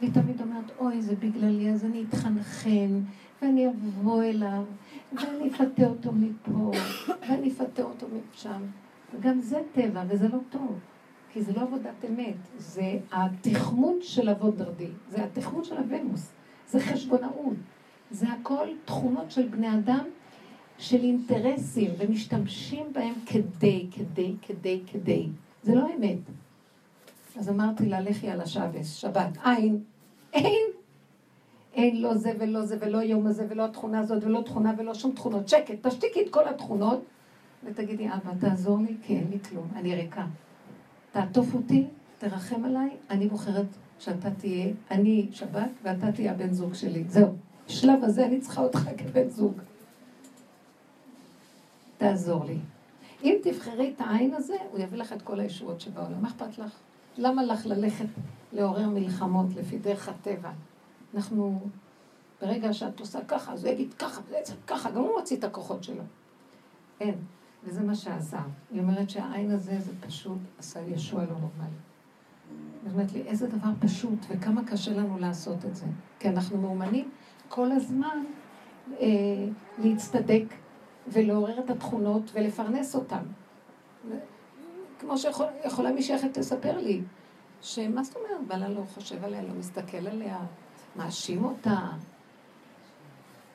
והיא 0.00 0.12
תמיד 0.12 0.40
אומרת, 0.40 0.64
אוי, 0.78 1.02
זה 1.02 1.14
בגללי, 1.16 1.70
אז 1.70 1.84
אני 1.84 2.04
אתחנחן, 2.08 3.00
ואני 3.42 3.68
אבוא 3.68 4.22
אליו, 4.22 4.64
ואני 5.12 5.48
אפתה 5.48 5.86
אותו 5.86 6.12
מפה, 6.12 6.70
ואני 7.28 7.50
אפתה 7.50 7.82
אותו 7.82 8.06
משם. 8.32 8.62
וגם 9.14 9.40
זה 9.40 9.60
טבע, 9.72 10.02
וזה 10.08 10.28
לא 10.28 10.38
טוב, 10.50 10.78
כי 11.32 11.42
זה 11.42 11.52
לא 11.52 11.60
עבודת 11.60 12.04
אמת, 12.08 12.36
זה 12.58 12.98
התחמון 13.12 13.98
של 14.00 14.28
אבות 14.28 14.56
דרדי, 14.56 14.90
זה 15.10 15.24
התחמון 15.24 15.64
של 15.64 15.76
הוונוס, 15.76 16.32
זה 16.68 16.80
חשבונאות. 16.80 17.56
זה 18.10 18.26
הכל 18.28 18.68
תכונות 18.84 19.30
של 19.30 19.48
בני 19.48 19.74
אדם, 19.74 20.04
של 20.78 21.02
אינטרסים, 21.02 21.90
ומשתמשים 21.98 22.86
בהם 22.92 23.14
כדי, 23.26 23.86
כדי, 23.90 24.34
כדי, 24.42 24.80
כדי. 24.86 25.28
זה 25.62 25.74
לא 25.74 25.86
אמת. 25.96 26.18
אז 27.36 27.48
אמרתי 27.48 27.86
לה, 27.86 28.00
לכי 28.00 28.30
על 28.30 28.40
השבס, 28.40 28.94
שבת, 28.94 29.38
אין, 29.44 29.82
אין. 30.32 30.79
אין 31.74 32.02
לא 32.02 32.14
זה 32.14 32.32
ולא 32.38 32.64
זה 32.64 32.76
ולא 32.80 32.98
יום 32.98 33.26
הזה 33.26 33.46
ולא 33.48 33.64
התכונה 33.64 34.00
הזאת 34.00 34.24
ולא 34.24 34.40
תכונה 34.40 34.74
ולא 34.78 34.94
שום 34.94 35.12
תכונות. 35.12 35.48
שקט, 35.48 35.86
תשתיקי 35.86 36.20
את 36.22 36.30
כל 36.30 36.48
התכונות 36.48 37.04
ותגידי, 37.64 38.08
אבא, 38.08 38.32
תעזור 38.40 38.78
לי, 38.78 38.96
כי 39.02 39.16
אין 39.16 39.26
לי 39.30 39.38
כלום, 39.40 39.68
אני 39.76 39.94
ריקה. 39.94 40.26
תעטוף 41.12 41.54
אותי, 41.54 41.86
תרחם 42.18 42.64
עליי, 42.64 42.90
אני 43.10 43.28
בוחרת 43.28 43.66
שאתה 43.98 44.30
תהיה, 44.30 44.72
אני 44.90 45.28
שבת 45.32 45.70
ואתה 45.82 46.12
תהיה 46.12 46.32
הבן 46.32 46.52
זוג 46.52 46.74
שלי. 46.74 47.04
זהו. 47.08 47.28
בשלב 47.66 48.04
הזה 48.04 48.26
אני 48.26 48.40
צריכה 48.40 48.62
אותך 48.62 48.88
כבן 48.98 49.28
זוג. 49.28 49.60
תעזור 51.98 52.44
לי. 52.44 52.58
אם 53.24 53.36
תבחרי 53.42 53.92
את 53.96 54.00
העין 54.00 54.34
הזה, 54.34 54.54
הוא 54.70 54.78
יביא 54.78 54.98
לך 54.98 55.12
את 55.12 55.22
כל 55.22 55.40
הישועות 55.40 55.80
שבעולם. 55.80 56.22
מה 56.22 56.28
אכפת 56.28 56.58
לך? 56.58 56.78
למה 57.18 57.42
לך 57.42 57.66
ללכת 57.66 58.06
לעורר 58.52 58.88
מלחמות 58.88 59.46
לפי 59.56 59.78
דרך 59.78 60.08
הטבע? 60.08 60.50
אנחנו, 61.14 61.60
ברגע 62.42 62.72
שאת 62.72 63.00
עושה 63.00 63.24
ככה, 63.24 63.52
אז 63.52 63.64
הוא 63.64 63.72
יגיד 63.72 63.94
ככה, 63.94 64.20
זה 64.44 64.54
ככה, 64.66 64.90
גם 64.90 65.00
הוא 65.00 65.18
מוציא 65.18 65.36
את 65.36 65.44
הכוחות 65.44 65.84
שלו. 65.84 66.02
אין. 67.00 67.14
וזה 67.64 67.82
מה 67.82 67.94
שעזר. 67.94 68.38
היא 68.70 68.80
אומרת 68.80 69.10
שהעין 69.10 69.50
הזה, 69.50 69.80
זה 69.80 69.92
פשוט 70.00 70.38
עשה 70.58 70.80
ישוע 70.80 71.22
לא 71.22 71.30
נורמלי. 71.30 71.76
היא 72.82 72.92
אומרת 72.92 73.12
לי, 73.12 73.22
איזה 73.22 73.46
דבר 73.46 73.70
פשוט, 73.80 74.18
וכמה 74.28 74.64
קשה 74.64 74.92
לנו 74.92 75.18
לעשות 75.18 75.64
את 75.64 75.76
זה. 75.76 75.86
כי 76.18 76.28
אנחנו 76.28 76.58
מאומנים 76.58 77.10
כל 77.48 77.72
הזמן 77.72 78.24
אה, 79.00 79.06
להצטדק 79.78 80.44
ולעורר 81.08 81.60
את 81.60 81.70
התכונות 81.70 82.30
ולפרנס 82.34 82.94
אותן. 82.94 83.22
כמו 84.98 85.14
שיכולה 85.18 85.92
מישהי 85.92 86.16
אחרת 86.16 86.38
לספר 86.38 86.78
לי, 86.78 87.02
שמה 87.60 88.02
זאת 88.02 88.16
אומרת, 88.16 88.46
בעלה 88.46 88.68
לא 88.68 88.82
חושב 88.94 89.24
עליה, 89.24 89.42
לא 89.42 89.54
מסתכל 89.58 90.06
עליה, 90.06 90.38
מאשים 90.96 91.44
אותה. 91.44 91.78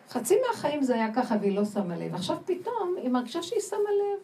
חצי 0.10 0.36
מהחיים 0.48 0.84
זה 0.84 0.94
היה 0.96 1.14
ככה 1.14 1.36
והיא 1.42 1.56
לא 1.56 1.66
שמה 1.66 1.98
לב. 1.98 2.16
עכשיו 2.16 2.38
פתאום 2.46 2.96
היא 2.98 3.10
מרגישה 3.10 3.44
שהיא 3.44 3.62
שמה 3.70 3.80
לב. 3.80 4.20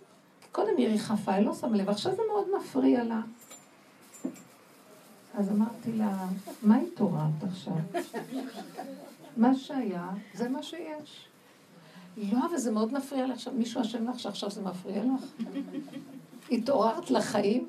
קודם 0.51 0.77
היא 0.77 0.87
ריחפה, 0.87 1.33
היא 1.33 1.45
לא 1.45 1.53
שמה 1.53 1.77
לב, 1.77 1.89
עכשיו 1.89 2.15
זה 2.15 2.21
מאוד 2.27 2.47
מפריע 2.57 3.03
לה. 3.03 3.21
אז 5.33 5.51
אמרתי 5.51 5.91
לה, 5.91 6.27
מה 6.63 6.77
התעוררת 6.77 7.43
עכשיו? 7.49 7.73
מה 9.37 9.55
שהיה, 9.55 10.09
זה 10.33 10.49
מה 10.49 10.63
שיש. 10.63 11.27
לא, 12.17 12.37
אבל 12.49 12.57
זה 12.57 12.71
מאוד 12.71 12.93
מפריע 12.93 13.27
לך. 13.27 13.47
מישהו 13.53 13.81
אשם 13.81 14.09
לך 14.09 14.19
שעכשיו 14.19 14.49
זה 14.49 14.61
מפריע 14.61 15.03
לך? 15.03 15.47
התעוררת 16.51 17.11
לחיים? 17.11 17.67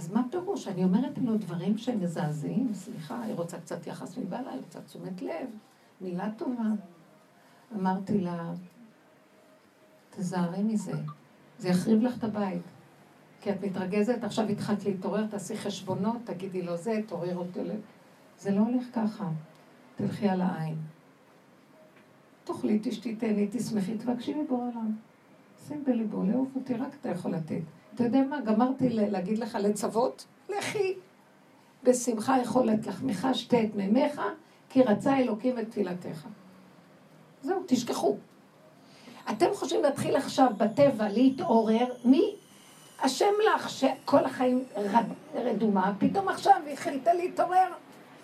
אז 0.00 0.12
מה 0.12 0.22
פירוש? 0.30 0.68
אני 0.68 0.84
אומרת 0.84 1.18
לו 1.18 1.38
דברים 1.38 1.78
שהם 1.78 2.00
מזעזעים, 2.00 2.74
סליחה, 2.74 3.22
היא 3.22 3.34
רוצה 3.34 3.60
קצת 3.60 3.86
יחס 3.86 4.18
מבעלה, 4.18 4.50
היא 4.50 4.60
רוצה 4.60 4.80
תשומת 4.80 5.22
לב, 5.22 5.48
מילה 6.00 6.30
טובה. 6.36 6.62
אמרתי 7.76 8.20
לה, 8.20 8.52
תזהרי 10.10 10.62
מזה, 10.62 10.92
זה 11.58 11.68
יחריב 11.68 12.02
לך 12.02 12.18
את 12.18 12.24
הבית. 12.24 12.62
כי 13.40 13.50
את 13.50 13.64
מתרגזת, 13.64 14.24
עכשיו 14.24 14.48
התחלת 14.48 14.84
להתעורר, 14.84 15.26
תעשי 15.26 15.56
חשבונות, 15.56 16.16
תגידי 16.24 16.62
לו 16.62 16.76
זה, 16.76 17.00
תעורר 17.06 17.36
אותו 17.36 17.64
לב. 17.64 17.80
זה 18.38 18.50
לא 18.50 18.60
הולך 18.60 18.84
ככה. 18.92 19.28
תלכי 19.96 20.28
על 20.28 20.40
העין. 20.40 20.76
תאכלי, 22.44 22.78
תשתי, 22.82 23.16
תהני, 23.16 23.48
תשמחי, 23.50 23.98
תבקשי 23.98 24.34
מבורא 24.34 24.60
עולם. 24.60 24.96
שים 25.66 25.84
בליבו, 25.84 26.24
לאהוב 26.24 26.52
אותי, 26.56 26.74
רק 26.74 26.94
אתה 27.00 27.08
יכול 27.08 27.30
לתת. 27.30 27.62
אתה 28.00 28.08
יודע 28.08 28.22
מה, 28.28 28.40
גמרתי 28.40 28.88
להגיד 28.88 29.38
לך 29.38 29.58
לצוות, 29.60 30.26
לכי. 30.48 30.94
בשמחה 31.82 32.38
יכול 32.38 32.70
את 32.70 32.86
לחמך, 32.86 33.28
שתה 33.32 33.62
את 33.62 33.74
מימיך, 33.74 34.20
כי 34.68 34.82
רצה 34.82 35.18
אלוקים 35.18 35.58
את 35.58 35.70
תפילתך. 35.70 36.26
זהו, 37.42 37.62
תשכחו. 37.66 38.16
אתם 39.30 39.46
חושבים 39.54 39.82
להתחיל 39.82 40.16
עכשיו 40.16 40.50
בטבע 40.56 41.08
להתעורר, 41.08 41.86
מי 42.04 42.34
אשם 42.98 43.32
לך 43.54 43.70
שכל 43.70 44.24
החיים 44.24 44.64
רדומה, 45.34 45.92
פתאום 45.98 46.28
עכשיו 46.28 46.54
היא 46.66 46.74
החליטה 46.74 47.12
להתעורר, 47.14 47.68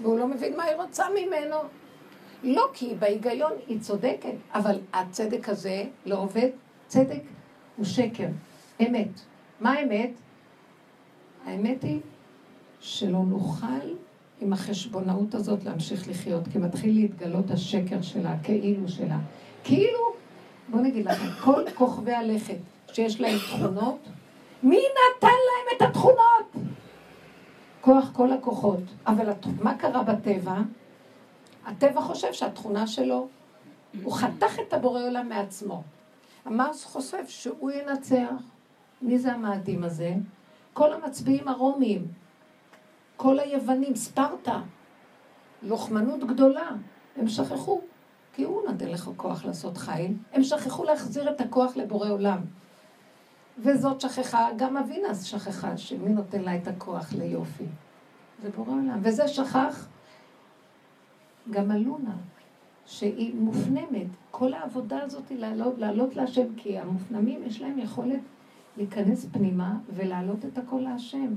והוא 0.01 0.19
לא 0.19 0.27
מבין 0.29 0.57
מה 0.57 0.65
היא 0.65 0.77
רוצה 0.77 1.05
ממנו. 1.11 1.57
לא, 2.43 2.69
כי 2.73 2.95
בהיגיון 2.99 3.53
היא 3.67 3.81
צודקת, 3.81 4.35
אבל 4.55 4.81
הצדק 4.93 5.49
הזה 5.49 5.85
לא 6.07 6.19
עובד. 6.19 6.49
צדק 6.87 7.23
הוא 7.77 7.85
שקר, 7.85 8.29
אמת. 8.81 9.36
מה 9.61 9.73
האמת? 9.73 10.11
האמת 11.47 11.83
היא 11.83 12.01
שלא 12.81 13.19
נוכל 13.19 13.95
עם 14.41 14.53
החשבונאות 14.53 15.35
הזאת 15.35 15.65
להמשיך 15.65 16.09
לחיות, 16.09 16.43
כי 16.53 16.59
מתחיל 16.59 16.95
להתגלות 16.95 17.51
השקר 17.51 18.03
שלה, 18.03 18.35
כאילו 18.43 18.89
שלה. 18.89 19.19
כאילו, 19.65 20.13
בוא 20.69 20.81
נגיד 20.81 21.07
לכם, 21.07 21.29
כל 21.45 21.63
כוכבי 21.75 22.13
הלכת 22.13 22.57
שיש 22.93 23.21
להם 23.21 23.39
תכונות, 23.39 23.99
מי 24.63 24.77
נתן 24.79 25.27
להם 25.27 25.77
את 25.77 25.83
התכונות? 25.83 26.67
כוח 27.81 28.11
כל 28.13 28.33
הכוחות. 28.33 28.81
אבל 29.07 29.31
מה 29.63 29.79
קרה 29.79 30.03
בטבע? 30.03 30.57
הטבע 31.67 32.01
חושב 32.01 32.33
שהתכונה 32.33 32.87
שלו, 32.87 33.29
הוא 34.03 34.13
חתך 34.13 34.59
את 34.69 34.73
הבורא 34.73 35.01
עולם 35.01 35.29
מעצמו. 35.29 35.83
המרס 36.45 36.85
חושב 36.85 37.27
שהוא 37.29 37.71
ינצח. 37.71 38.56
מי 39.03 39.19
זה 39.19 39.33
המאדים 39.33 39.85
הזה? 39.85 40.15
כל 40.73 40.93
המצביעים 40.93 41.49
הרומיים, 41.49 42.07
כל 43.17 43.39
היוונים, 43.39 43.97
ספרטה, 43.97 44.61
לוחמנות 45.63 46.25
גדולה, 46.25 46.69
הם 47.17 47.29
שכחו, 47.29 47.81
כי 48.33 48.45
הוא 48.45 48.63
נותן 48.71 48.89
לך 48.89 49.11
כוח 49.17 49.45
לעשות 49.45 49.77
חיל, 49.77 50.13
הם 50.33 50.43
שכחו 50.43 50.85
להחזיר 50.85 51.31
את 51.31 51.41
הכוח 51.41 51.77
לבורא 51.77 52.09
עולם. 52.09 52.39
וזאת 53.59 54.01
שכחה, 54.01 54.49
גם 54.57 54.77
אבינס 54.77 55.23
שכחה, 55.23 55.77
שמי 55.77 56.09
נותן 56.09 56.43
לה 56.43 56.57
את 56.57 56.69
הכוח 56.69 57.13
ליופי? 57.13 57.67
זה 58.43 58.51
בורא 58.51 58.73
עולם. 58.73 59.01
וזה 59.03 59.29
שכח 59.29 59.89
גם 61.51 61.71
הלונה, 61.71 62.17
שהיא 62.87 63.35
מופנמת. 63.35 64.07
כל 64.31 64.55
העבודה 64.55 65.03
הזאת 65.03 65.29
היא 65.29 65.39
לעלות, 65.39 65.79
לעלות 65.79 66.17
להשם, 66.17 66.55
כי 66.57 66.79
המופנמים 66.79 67.43
יש 67.47 67.61
להם 67.61 67.79
יכולת 67.79 68.21
להיכנס 68.77 69.27
פנימה 69.33 69.79
ולהעלות 69.95 70.45
את 70.45 70.59
הכל 70.59 70.81
להשם. 70.81 71.35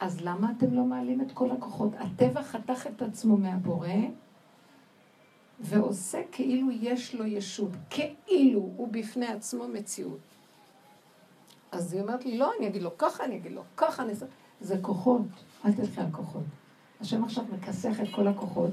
אז 0.00 0.20
למה 0.20 0.52
אתם 0.56 0.74
לא 0.74 0.84
מעלים 0.84 1.20
את 1.20 1.32
כל 1.32 1.50
הכוחות? 1.50 1.92
הטבע 1.98 2.42
חתך 2.42 2.86
את 2.86 3.02
עצמו 3.02 3.36
מהבורא 3.36 3.88
ועושה 5.60 6.18
כאילו 6.32 6.70
יש 6.70 7.14
לו 7.14 7.26
ישות, 7.26 7.70
כאילו 7.90 8.60
הוא 8.60 8.88
בפני 8.90 9.26
עצמו 9.26 9.68
מציאות. 9.68 10.20
אז 11.72 11.92
היא 11.92 12.02
אומרת 12.02 12.24
לי, 12.24 12.38
לא, 12.38 12.52
אני 12.58 12.66
אגיד 12.66 12.82
לו 12.82 12.98
ככה, 12.98 13.24
אני 13.24 13.36
אגיד 13.36 13.52
לו 13.52 13.62
ככה, 13.76 14.02
אני... 14.02 14.12
זה 14.60 14.78
כוחות, 14.82 15.22
אל 15.64 15.72
תלכי 15.72 16.00
על 16.00 16.10
כוחות. 16.10 16.44
השם 17.00 17.24
עכשיו 17.24 17.44
מכסח 17.52 18.00
את 18.00 18.06
כל 18.14 18.28
הכוחות. 18.28 18.70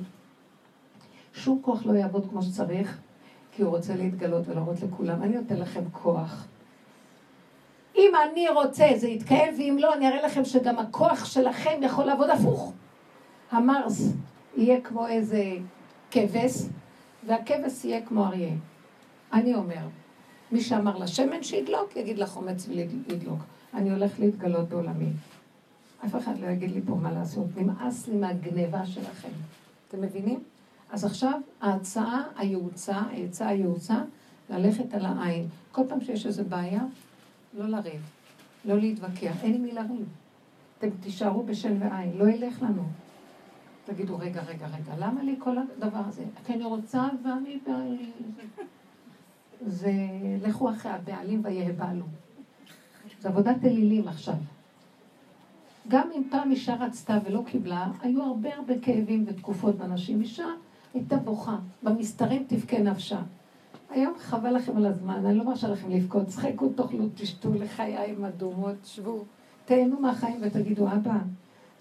שום 1.34 1.60
כוח 1.62 1.86
לא 1.86 1.94
יעבוד 1.94 2.30
כמו 2.30 2.42
שצריך, 2.42 3.02
כי 3.52 3.62
הוא 3.62 3.78
רוצה 3.78 3.96
להתגלות 3.96 4.48
ולהראות 4.48 4.82
לכולם. 4.82 5.24
אני 5.24 5.38
נותן 5.38 5.58
לכם 5.58 5.84
כוח. 5.92 6.48
אם 7.96 8.12
אני 8.32 8.50
רוצה 8.50 8.88
זה 8.96 9.08
יתקיים, 9.08 9.54
ואם 9.58 9.78
לא, 9.80 9.94
אני 9.94 10.08
אראה 10.08 10.26
לכם 10.26 10.46
שגם 10.46 10.80
הכוח 10.80 11.26
שלכם 11.26 11.80
יכול 11.82 12.06
לעבוד 12.06 12.30
הפוך. 12.30 12.74
המרס 13.52 14.14
יהיה 14.58 14.82
כמו 14.82 15.08
איזה 15.08 15.44
כבש, 16.12 16.54
והכבש 17.26 17.86
יהיה 17.86 18.06
כמו 18.06 18.26
אריה. 18.26 18.54
אני 19.34 19.56
אומר, 19.56 19.88
מי 20.52 20.62
שאמר 20.62 20.98
לשמן 20.98 21.44
שידלוק, 21.44 21.96
יגיד 21.96 22.18
לחומץ 22.20 22.68
ולדלוק. 22.70 23.40
אני 23.74 23.92
הולך 23.92 24.20
להתגלות 24.20 24.70
בעולמי. 24.70 25.10
אף 26.06 26.16
אחד 26.16 26.40
לא 26.40 26.48
יגיד 26.48 26.72
לי 26.72 26.82
פה 26.86 26.96
מה 26.96 27.12
לעשות. 27.12 27.46
נמאס 27.58 28.08
לי 28.08 28.16
מהגניבה 28.16 28.86
שלכם. 28.86 29.30
אתם 29.88 30.02
מבינים? 30.02 30.44
אז 30.92 31.06
עכשיו 31.06 31.40
ההצעה 31.62 32.24
היעוצה, 32.38 32.96
העצה 32.96 33.48
היעוצה, 33.48 33.96
ללכת 34.50 34.94
על 34.94 35.06
העין. 35.06 35.48
כל 35.72 35.82
פעם 35.90 36.02
שיש 36.02 36.26
איזו 36.26 36.44
בעיה, 36.50 36.82
לא 37.58 37.68
לריב, 37.68 38.02
לא 38.66 38.80
להתווכח, 38.80 39.44
אין 39.44 39.54
עם 39.54 39.62
מי 39.62 39.72
לריב. 39.72 40.08
אתם 40.78 40.90
תישארו 41.00 41.44
בשן 41.44 41.82
ועין, 41.82 42.18
לא 42.18 42.30
ילך 42.30 42.62
לנו. 42.62 42.84
תגידו, 43.86 44.18
רגע, 44.18 44.44
רגע, 44.44 44.68
רגע, 44.68 44.94
למה 45.00 45.24
לי 45.24 45.36
כל 45.40 45.58
הדבר 45.58 46.02
הזה? 46.08 46.24
כי 46.46 46.54
אני 46.54 46.64
רוצה 46.64 47.08
ואני 47.24 47.60
בעלי. 47.68 48.12
זה 49.62 49.92
לכו 50.42 50.70
אחרי 50.70 50.92
הבעלים 50.92 51.42
ויהבלו. 51.44 52.06
זה 53.20 53.30
עבודת 53.30 53.64
אלילים 53.64 54.08
עכשיו. 54.08 54.36
גם 55.88 56.10
אם 56.16 56.24
פעם 56.30 56.52
אישה 56.52 56.76
רצתה 56.76 57.18
ולא 57.26 57.44
קיבלה, 57.46 57.88
היו 58.02 58.24
הרבה 58.24 58.56
הרבה 58.56 58.80
כאבים 58.80 59.26
ותקופות 59.28 59.76
באנשים. 59.76 60.22
אישה 60.22 60.46
הייתה 60.94 61.18
בוכה, 61.18 61.58
במסתרים 61.84 62.46
תבכה 62.48 62.80
נפשה. 62.80 63.20
היום 63.94 64.14
חבל 64.20 64.56
לכם 64.56 64.78
על 64.78 64.86
הזמן, 64.86 65.26
אני 65.26 65.38
לא 65.38 65.44
מרשה 65.44 65.68
לכם 65.68 65.90
לבכות, 65.90 66.28
צחקו, 66.28 66.70
תאכלו, 66.70 67.06
תשתו, 67.16 67.54
לחיים 67.54 68.26
אדומות, 68.26 68.76
שבו, 68.84 69.26
תהנו 69.66 70.00
מהחיים 70.00 70.38
ותגידו, 70.42 70.88
אבא, 70.88 71.18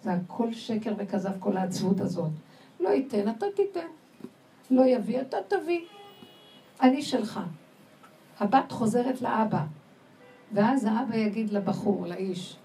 זה 0.03 0.13
הכל 0.13 0.53
שקר 0.53 0.95
וכזב, 0.99 1.33
כל 1.39 1.57
העצבות 1.57 2.01
הזאת. 2.01 2.31
לא 2.81 2.89
ייתן, 2.89 3.29
אתה 3.29 3.47
תיתן. 3.57 3.87
לא 4.71 4.83
יביא, 4.87 5.21
אתה 5.21 5.37
תביא. 5.49 5.81
אני 6.81 7.03
שלך. 7.03 7.41
הבת 8.41 8.73
חוזרת 8.73 9.23
לאבא, 9.23 9.65
ואז 10.53 10.85
האבא 10.85 11.17
יגיד 11.17 11.51
לבחור, 11.51 12.07
לאיש, 12.07 12.57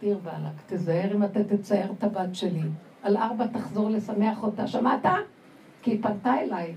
דיר 0.00 0.18
בעלק, 0.22 0.54
תזהר 0.66 1.14
אם 1.14 1.24
אתה 1.24 1.44
תצייר 1.44 1.92
את 1.98 2.04
הבת 2.04 2.34
שלי. 2.34 2.62
על 3.02 3.16
ארבע 3.16 3.46
תחזור 3.46 3.90
לשמח 3.90 4.42
אותה. 4.42 4.66
שמעת? 4.66 5.06
כי 5.82 5.90
היא 5.90 6.02
פנתה 6.02 6.40
אליי. 6.40 6.74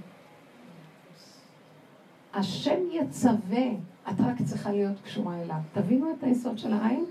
השם 2.36 2.80
יצווה, 2.92 3.68
את 4.10 4.16
רק 4.20 4.42
צריכה 4.42 4.72
להיות 4.72 5.02
קשורה 5.04 5.42
אליו. 5.42 5.58
תבינו 5.74 6.12
את 6.12 6.24
היסוד 6.24 6.58
של 6.58 6.74
העין? 6.74 7.06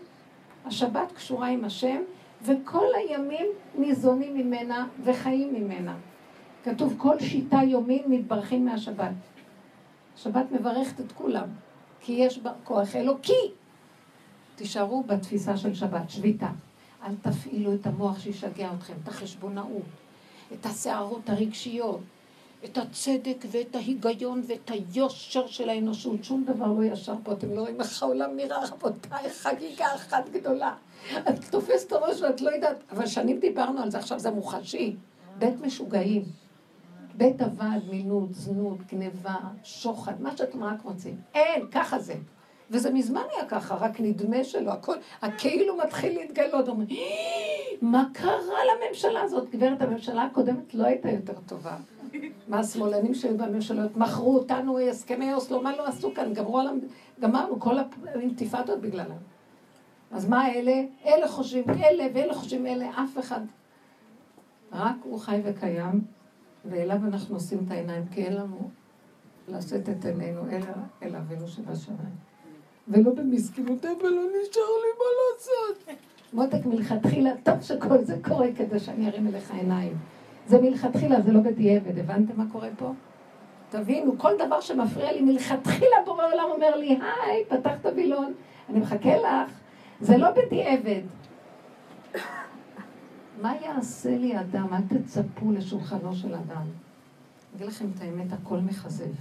השבת 0.65 1.13
קשורה 1.13 1.49
עם 1.49 1.65
השם, 1.65 2.01
וכל 2.43 2.87
הימים 2.97 3.47
ניזונים 3.79 4.35
ממנה 4.35 4.87
וחיים 5.05 5.55
ממנה. 5.55 5.97
כתוב, 6.65 6.95
כל 6.99 7.21
שיטה 7.21 7.61
יומין 7.63 8.03
מתברכים 8.07 8.65
מהשבת. 8.65 9.13
שבת 10.17 10.53
מברכת 10.53 11.01
את 11.01 11.13
כולם, 11.13 11.49
כי 12.01 12.13
יש 12.13 12.39
בה 12.39 12.53
כוח 12.65 12.97
אלוקי. 12.97 13.51
תישארו 14.57 15.03
בתפיסה 15.03 15.57
של 15.57 15.75
שבת, 15.75 16.11
שביתה. 16.11 16.51
אל 17.03 17.15
תפעילו 17.23 17.75
את 17.75 17.87
המוח 17.87 18.19
שישגע 18.19 18.71
אתכם, 18.79 18.95
את 19.03 19.09
החשבונאות, 19.09 19.83
את 20.53 20.67
הסערות 20.67 21.31
הרגשיות, 21.31 22.01
את 22.65 22.79
הצדק 22.79 23.45
ואת 23.51 23.77
ההיגיון 23.77 24.43
ואת 24.47 24.71
היושר 24.71 25.47
של 25.47 25.69
האנושות. 25.69 26.25
שום 26.25 26.45
דבר 26.45 26.67
לא 26.67 26.85
ישר 26.85 27.15
פה, 27.23 27.33
אתם 27.33 27.55
לא 27.55 27.61
רואים 27.61 27.81
איך 27.81 28.03
העולם 28.03 28.37
נראה, 28.37 28.65
רבותיי, 28.65 29.31
חגיגה 29.31 29.95
אחת 29.95 30.29
גדולה. 30.29 30.75
את 31.17 31.45
תופסת 31.51 31.93
הראש 31.93 32.21
ואת 32.21 32.41
לא 32.41 32.51
יודעת, 32.51 32.77
אבל 32.91 33.07
שנים 33.07 33.39
דיברנו 33.39 33.83
על 33.83 33.91
זה, 33.91 33.99
עכשיו 33.99 34.19
זה 34.19 34.31
מוחשי. 34.31 34.97
בית 35.39 35.61
משוגעים. 35.61 36.25
בית 37.17 37.43
עבד, 37.43 37.79
מינות, 37.91 38.35
זנות, 38.35 38.79
גניבה, 38.93 39.37
שוחד, 39.65 40.21
מה 40.23 40.37
שאתם 40.37 40.65
רק 40.65 40.83
רוצים. 40.83 41.17
אין, 41.35 41.67
ככה 41.71 41.99
זה. 41.99 42.15
וזה 42.71 42.91
מזמן 42.91 43.23
היה 43.37 43.47
ככה, 43.47 43.75
רק 43.75 44.01
נדמה 44.01 44.45
שלא, 44.45 44.71
הכל, 44.71 44.97
הכאילו 45.23 45.77
מתחיל 45.77 46.19
להתגלות, 46.19 46.69
אומרים, 46.69 46.89
מה 47.83 48.05
קרה 48.13 48.59
לממשלה 48.65 49.23
הזאת? 49.23 49.51
גברת, 49.51 49.83
הממשלה 49.83 50.23
הקודמת 50.23 50.75
לא 50.75 50.87
הייתה 50.87 51.11
יותר 51.11 51.35
טובה. 51.47 51.77
מה 52.49 52.59
השמאלנים 52.59 53.15
שהיו 53.15 53.39
בממשלות, 53.39 53.97
מכרו 53.97 54.35
אותנו 54.39 54.79
הסכמי 54.79 55.35
אוסלו, 55.35 55.63
מה 55.63 55.77
לא 55.77 55.87
עשו 55.87 56.15
כאן, 56.15 56.35
גמרו 56.35 56.59
על... 56.59 56.67
גמרנו 57.21 57.61
כל 57.61 57.77
האינתיפאדות 58.07 58.81
בגללם. 58.81 59.17
אז 60.11 60.29
מה 60.29 60.53
אלה? 60.53 60.83
אלה 61.07 61.29
חושבים 61.29 61.65
אלה 61.71 62.05
ואלה 62.15 62.35
חושבים 62.35 62.67
אלה, 62.67 62.91
אף 62.91 63.19
אחד. 63.19 63.41
רק 64.73 64.97
הוא 65.03 65.19
חי 65.19 65.41
וקיים, 65.45 66.01
ואליו 66.65 66.97
אנחנו 67.05 67.37
עושים 67.37 67.59
את 67.67 67.71
העיניים, 67.71 68.07
כי 68.07 68.25
אין 68.25 68.33
לנו 68.33 68.71
לשאת 69.49 69.89
את 69.89 70.05
עינינו, 70.05 70.41
אלא 70.51 70.67
אל 71.03 71.17
אבינו 71.17 71.49
שבשמיים. 71.49 72.15
ולא 72.89 73.13
במסכנות, 73.15 73.85
אבל 73.85 74.09
לא 74.09 74.23
נשאר 74.23 74.63
לי 74.83 74.91
מה 74.99 75.05
לעשות. 75.21 76.01
מותק 76.33 76.67
מלכתחילה, 76.67 77.31
טוב 77.43 77.61
שכל 77.63 78.05
זה 78.05 78.17
קורה 78.29 78.47
כדי 78.57 78.79
שאני 78.79 79.09
ארים 79.09 79.27
אליך 79.27 79.51
עיניים. 79.51 79.97
זה 80.47 80.61
מלכתחילה, 80.63 81.21
זה 81.21 81.33
לא 81.33 81.41
בדיעבד, 81.41 81.99
הבנתם 81.99 82.37
מה 82.37 82.45
קורה 82.53 82.69
פה? 82.79 82.93
תבינו, 83.71 84.19
כל 84.19 84.33
דבר 84.47 84.61
שמפריע 84.61 85.13
לי 85.13 85.21
מלכתחילה 85.21 85.97
בורא 86.05 86.25
עולם 86.25 86.45
אומר 86.51 86.77
לי, 86.77 86.89
היי, 86.89 87.45
פתחת 87.49 87.87
וילון, 87.97 88.33
אני 88.69 88.81
מחכה 88.81 89.17
לך. 89.17 89.53
זה 90.01 90.17
לא 90.17 90.29
בדיעבד. 90.31 91.03
מה 93.43 93.55
יעשה 93.63 94.19
לי 94.19 94.41
אדם? 94.41 94.69
אל 94.73 94.99
תצפו 94.99 95.53
לשולחנו 95.53 96.15
של 96.15 96.35
אדם. 96.35 96.67
אגיד 97.57 97.67
לכם 97.67 97.87
את 97.97 98.01
האמת, 98.01 98.33
הכל 98.33 98.59
מכזב. 98.59 99.13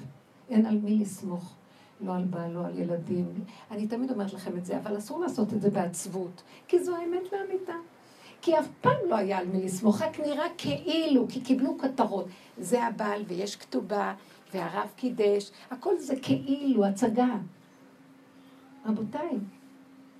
אין 0.50 0.66
על 0.66 0.80
מי 0.84 0.98
לסמוך. 0.98 1.56
לא 2.02 2.16
על 2.16 2.24
בעל, 2.24 2.52
לא 2.52 2.66
על 2.66 2.80
ילדים. 2.80 3.26
אני 3.72 3.88
תמיד 3.88 4.12
אומרת 4.12 4.34
לכם 4.34 4.58
את 4.58 4.66
זה, 4.66 4.78
אבל 4.78 4.98
אסור 4.98 5.20
לעשות 5.20 5.54
את 5.54 5.62
זה 5.62 5.70
בעצבות, 5.70 6.44
כי 6.68 6.84
זו 6.84 6.96
האמת 6.96 7.24
לאמיתה. 7.32 7.74
כי 8.44 8.60
אף 8.60 8.68
פעם 8.82 8.98
לא 9.10 9.16
היה 9.16 9.38
על 9.38 9.48
מי 9.48 9.66
לסמוך, 9.66 10.02
רק 10.02 10.20
נראה 10.20 10.46
כאילו, 10.58 11.26
כי 11.30 11.42
קיבלו 11.42 11.78
כותרות. 11.80 12.26
זה 12.58 12.84
הבעל 12.84 13.24
ויש 13.28 13.56
כתובה, 13.56 14.14
והרב 14.54 14.90
קידש, 14.96 15.52
הכל 15.72 15.98
זה 15.98 16.16
כאילו, 16.22 16.86
הצגה. 16.86 17.36
רבותיי, 18.86 19.38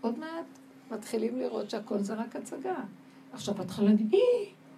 עוד 0.02 0.20
מעט 0.20 0.46
מתחילים 0.92 1.40
לראות 1.40 1.70
שהכל 1.70 2.00
זה 2.00 2.14
רק 2.14 2.36
הצגה. 2.36 2.76
עכשיו 3.34 3.56
בהתחלה 3.56 3.86
להגיד, 3.86 4.20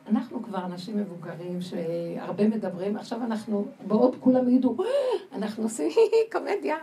אנחנו 0.07 0.43
כבר 0.43 0.65
אנשים 0.65 0.97
מבוגרים 0.97 1.61
שהרבה 1.61 2.47
מדברים, 2.47 2.97
עכשיו 2.97 3.23
אנחנו, 3.23 3.67
בעוד 3.87 4.15
כולם 4.19 4.49
ידעו, 4.49 4.77
אנחנו 5.33 5.63
עושים 5.63 5.91
קומדיה, 6.31 6.77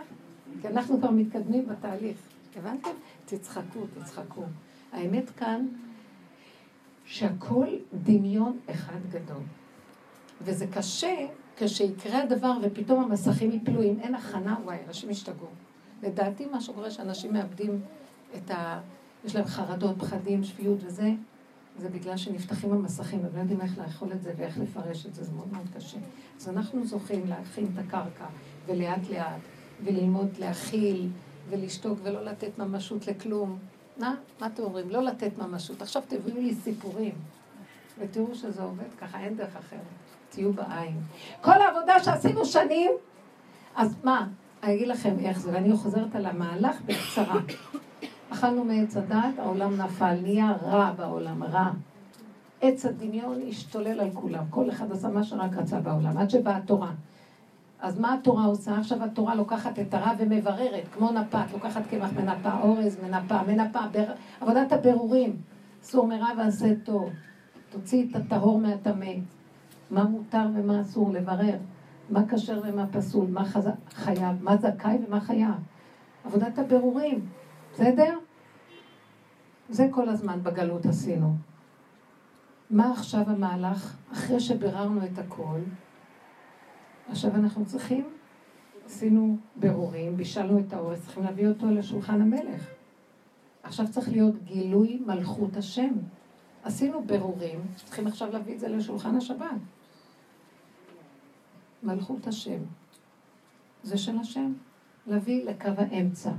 כי 0.61 0.67
אנחנו 0.67 0.97
כבר 0.97 1.11
מתקדמים 1.11 1.65
בתהליך. 1.67 2.17
הבנתם? 2.55 2.89
תצחקו, 3.25 3.79
תצחקו. 3.99 4.43
האמת 4.91 5.29
כאן, 5.29 5.67
שהכל 7.05 7.67
דמיון 8.03 8.59
אחד 8.71 8.99
גדול. 9.09 9.43
וזה 10.41 10.67
קשה 10.67 11.27
כשיקרה 11.57 12.23
הדבר 12.23 12.53
ופתאום 12.61 13.03
המסכים 13.03 13.51
יפלו, 13.51 13.83
אם 13.83 13.99
אין 13.99 14.15
הכנה, 14.15 14.55
וואי, 14.63 14.77
אנשים 14.87 15.09
ישתגעו. 15.09 15.47
לדעתי 16.03 16.45
מה 16.45 16.61
שקורה 16.61 16.91
שאנשים 16.91 17.33
מאבדים 17.33 17.81
את 18.37 18.51
ה... 18.51 18.79
יש 19.25 19.35
להם 19.35 19.45
חרדות, 19.45 19.95
פחדים, 19.99 20.43
שפיות 20.43 20.79
וזה, 20.83 21.11
זה 21.77 21.89
בגלל 21.89 22.17
שנפתחים 22.17 22.73
המסכים, 22.73 23.19
הם 23.19 23.35
לא 23.35 23.39
יודעים 23.39 23.61
איך 23.61 23.77
לאכול 23.77 24.11
את 24.11 24.23
זה 24.23 24.33
ואיך 24.37 24.57
לפרש 24.57 25.05
את 25.05 25.15
זה, 25.15 25.23
זה 25.23 25.31
מאוד 25.31 25.53
מאוד 25.53 25.65
קשה. 25.77 25.97
אז 26.39 26.49
אנחנו 26.49 26.85
זוכים 26.85 27.27
להכין 27.27 27.67
את 27.73 27.79
הקרקע, 27.79 28.25
ולאט 28.65 29.09
לאט, 29.09 29.41
וללמוד 29.83 30.29
להכיל, 30.39 31.09
ולשתוק, 31.49 31.99
ולא 32.03 32.23
לתת 32.25 32.57
ממשות 32.57 33.07
לכלום. 33.07 33.57
מה? 33.97 34.15
מה 34.41 34.47
אתם 34.47 34.63
אומרים? 34.63 34.89
לא 34.89 35.03
לתת 35.03 35.37
ממשות. 35.37 35.81
עכשיו 35.81 36.01
תביאו 36.07 36.37
לי 36.37 36.55
סיפורים, 36.55 37.13
ותראו 37.99 38.35
שזה 38.35 38.63
עובד 38.63 38.93
ככה, 39.01 39.19
אין 39.19 39.35
דרך 39.35 39.55
אחרת. 39.55 39.79
תהיו 40.29 40.53
בעין. 40.53 40.97
כל 41.41 41.61
העבודה 41.61 42.03
שעשינו 42.03 42.45
שנים, 42.45 42.91
אז 43.75 43.95
מה? 44.03 44.27
אני 44.63 44.75
אגיד 44.75 44.87
לכם 44.87 45.15
איך 45.19 45.39
זה, 45.39 45.51
ואני 45.53 45.77
חוזרת 45.77 46.15
על 46.15 46.25
המהלך 46.25 46.81
בקצרה. 46.85 47.39
אכלנו 48.29 48.63
מעץ 48.63 48.97
הדת, 48.97 49.39
העולם 49.39 49.81
נפל, 49.81 50.15
נהיה 50.21 50.51
רע 50.63 50.91
בעולם, 50.91 51.43
רע. 51.43 51.71
עץ 52.61 52.85
הדמיון 52.85 53.41
השתולל 53.49 53.99
על 53.99 54.09
כולם, 54.13 54.43
כל 54.49 54.69
אחד 54.69 54.91
עשה 54.91 55.07
מה 55.07 55.23
שרק 55.23 55.57
רצה 55.57 55.79
בעולם, 55.79 56.17
עד 56.17 56.29
שבאה 56.29 56.57
התורה. 56.57 56.91
אז 57.83 57.99
מה 57.99 58.13
התורה 58.13 58.45
עושה? 58.45 58.77
עכשיו 58.77 59.03
התורה 59.03 59.35
לוקחת 59.35 59.79
את 59.79 59.93
הרע 59.93 60.11
ומבררת, 60.17 60.83
כמו 60.93 61.11
נפת, 61.11 61.53
לוקחת 61.53 61.81
קמח 61.89 62.09
מנפה, 62.13 62.59
אורז 62.61 62.97
מנפה, 63.03 63.43
מנפה, 63.43 63.79
בר... 63.91 64.05
עבודת 64.41 64.71
הבירורים. 64.71 65.37
סור 65.81 66.07
מרע 66.07 66.27
ועשה 66.37 66.75
טוב. 66.83 67.09
תוציא 67.69 68.05
את 68.09 68.15
הטהור 68.15 68.59
מהטמא. 68.59 69.11
מה 69.91 70.03
מותר 70.03 70.45
ומה 70.55 70.81
אסור 70.81 71.11
לברר. 71.11 71.57
מה 72.09 72.27
כשר 72.27 72.61
ומה 72.63 72.87
פסול, 72.91 73.27
מה 73.29 73.45
חז... 73.45 73.69
חייב, 73.89 74.43
מה 74.43 74.57
זכאי 74.57 74.97
ומה 75.07 75.19
חייב. 75.19 75.55
עבודת 76.25 76.59
הבירורים. 76.59 77.25
בסדר? 77.73 78.17
זה 79.69 79.87
כל 79.91 80.09
הזמן 80.09 80.43
בגלות 80.43 80.85
עשינו. 80.85 81.35
מה 82.69 82.91
עכשיו 82.91 83.23
המהלך? 83.27 83.97
אחרי 84.13 84.39
שביררנו 84.39 85.05
את 85.05 85.19
הכל, 85.19 85.59
עכשיו 87.09 87.35
אנחנו 87.35 87.65
צריכים, 87.65 88.09
עשינו 88.85 89.37
בירורים, 89.55 90.17
בישלנו 90.17 90.59
את 90.59 90.73
האורס, 90.73 91.01
צריכים 91.01 91.23
להביא 91.23 91.47
אותו 91.47 91.65
לשולחן 91.71 92.21
המלך. 92.21 92.69
עכשיו 93.63 93.85
צריך 93.91 94.09
להיות 94.09 94.43
גילוי 94.43 95.01
מלכות 95.05 95.57
השם. 95.57 95.93
עשינו 96.63 97.03
בירורים, 97.03 97.59
צריכים 97.75 98.07
עכשיו 98.07 98.31
להביא 98.31 98.53
את 98.53 98.59
זה 98.59 98.67
לשולחן 98.67 99.15
השבת. 99.15 99.47
מלכות 101.83 102.27
השם. 102.27 102.59
זה 103.83 103.97
של 103.97 104.17
השם. 104.17 104.53
להביא 105.07 105.45
לקו 105.45 105.69
האמצע. 105.77 106.31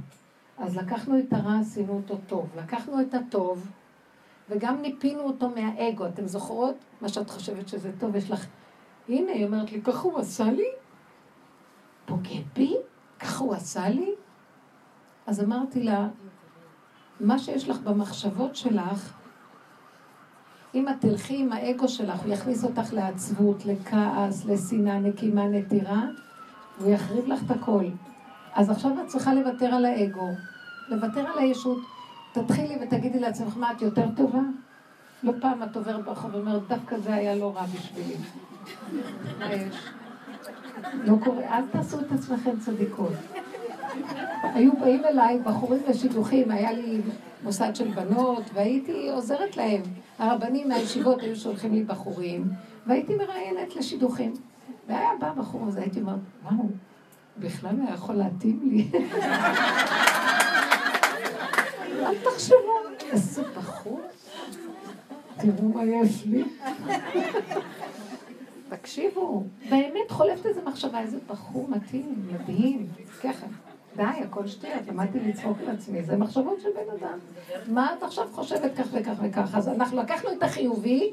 אז 0.58 0.76
לקחנו 0.76 1.18
את 1.18 1.32
הרע, 1.32 1.58
עשינו 1.60 1.92
אותו 1.92 2.16
טוב. 2.26 2.48
לקחנו 2.56 3.00
את 3.00 3.14
הטוב, 3.14 3.70
וגם 4.50 4.82
ניפינו 4.82 5.20
אותו 5.20 5.50
מהאגו. 5.50 6.06
אתם 6.06 6.26
זוכרות? 6.26 6.76
מה 7.00 7.08
שאת 7.08 7.30
חושבת 7.30 7.68
שזה 7.68 7.90
טוב, 7.98 8.16
יש 8.16 8.30
לך... 8.30 8.46
הנה, 9.08 9.32
היא 9.32 9.46
אומרת 9.46 9.72
לי, 9.72 9.82
ככה 9.82 10.02
הוא 10.02 10.18
עשה 10.18 10.44
לי? 10.44 10.68
פוגע 12.06 12.40
בי? 12.54 12.74
ככה 13.20 13.44
הוא 13.44 13.54
עשה 13.54 13.88
לי? 13.88 14.10
אז 15.26 15.40
אמרתי 15.40 15.82
לה, 15.82 16.08
מה 17.20 17.38
שיש 17.38 17.68
לך 17.68 17.78
במחשבות 17.78 18.56
שלך, 18.56 19.12
אם 20.74 20.88
את 20.88 20.94
תלכי 21.00 21.38
עם 21.38 21.52
האגו 21.52 21.88
שלך, 21.88 22.20
הוא 22.20 22.32
יכניס 22.32 22.64
אותך 22.64 22.92
לעצבות, 22.92 23.66
לכעס, 23.66 24.44
לשנאה, 24.44 24.98
נקימה, 24.98 25.46
נטירה, 25.46 26.02
הוא 26.78 26.90
יחריב 26.90 27.26
לך 27.26 27.40
את 27.46 27.50
הכל. 27.50 27.84
אז 28.54 28.70
עכשיו 28.70 28.90
את 29.02 29.06
צריכה 29.06 29.34
לוותר 29.34 29.66
על 29.66 29.84
האגו, 29.84 30.28
לוותר 30.88 31.20
על 31.20 31.38
הישות. 31.38 31.78
תתחילי 32.32 32.78
ותגידי 32.82 33.20
לעצמך, 33.20 33.56
מה, 33.56 33.72
את 33.72 33.82
יותר 33.82 34.06
טובה? 34.16 34.40
לא 35.24 35.32
פעם 35.40 35.62
את 35.62 35.76
עוברת 35.76 36.04
ברחוב 36.04 36.34
ואומרת, 36.34 36.68
דווקא 36.68 36.98
זה 36.98 37.14
היה 37.14 37.34
לא 37.34 37.52
רע 37.56 37.66
בשבילי. 37.66 38.16
לא 41.04 41.16
קורה, 41.24 41.58
אל 41.58 41.62
תעשו 41.72 42.00
את 42.00 42.12
עצמכם 42.12 42.50
צדיקות. 42.60 43.12
היו 44.42 44.72
באים 44.80 45.04
אליי 45.04 45.38
בחורים 45.38 45.82
לשידוכים, 45.88 46.50
היה 46.50 46.72
לי 46.72 47.00
מוסד 47.42 47.76
של 47.76 47.88
בנות, 47.88 48.42
והייתי 48.54 49.10
עוזרת 49.10 49.56
להם. 49.56 49.82
הרבנים 50.18 50.68
מהישיבות 50.68 51.22
היו 51.22 51.36
שולחים 51.36 51.74
לי 51.74 51.82
בחורים, 51.82 52.48
והייתי 52.86 53.14
מראיינת 53.14 53.76
לשידוכים. 53.76 54.32
והיה 54.88 55.08
בא 55.20 55.32
בחור 55.32 55.66
הזה, 55.66 55.80
הייתי 55.80 56.00
אומרת, 56.00 56.18
וואו, 56.42 56.64
בכלל 57.38 57.80
היה 57.80 57.94
יכול 57.94 58.14
להתאים 58.14 58.60
לי. 58.62 58.88
אל 62.06 62.14
תחשבו, 62.24 62.56
איזה 63.12 63.42
בחור, 63.56 64.00
תראו 65.44 65.68
מה 65.68 65.84
יש 65.84 66.24
לי. 66.24 66.44
תקשיבו, 68.68 69.44
באמת 69.70 70.10
חולפת 70.10 70.46
איזה 70.46 70.60
מחשבה, 70.64 71.00
איזה 71.00 71.18
בחור 71.26 71.68
מתאים, 71.68 72.14
מדהים, 72.32 72.86
ככה. 73.22 73.46
די, 73.96 74.02
הכל 74.02 74.46
שטויות, 74.46 74.86
למדתי 74.88 75.18
לצחוק 75.20 75.58
על 75.60 75.74
עצמי, 75.74 76.02
זה 76.02 76.16
מחשבות 76.16 76.60
של 76.60 76.68
בן 76.68 76.96
אדם. 76.98 77.18
מה 77.66 77.94
את 77.98 78.02
עכשיו 78.02 78.28
חושבת 78.32 78.76
כך 78.76 78.86
וכך 78.92 79.14
וכך? 79.22 79.54
אז 79.54 79.68
אנחנו 79.68 80.02
לקחנו 80.02 80.32
את 80.32 80.42
החיובי, 80.42 81.12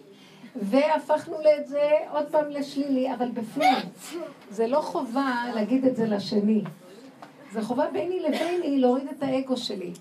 והפכנו 0.55 1.35
את 1.59 1.67
זה 1.67 1.89
עוד 2.11 2.25
פעם 2.31 2.49
לשלילי, 2.49 3.13
אבל 3.13 3.31
בפנים. 3.31 3.77
זה 4.49 4.67
לא 4.67 4.81
חובה 4.81 5.43
להגיד 5.55 5.85
את 5.85 5.95
זה 5.95 6.05
לשני. 6.05 6.61
זה 7.51 7.61
חובה 7.61 7.85
ביני 7.93 8.19
לביני 8.19 8.79
להוריד 8.79 9.07
את 9.17 9.23
האגו 9.23 9.57
שלי. 9.57 9.93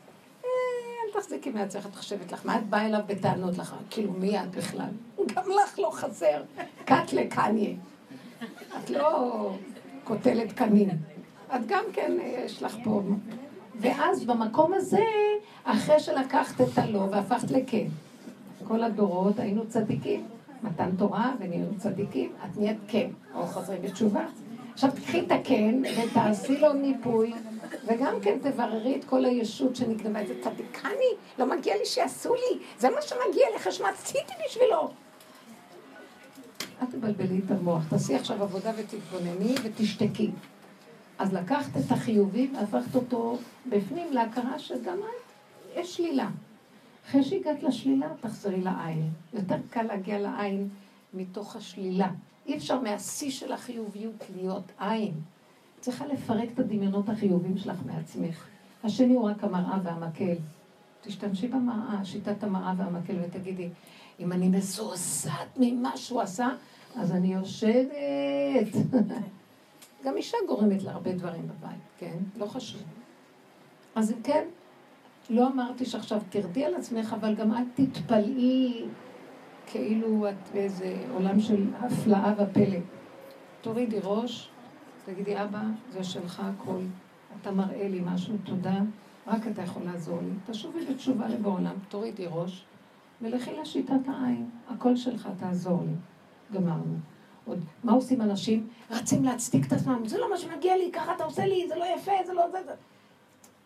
תחזיקי 1.13 1.51
מעצמך, 1.51 1.87
את 1.87 1.95
חושבת 1.95 2.33
לך, 2.33 2.47
מה 2.47 2.59
את 2.59 2.67
באה 2.67 2.87
אליו 2.87 3.01
בטענות 3.07 3.59
לך? 3.59 3.75
כאילו, 3.91 4.13
מי 4.13 4.41
את 4.41 4.51
בכלל? 4.51 4.91
גם 5.35 5.43
לך 5.65 5.79
לא 5.79 5.91
חסר. 5.93 6.43
קאט 6.85 7.13
לקניה. 7.13 7.71
את 8.79 8.91
לא 8.91 9.51
קוטלת 10.05 10.53
קנים. 10.53 10.89
את 11.55 11.67
גם 11.67 11.85
כן, 11.93 12.17
יש 12.23 12.63
לך 12.63 12.77
פה... 12.85 13.03
ואז 13.81 14.25
במקום 14.25 14.75
הזה, 14.75 15.05
אחרי 15.65 16.01
שלקחת 16.01 16.61
את 16.61 16.79
הלא 16.79 16.99
והפכת 17.11 17.51
לכן, 17.51 17.87
כל 18.65 18.83
הדורות 18.83 19.39
היינו 19.39 19.69
צדיקים. 19.69 20.27
מתן 20.63 20.91
תורה 20.99 21.33
ונהיינו 21.41 21.79
צדיקים, 21.79 22.33
את 22.45 22.59
נהיית 22.59 22.79
כן, 22.89 23.11
או 23.35 23.47
חוזרים 23.47 23.83
בתשובה. 23.83 24.25
עכשיו 24.81 25.03
תקחי 25.03 25.21
את 25.21 25.33
הכן 25.33 25.75
ותעשי 25.99 26.59
לו 26.59 26.73
ניפוי, 26.73 27.33
וגם 27.87 28.21
כן 28.23 28.39
תבררי 28.43 28.97
את 28.97 29.05
כל 29.05 29.25
הישות 29.25 29.77
שנקדמה. 29.77 30.21
איזה 30.21 30.35
צדיקני, 30.43 31.11
לא 31.39 31.47
מגיע 31.57 31.77
לי 31.77 31.87
שיעשו 31.87 32.35
לי, 32.35 32.59
זה 32.79 32.91
מה 32.91 33.03
שמגיע 33.03 33.47
לי 33.51 33.57
אחרי 33.57 33.73
שמה 33.73 33.89
עשיתי 33.89 34.33
בשבילו. 34.47 34.91
אל 36.83 36.87
תבלבלי 36.87 37.41
את 37.47 37.51
המוח, 37.51 37.83
תעשי 37.91 38.15
עכשיו 38.15 38.43
עבודה 38.43 38.73
ותתבונני 38.77 39.55
ותשתקי. 39.63 40.31
אז 41.19 41.33
לקחת 41.33 41.77
את 41.77 41.93
החיובי 41.93 42.51
והפכת 42.55 42.95
אותו 42.95 43.39
בפנים 43.67 44.13
להכרה 44.13 44.59
שגם 44.59 44.99
את, 44.99 45.33
יש 45.77 45.97
שלילה. 45.97 46.29
אחרי 47.09 47.23
שהגעת 47.23 47.63
לשלילה, 47.63 48.09
תחזרי 48.21 48.61
לעין. 48.61 49.11
יותר 49.33 49.57
קל 49.71 49.83
להגיע 49.83 50.19
לעין 50.19 50.69
מתוך 51.15 51.57
השלילה. 51.57 52.09
אי 52.47 52.57
אפשר 52.57 52.81
מהשיא 52.81 53.31
של 53.31 53.53
החיוביות 53.53 54.25
להיות 54.37 54.73
עין. 54.79 55.15
צריכה 55.81 56.07
לפרק 56.07 56.49
את 56.55 56.59
הדמיונות 56.59 57.09
החיובים 57.09 57.59
שלך 57.59 57.79
מעצמך. 57.87 58.47
השני 58.85 59.15
הוא 59.15 59.31
רק 59.31 59.45
המראה 59.45 59.79
והמקל. 59.83 60.35
תשתמשי 61.01 61.49
במראה, 61.49 62.05
שיטת 62.05 62.45
המראה 62.45 62.73
והמקל, 62.77 63.15
ותגידי, 63.23 63.69
אם 64.21 64.33
אני 64.33 64.49
מזועזעת 64.49 65.49
ממה 65.57 65.97
שהוא 65.97 66.21
עשה, 66.21 66.49
אז 66.97 67.13
אני 67.13 67.35
יושבת. 67.35 68.75
גם 70.05 70.17
אישה 70.17 70.37
גורמת 70.49 70.83
להרבה 70.83 71.13
דברים 71.13 71.49
בבית, 71.49 71.81
כן? 71.99 72.19
לא 72.37 72.47
חשוב. 72.47 72.83
אז 73.95 74.13
אם 74.13 74.23
כן, 74.23 74.45
לא 75.31 75.49
אמרתי 75.49 75.85
שעכשיו 75.85 76.21
תרדי 76.31 76.65
על 76.65 76.75
עצמך, 76.75 77.17
אבל 77.21 77.35
גם 77.35 77.53
את 77.53 77.67
תתפלאי 77.75 78.85
כאילו 79.73 80.29
את 80.29 80.49
באיזה 80.55 80.97
עולם 81.15 81.41
של 81.41 81.67
הפלאה 81.81 82.35
ופלא. 82.39 82.79
תורידי 83.61 83.99
ראש, 84.03 84.49
תגידי, 85.05 85.43
אבא, 85.43 85.63
זה 85.91 86.05
שלך 86.05 86.43
הכל. 86.45 86.81
אתה 87.41 87.51
מראה 87.51 87.89
לי 87.89 88.01
משהו, 88.05 88.35
תודה. 88.45 88.81
רק 89.27 89.47
אתה 89.47 89.63
יכול 89.63 89.83
לעזור 89.83 90.19
לי. 90.23 90.53
תשובי 90.53 90.87
בתשובה 90.87 91.29
לבעולם, 91.29 91.75
תורידי 91.89 92.27
ראש, 92.31 92.65
ולכי 93.23 93.51
לשיטת 93.63 94.09
העין. 94.09 94.51
הכל 94.69 94.97
שלך, 94.97 95.29
תעזור 95.39 95.83
לי. 95.87 95.95
גמרנו. 96.59 96.97
עוד, 97.45 97.59
מה 97.85 97.93
עושים 97.93 98.21
אנשים? 98.21 98.69
רצים 98.91 99.25
להצדיק 99.25 99.67
את 99.67 99.73
עצמם, 99.73 100.03
זה 100.07 100.19
לא 100.19 100.31
מה 100.31 100.37
שמגיע 100.37 100.77
לי, 100.77 100.91
ככה 100.93 101.15
אתה 101.15 101.25
עושה 101.25 101.47
לי, 101.47 101.69
זה 101.69 101.75
לא 101.77 101.85
יפה, 101.97 102.13
זה 102.27 102.33
לא 102.33 102.51
זה. 102.51 102.75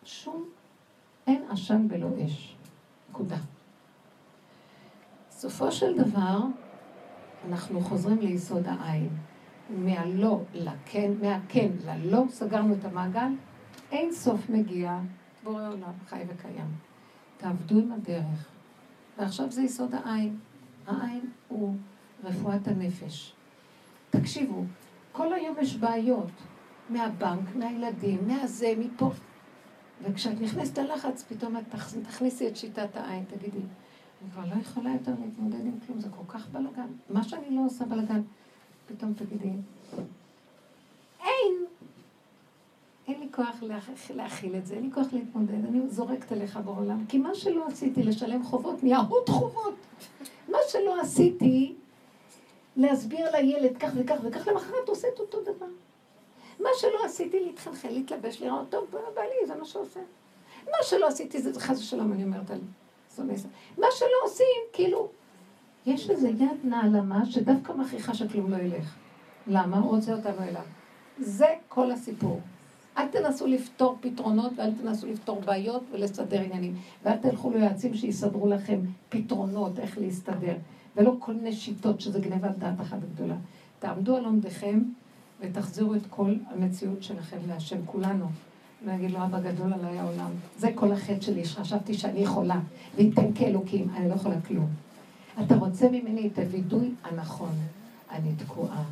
שום 0.03 0.43
אין 1.27 1.43
עשן 1.49 1.87
בלא 1.87 2.07
אש. 2.25 2.55
נקודה. 3.09 3.37
בסופו 5.45 5.71
של 5.71 5.97
דבר, 5.97 6.39
אנחנו 7.49 7.81
חוזרים 7.81 8.19
ליסוד 8.19 8.67
העין. 8.67 9.09
מהלא 9.69 10.41
לכן, 10.53 11.11
מהכן 11.21 11.71
ללא, 11.85 12.23
סגרנו 12.29 12.73
את 12.73 12.85
המעגל, 12.85 13.31
אין 13.91 14.11
סוף 14.11 14.49
מגיע, 14.49 14.99
בורא 15.43 15.67
עולם, 15.67 15.91
חי 16.07 16.23
וקיים. 16.27 16.71
תעבדו 17.37 17.79
עם 17.79 17.91
הדרך. 17.91 18.49
ועכשיו 19.17 19.51
זה 19.51 19.61
יסוד 19.61 19.95
העין. 19.95 20.37
העין 20.87 21.29
הוא 21.47 21.75
רפואת 22.23 22.67
הנפש. 22.67 23.33
תקשיבו, 24.09 24.63
כל 25.11 25.33
היום 25.33 25.55
יש 25.61 25.75
בעיות. 25.77 26.31
מהבנק, 26.89 27.55
מהילדים, 27.55 28.27
מהזה, 28.27 28.73
מפה. 28.77 29.11
וכשאת 30.01 30.41
נכנסת 30.41 30.77
ללחץ, 30.77 31.23
פתאום 31.23 31.57
את 31.57 31.63
תכניסי 32.03 32.47
את 32.47 32.57
שיטת 32.57 32.95
העין, 32.95 33.23
תגידי, 33.23 33.61
אני 34.25 34.31
כבר 34.33 34.55
לא 34.55 34.61
יכולה 34.61 34.89
יותר 34.93 35.11
להתמודד 35.21 35.65
עם 35.65 35.79
כלום, 35.85 35.99
זה 35.99 36.07
כל 36.09 36.33
כך 36.33 36.49
בלאגן. 36.49 36.87
מה 37.09 37.23
שאני 37.23 37.55
לא 37.55 37.61
עושה 37.65 37.85
בלאגן, 37.85 38.21
פתאום 38.87 39.13
תגידי, 39.13 39.51
אין, 41.19 41.65
אין 43.07 43.19
לי 43.19 43.27
כוח 43.31 43.63
להכיל 44.09 44.55
את 44.55 44.65
זה, 44.65 44.75
אין 44.75 44.83
לי 44.83 44.91
כוח 44.91 45.07
להתמודד, 45.11 45.65
אני 45.65 45.89
זורקת 45.89 46.31
אליך 46.31 46.59
בעולם. 46.65 47.05
כי 47.05 47.17
מה 47.17 47.35
שלא 47.35 47.67
עשיתי, 47.67 48.03
לשלם 48.03 48.43
חובות, 48.43 48.83
נהיה 48.83 48.99
עוד 49.09 49.29
חובות. 49.29 49.75
מה 50.49 50.57
שלא 50.69 51.01
עשיתי, 51.01 51.75
להסביר 52.77 53.31
לילד 53.31 53.77
כך 53.77 53.91
וכך 53.95 54.17
וכך, 54.23 54.47
למחרת 54.47 54.89
עושה 54.89 55.07
את 55.13 55.19
אותו 55.19 55.41
דבר. 55.41 55.69
מה 56.59 56.69
שלא 56.77 57.05
עשיתי, 57.05 57.39
להתחלחל, 57.39 57.89
להתלבש, 57.89 58.41
לראות 58.41 58.69
טוב, 58.69 58.85
בא 58.91 59.21
לי, 59.21 59.47
זה 59.47 59.55
מה 59.55 59.65
שעושה. 59.65 59.99
מה 60.65 60.77
שלא 60.83 61.07
עשיתי, 61.07 61.41
זה 61.41 61.59
חס 61.59 61.79
ושלום, 61.79 62.13
אני 62.13 62.23
אומרת 62.23 62.51
על 62.51 62.59
שונא. 63.15 63.33
מה 63.77 63.87
שלא 63.91 64.17
עושים, 64.25 64.61
כאילו, 64.73 65.07
יש 65.85 66.09
איזה 66.09 66.29
יד 66.29 66.57
נעלמה 66.63 67.25
שדווקא 67.25 67.73
מכריחה 67.73 68.13
שכלום 68.13 68.51
לא 68.51 68.57
ילך. 68.57 68.95
למה? 69.47 69.77
הוא 69.77 69.95
רוצה 69.95 70.13
אותנו 70.13 70.43
אליו. 70.43 70.61
זה 71.19 71.47
כל 71.69 71.91
הסיפור. 71.91 72.39
אל 72.97 73.07
תנסו 73.07 73.47
לפתור 73.47 73.97
פתרונות 74.01 74.51
ואל 74.55 74.71
תנסו 74.81 75.07
לפתור 75.07 75.41
בעיות 75.41 75.83
ולסדר 75.91 76.41
עניינים. 76.41 76.75
ואל 77.03 77.17
תלכו 77.17 77.51
ליועצים 77.51 77.93
שיסדרו 77.93 78.47
לכם 78.47 78.79
פתרונות 79.09 79.79
איך 79.79 79.97
להסתדר. 79.97 80.55
ולא 80.95 81.15
כל 81.19 81.33
מיני 81.33 81.53
שיטות 81.53 82.01
שזה 82.01 82.19
גנבת 82.19 82.57
דעת 82.57 82.81
אחת 82.81 82.97
גדולה. 83.13 83.35
תעמדו 83.79 84.15
על 84.15 84.25
עומדיכם 84.25 84.79
ותחזירו 85.39 85.95
את 85.95 86.01
כל 86.09 86.33
המציאות 86.47 87.03
שלכם 87.03 87.37
להשם, 87.47 87.85
כולנו. 87.85 88.25
להגיד 88.85 89.11
לו, 89.11 89.23
אבא 89.23 89.39
גדול 89.39 89.73
עליי 89.73 89.99
העולם. 89.99 90.31
זה 90.57 90.69
כל 90.75 90.91
החטא 90.91 91.21
שלי, 91.21 91.45
שחשבתי 91.45 91.93
שאני 91.93 92.19
יכולה, 92.19 92.59
וייתן 92.95 93.33
כאלוקים, 93.35 93.89
אני 93.95 94.09
לא 94.09 94.13
יכולה 94.13 94.41
כלום. 94.41 94.67
אתה 95.43 95.55
רוצה 95.55 95.89
ממני 95.89 96.29
את 96.33 96.39
הווידוי 96.39 96.91
הנכון. 97.03 97.53
אני 98.11 98.29
תקועה. 98.37 98.83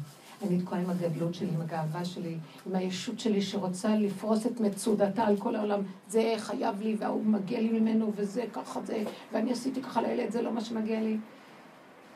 אני 0.47 0.61
תקועה 0.61 0.81
עם 0.81 0.89
הגדלות 0.89 1.34
שלי, 1.34 1.49
עם 1.55 1.61
הגאווה 1.61 2.05
שלי, 2.05 2.36
עם 2.67 2.75
הישות 2.75 3.19
שלי 3.19 3.41
שרוצה 3.41 3.95
לפרוס 3.95 4.45
את 4.45 4.59
מצודתה 4.59 5.23
על 5.23 5.38
כל 5.38 5.55
העולם. 5.55 5.79
זה 6.09 6.34
חייב 6.38 6.81
לי, 6.81 6.95
וההוא 6.99 7.25
מגיע 7.25 7.61
לי 7.61 7.79
ממנו, 7.79 8.11
וזה 8.15 8.43
ככה 8.53 8.81
זה, 8.81 9.03
ואני 9.31 9.51
עשיתי 9.51 9.81
ככה 9.81 10.01
לילד, 10.01 10.31
זה 10.31 10.41
לא 10.41 10.53
מה 10.53 10.61
שמגיע 10.61 11.01
לי. 11.01 11.17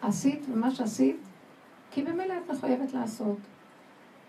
עשית 0.02 0.46
מה 0.56 0.72
שעשית, 0.72 1.18
כי 1.92 2.04
במילא 2.04 2.34
את 2.46 2.52
מחויבת 2.52 2.94
לעשות. 2.94 3.38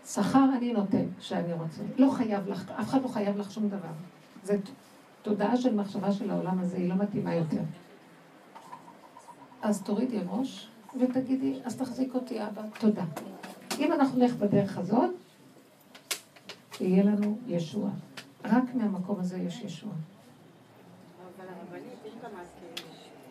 שכר 0.09 0.45
אני 0.57 0.73
נותן 0.73 1.05
כשאני 1.19 1.53
רוצה. 1.53 1.83
לא 1.99 2.11
חייב 2.11 2.49
לך, 2.49 2.71
אף 2.71 2.89
אחד 2.89 3.03
לא 3.03 3.09
חייב 3.09 3.37
לך 3.37 3.51
שום 3.51 3.69
דבר. 3.69 3.89
זו 4.45 4.55
תודעה 5.23 5.57
של 5.57 5.75
מחשבה 5.75 6.13
של 6.13 6.31
העולם 6.31 6.59
הזה, 6.59 6.77
היא 6.77 6.89
לא 6.89 6.95
מתאימה 6.95 7.35
יותר. 7.35 7.61
אז 9.63 9.83
תורידי 9.83 10.19
ראש 10.29 10.69
ותגידי, 11.01 11.61
אז 11.65 11.77
תחזיק 11.77 12.15
אותי 12.15 12.45
אבא, 12.47 12.63
תודה. 12.79 13.05
אם 13.79 13.93
אנחנו 13.93 14.19
נלך 14.19 14.35
בדרך 14.35 14.79
הזאת, 14.79 15.11
יהיה 16.81 17.05
לנו 17.05 17.39
ישוע. 17.47 17.91
רק 18.45 18.75
מהמקום 18.75 19.21
הזה 19.21 19.39
יש 19.39 19.61
ישוע. 19.61 19.93
אבל 21.37 21.47
הרבנית, 21.49 21.99
אם 22.07 22.19
גם 22.23 22.31
את... 22.31 22.81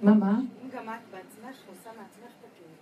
מה, 0.02 0.14
מה? 0.14 0.40
אם 0.40 0.70
גם 0.70 0.90
את 0.90 1.12
בעצמך 1.12 1.58
עושה 1.70 1.90
מעצמך 1.90 2.32
את 2.40 2.46
הכאילו. 2.52 2.76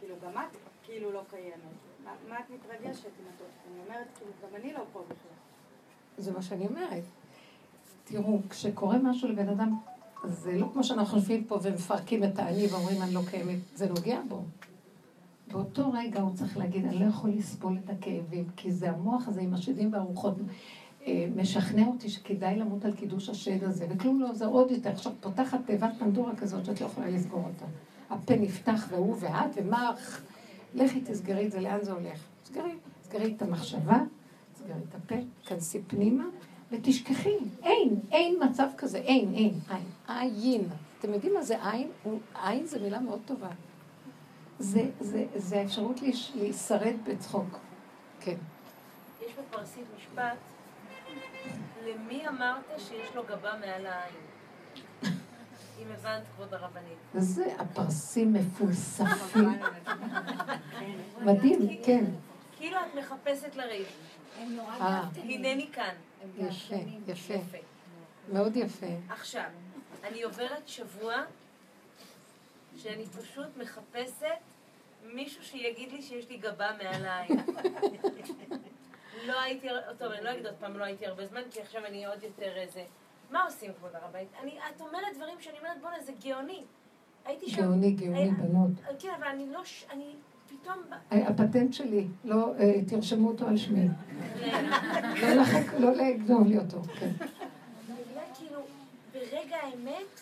כאילו, 0.00 0.14
גם 0.24 0.42
את 0.42 0.56
כאילו 0.84 1.12
לא 1.12 1.22
קיימת. 1.30 1.85
מה 2.28 2.36
את 2.40 2.44
מתרגשת 2.50 3.04
עוד... 3.04 3.48
אני 3.72 3.84
אומרת, 3.84 4.06
כאילו, 4.18 4.30
גם 4.42 4.60
אני 4.60 4.72
לא 4.72 4.80
פה 4.92 5.02
בכלל. 5.04 5.36
זה 6.18 6.32
מה 6.32 6.42
שאני 6.42 6.66
אומרת. 6.66 7.02
תראו, 8.04 8.38
כשקורה 8.50 8.98
משהו 8.98 9.28
לבן 9.28 9.48
אדם, 9.48 9.78
זה 10.24 10.58
לא 10.58 10.66
כמו 10.72 10.84
שאנחנו 10.84 11.18
יושבים 11.18 11.44
פה 11.44 11.58
ומפרקים 11.62 12.24
את 12.24 12.38
האני 12.38 12.66
ואומרים 12.66 13.02
אני 13.02 13.14
לא 13.14 13.20
קיימת, 13.30 13.58
זה 13.74 13.88
נוגע 13.88 14.20
בו. 14.28 14.42
באותו 15.52 15.92
רגע 15.92 16.20
הוא 16.20 16.34
צריך 16.34 16.56
להגיד, 16.56 16.84
אני 16.84 16.98
לא 16.98 17.04
יכול 17.04 17.30
לסבול 17.30 17.78
את 17.84 17.90
הכאבים, 17.90 18.44
כי 18.56 18.72
זה 18.72 18.90
המוח 18.90 19.28
הזה 19.28 19.40
עם 19.40 19.54
השדים 19.54 19.92
והרוחות 19.92 20.34
אה, 21.06 21.26
משכנע 21.36 21.86
אותי 21.86 22.08
שכדאי 22.08 22.56
למות 22.56 22.84
על 22.84 22.92
קידוש 22.92 23.28
השד 23.28 23.64
הזה, 23.64 23.86
וכלום 23.90 24.20
לא 24.20 24.30
עוזר 24.30 24.46
עוד 24.46 24.70
יותר. 24.70 24.90
עכשיו 24.90 25.12
פותחת 25.20 25.58
תיבת 25.66 25.90
פנדורה 25.98 26.36
כזאת 26.36 26.64
שאת 26.64 26.80
לא 26.80 26.86
יכולה 26.86 27.08
לסגור 27.08 27.42
אותה. 27.46 27.64
הפה 28.10 28.36
נפתח 28.36 28.86
והוא 28.90 29.16
ואת 29.20 29.50
ומה... 29.56 29.92
לכי 30.74 31.00
תסגרי 31.00 31.46
את 31.46 31.52
זה, 31.52 31.60
לאן 31.60 31.84
זה 31.84 31.92
הולך? 31.92 32.20
תסגרי, 32.42 32.74
תסגרי 33.02 33.34
את 33.36 33.42
המחשבה, 33.42 33.98
תסגרי 34.54 34.80
את 34.88 34.94
הפה, 34.94 35.14
כנסי 35.46 35.82
פנימה, 35.86 36.24
ותשכחי. 36.72 37.36
אין, 37.62 38.00
אין 38.12 38.36
מצב 38.50 38.68
כזה, 38.78 38.98
אין, 38.98 39.34
אין, 39.34 39.54
אין. 39.70 39.84
עין. 40.08 40.68
אתם 40.98 41.12
יודעים 41.14 41.34
מה 41.34 41.42
זה 41.42 41.70
עין? 41.70 41.90
עין 42.34 42.66
זה 42.66 42.80
מילה 42.80 43.00
מאוד 43.00 43.20
טובה. 43.26 43.50
זה, 44.58 44.90
זה, 45.00 45.24
זה 45.34 45.60
האפשרות 45.60 46.00
להישרד 46.34 46.94
בצחוק. 47.04 47.58
כן. 48.20 48.36
יש 49.26 49.32
בפרסית 49.34 49.84
משפט, 49.96 50.36
למי 51.84 52.28
אמרת 52.28 52.64
שיש 52.78 53.14
לו 53.14 53.22
גבה 53.22 53.52
מעל 53.60 53.86
העין? 53.86 54.14
אם 55.86 55.92
הבנת, 55.92 56.22
כבוד 56.34 56.54
הרבנית. 56.54 56.98
זה 57.14 57.54
הפרסים 57.58 58.32
מפולספים. 58.32 59.62
מדהים, 61.26 61.82
כן. 61.84 62.04
כאילו 62.56 62.76
את 62.80 62.94
מחפשת 62.98 63.56
לריב. 63.56 63.86
אה. 64.80 65.02
הנני 65.16 65.68
כאן. 65.72 65.94
יפה, 66.38 66.76
יפה. 67.08 67.58
מאוד 68.32 68.56
יפה. 68.56 68.86
עכשיו, 69.08 69.44
אני 70.04 70.22
עוברת 70.22 70.68
שבוע 70.68 71.14
שאני 72.76 73.06
פשוט 73.06 73.56
מחפשת 73.56 74.38
מישהו 75.04 75.44
שיגיד 75.44 75.92
לי 75.92 76.02
שיש 76.02 76.28
לי 76.28 76.36
גבה 76.36 76.70
מעל 76.82 77.06
העין. 77.06 77.40
לא 79.26 79.40
הייתי, 79.40 79.68
טוב, 79.98 80.12
אני 80.12 80.24
לא 80.24 80.32
אגיד 80.32 80.46
עוד 80.46 80.54
פעם, 80.60 80.76
לא 80.78 80.84
הייתי 80.84 81.06
הרבה 81.06 81.26
זמן, 81.26 81.42
כי 81.50 81.60
עכשיו 81.60 81.84
אני 81.84 82.06
עוד 82.06 82.22
יותר 82.22 82.56
איזה... 82.56 82.84
מה 83.30 83.44
עושים, 83.44 83.72
כבוד 83.72 83.90
הרבית? 83.94 84.28
את 84.76 84.80
אומרת 84.80 85.16
דברים 85.16 85.40
שאני 85.40 85.58
אומרת, 85.58 85.80
בואנה, 85.80 86.00
זה 86.00 86.12
גאוני. 86.24 86.64
הייתי 87.24 87.50
שם... 87.50 87.62
גאוני, 87.62 87.90
גאוני, 87.90 88.30
בנות. 88.30 88.70
כן, 88.98 89.12
אבל 89.18 89.26
אני 89.26 89.46
לא... 89.52 89.60
אני 89.90 90.14
פתאום... 90.48 90.78
אה, 91.12 91.28
הפטנט 91.28 91.72
שלי, 91.72 92.06
לא, 92.24 92.54
אה, 92.58 92.72
תרשמו 92.88 93.28
אותו 93.28 93.46
על 93.46 93.56
שמי. 93.56 93.88
לא 95.78 95.92
לגנוב 95.92 96.46
לי 96.46 96.58
אותו, 96.58 96.82
כן. 96.82 97.10
כאילו, 98.34 98.60
ברגע 99.12 99.56
האמת, 99.56 100.20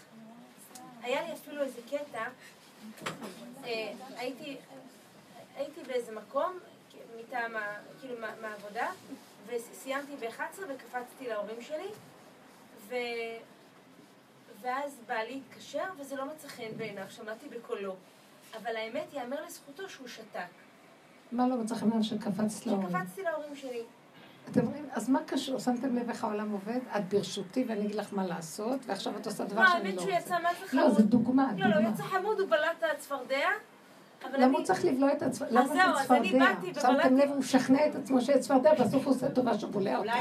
היה 1.03 1.23
לי 1.23 1.33
אפילו 1.33 1.63
איזה 1.63 1.81
קטע, 1.91 2.25
אה, 3.65 3.93
הייתי, 4.17 4.57
הייתי 5.57 5.81
באיזה 5.87 6.13
מקום, 6.13 6.53
מטעם, 7.21 7.53
כאילו 8.01 8.15
מהעבודה, 8.43 8.91
וסיימתי 9.47 10.13
ב-11 10.21 10.61
וקפצתי 10.69 11.29
להורים 11.29 11.61
שלי, 11.61 11.89
ו... 12.89 12.95
ואז 14.61 15.01
בעלי 15.07 15.41
התקשר, 15.47 15.85
וזה 15.99 16.17
לא 16.17 16.27
מצא 16.27 16.49
חן 16.49 16.77
בעיניו, 16.77 17.05
שמעתי 17.09 17.49
בקולו. 17.49 17.95
אבל 18.57 18.77
האמת, 18.77 19.13
ייאמר 19.13 19.45
לזכותו 19.47 19.89
שהוא 19.89 20.09
שתק. 20.09 20.41
מה 21.33 21.49
לא 21.49 21.57
מצא 21.57 21.75
חן 21.75 21.89
בעיניו 21.89 22.05
שקפצת 22.05 22.67
להורים? 22.67 22.89
שקפצתי 22.89 23.23
להורים 23.23 23.57
שלי. 23.57 23.83
אתם 24.51 24.61
אומרים, 24.61 24.89
אז 24.93 25.09
מה 25.09 25.21
קשור? 25.27 25.59
שמתם 25.59 25.97
לב 25.97 26.09
איך 26.09 26.25
העולם 26.25 26.51
עובד? 26.51 26.81
את 26.97 27.09
ברשותי 27.09 27.65
ואני 27.69 27.85
אגיד 27.87 27.95
לך 27.95 28.13
מה 28.13 28.27
לעשות, 28.27 28.81
ועכשיו 28.87 29.17
את 29.17 29.27
עושה 29.27 29.45
דבר 29.45 29.67
שאני 29.67 29.93
לא 29.95 30.01
רוצה. 30.01 30.07
לא, 30.07 30.13
האמת 30.13 30.25
שהוא 30.25 30.35
יצא 30.35 30.43
מה 30.43 30.49
זה 30.61 30.67
חמוד. 30.67 30.85
לא, 30.85 30.91
זה 30.91 31.03
דוגמה, 31.03 31.49
דוגמה. 31.53 31.69
לא, 31.69 31.83
לא, 31.83 31.89
יצא 31.89 32.03
חמוד, 32.03 32.41
הוא 32.41 32.49
בלע 32.49 32.73
את 32.79 32.85
הצפרדע. 32.97 33.49
למה 34.33 34.59
הוא 34.59 34.65
צריך 34.65 34.85
לבלוע 34.85 35.13
את 35.13 35.23
הצפרדע? 35.23 35.61
למה 35.61 35.67
זה 35.67 36.03
צפרדע? 36.03 36.47
שמתם 36.83 37.17
לב, 37.17 37.29
הוא 37.29 37.37
משכנע 37.37 37.87
את 37.87 37.95
עצמו 37.95 38.21
שיש 38.21 38.37
צפרדע, 38.37 38.75
בסוף 38.75 39.07
הוא 39.07 39.15
עושה 39.15 39.31
טובה 39.31 39.59
שהוא 39.59 39.71
בולע 39.71 39.99
אותה. 39.99 40.13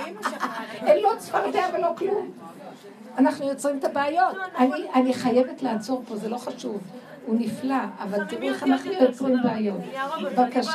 אין 0.88 1.04
לו 1.04 1.10
צפרדע 1.18 1.64
ולא 1.74 1.90
כלום. 1.98 2.32
אנחנו 3.18 3.50
יוצרים 3.50 3.78
את 3.80 3.84
הבעיות. 3.84 4.36
אני 4.96 5.14
חייבת 5.14 5.62
לעצור 5.62 6.04
פה, 6.08 6.16
זה 6.16 6.30
לא 6.30 6.38
חשוב. 6.38 6.82
הוא 7.26 7.36
נפלא, 7.40 7.76
אבל 8.00 8.26
תראו 8.26 8.44
איך 8.44 8.64
אנחנו 8.64 8.92
יוצרים 8.92 9.38
בעיות. 9.44 9.80
בבקשה. 10.24 10.72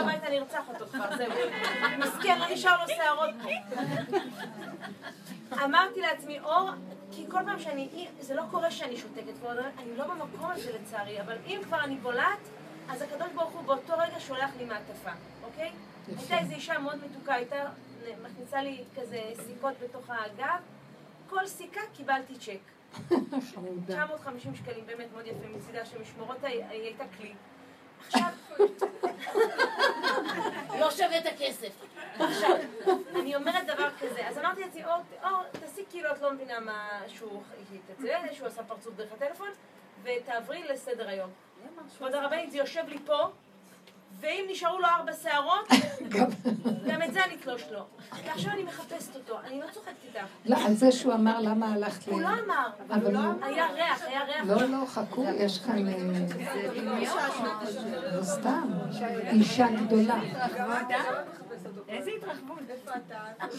מסכן, 1.98 2.38
לא 2.38 2.46
נשאר 2.52 2.82
לו 2.82 2.94
שערות 2.94 3.30
פה. 3.42 4.16
אמרתי 5.64 6.00
לעצמי, 6.00 6.40
אור, 6.40 6.70
כי 7.10 7.24
כל 7.28 7.38
פעם 7.46 7.58
שאני, 7.58 8.06
זה 8.20 8.34
לא 8.34 8.42
קורה 8.50 8.70
שאני 8.70 8.96
שותקת, 8.96 9.46
אני 9.78 9.96
לא 9.96 10.04
במקום 10.04 10.50
הזה 10.50 10.70
לצערי, 10.80 11.20
אבל 11.20 11.36
אם 11.46 11.58
כבר 11.64 11.84
אני 11.84 11.96
בולעת, 11.96 12.48
אז 12.88 13.02
הקדוש 13.02 13.32
ברוך 13.34 13.50
הוא 13.50 13.62
באותו 13.62 13.92
רגע 13.98 14.20
שולח 14.20 14.50
לי 14.58 14.64
מעטפה, 14.64 15.10
אוקיי? 15.42 15.72
הייתה 16.18 16.38
איזו 16.38 16.54
אישה 16.54 16.78
מאוד 16.78 17.04
מתוקה, 17.04 17.34
הייתה 17.34 17.64
מכניסה 18.22 18.62
לי 18.62 18.84
כזה 18.96 19.22
סיכות 19.46 19.74
בתוך 19.82 20.10
האגף, 20.10 20.60
כל 21.28 21.46
סיכה 21.46 21.80
קיבלתי 21.92 22.34
צ'ק. 22.38 22.58
950 23.38 24.54
שקלים, 24.54 24.86
באמת 24.86 25.06
מאוד 25.12 25.26
יפה 25.26 25.48
מצידה, 25.56 25.84
שמשמורות 25.84 26.44
היא 26.44 26.64
הייתה 26.64 27.04
כלי. 27.18 27.34
עכשיו, 28.06 28.30
לא 30.78 30.90
שווה 30.90 31.18
את 31.18 31.26
הכסף. 31.26 31.72
עכשיו, 32.18 32.56
אני 33.16 33.36
אומרת 33.36 33.66
דבר 33.66 33.88
כזה, 34.00 34.28
אז 34.28 34.38
אמרתי 34.38 34.60
לעצמי, 34.60 34.84
אור, 34.84 35.42
תעשי 35.52 35.84
כאילו 35.90 36.12
את 36.12 36.20
לא 36.20 36.32
מבינה 36.32 36.60
מה 36.60 37.00
שהוא 37.08 37.42
התעצל, 37.74 38.34
שהוא 38.34 38.46
עשה 38.48 38.62
פרצוף 38.62 38.94
דרך 38.94 39.12
הטלפון, 39.12 39.48
ותעברי 40.02 40.62
לסדר 40.68 41.08
היום. 41.08 41.30
כבוד 41.98 42.14
הרבנית, 42.14 42.50
זה 42.50 42.58
יושב 42.58 42.82
לי 42.88 42.98
פה, 43.06 43.28
ואם 44.20 44.44
נשארו 44.50 44.78
לו 44.78 44.86
ארבע 44.86 45.12
שערות, 45.22 45.68
גם 46.88 47.02
את 47.02 47.12
זה 47.12 47.24
אני 47.24 47.34
אתלוש 47.34 47.64
לו. 47.72 47.84
ועכשיו 48.26 48.52
אני 48.52 48.62
מחפשת 48.62 49.16
אותו, 49.16 49.38
אני 49.44 49.60
לא 49.60 49.66
צוחקת 49.72 49.92
איתך. 50.04 50.26
לא, 50.44 50.56
על 50.66 50.74
זה 50.74 50.92
שהוא 50.92 51.14
אמר 51.14 51.40
למה 51.40 51.74
הלכת 51.74 52.08
ל... 52.08 52.10
הוא 52.10 52.20
לא 52.20 52.28
אמר, 52.28 52.68
אבל 52.90 53.12
לא 53.12 53.20
היה 53.42 53.66
ריח, 53.72 54.02
היה 54.02 54.24
ריח. 54.24 54.44
לא, 54.46 54.62
לא, 54.62 54.86
חכו, 54.86 55.24
יש 55.38 55.58
כאן... 55.58 55.86
לא 58.12 58.22
סתם, 58.22 58.70
אישה 59.32 59.66
גדולה. 59.70 60.20
איזה 61.88 62.10
התרחבות? 62.16 62.58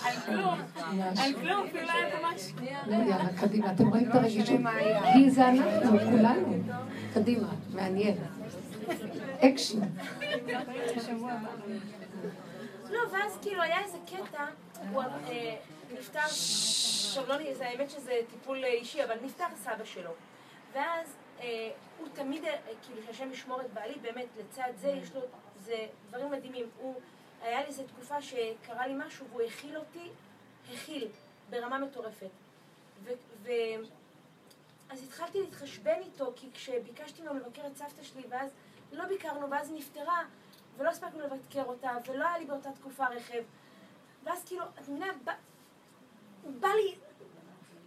על 0.02 0.16
כלום, 0.26 0.60
על 1.18 1.34
כלום, 1.34 1.66
אפילו 1.68 1.84
לא 1.84 1.92
היה 1.92 2.20
ממש... 2.20 2.52
יאללה, 2.62 3.18
קדימה, 3.42 3.72
אתם 3.72 3.88
רואים 3.88 4.10
את 4.10 4.16
הרגישות? 4.16 4.60
כי 5.14 5.30
זה 5.30 5.50
אנחנו, 5.50 6.00
כולנו. 6.00 6.64
קדימה, 7.14 7.48
מעניין. 7.74 8.18
אקשן. 9.40 9.80
לא, 12.90 13.00
ואז 13.12 13.38
כאילו 13.42 13.62
היה 13.62 13.80
איזה 13.80 13.98
קטע, 14.06 14.46
הוא 14.92 15.02
אה, 15.02 15.56
נפטר, 16.00 16.20
עכשיו 16.20 17.24
לא, 17.28 17.54
זה 17.54 17.68
האמת 17.68 17.90
שזה 17.90 18.14
טיפול 18.30 18.64
אישי, 18.64 19.04
אבל 19.04 19.16
נפטר 19.24 19.46
סבא 19.56 19.84
שלו. 19.84 20.12
ואז 20.74 21.16
אה, 21.42 21.70
הוא 22.00 22.08
תמיד, 22.14 22.46
אה, 22.46 22.58
כאילו 22.86 23.02
שהשם 23.08 23.32
ישמור 23.32 23.62
את 23.62 23.74
בעלי, 23.74 23.96
באמת, 24.02 24.28
לצד 24.40 24.72
זה 24.76 24.88
יש 24.88 25.16
לו, 25.16 25.22
זה 25.66 25.76
דברים 26.10 26.32
מדהימים. 26.32 26.66
הוא, 26.82 26.96
היה 27.42 27.62
לי 27.62 27.68
איזו 27.68 27.84
תקופה 27.84 28.22
שקרה 28.22 28.88
לי 28.88 28.94
משהו 28.98 29.28
והוא 29.30 29.42
הכיל 29.42 29.78
אותי, 29.78 30.10
הכיל, 30.74 31.08
ברמה 31.50 31.78
מטורפת. 31.80 32.30
ו... 33.04 33.50
אז 34.90 35.04
התחלתי 35.04 35.42
להתחשבן 35.42 36.00
איתו, 36.02 36.34
כי 36.36 36.52
כשביקשתי 36.52 37.22
ממנו 37.22 37.36
לבקר 37.36 37.68
את 37.68 37.78
סבתא 37.78 38.04
שלי, 38.04 38.24
ואז 38.30 38.52
לא 38.92 39.06
ביקרנו, 39.06 39.50
ואז 39.50 39.72
נפטרה, 39.72 40.24
ולא 40.78 40.90
הספקנו 40.90 41.20
לבקר 41.20 41.64
אותה, 41.64 41.92
ולא 42.08 42.28
היה 42.28 42.38
לי 42.38 42.46
באותה 42.46 42.72
תקופה 42.72 43.08
רכב. 43.08 43.44
ואז 44.24 44.46
כאילו, 44.46 44.64
את 44.80 44.90
מבינה, 44.90 45.06
בא, 45.24 45.34
בא 46.60 46.68
לי, 46.68 46.96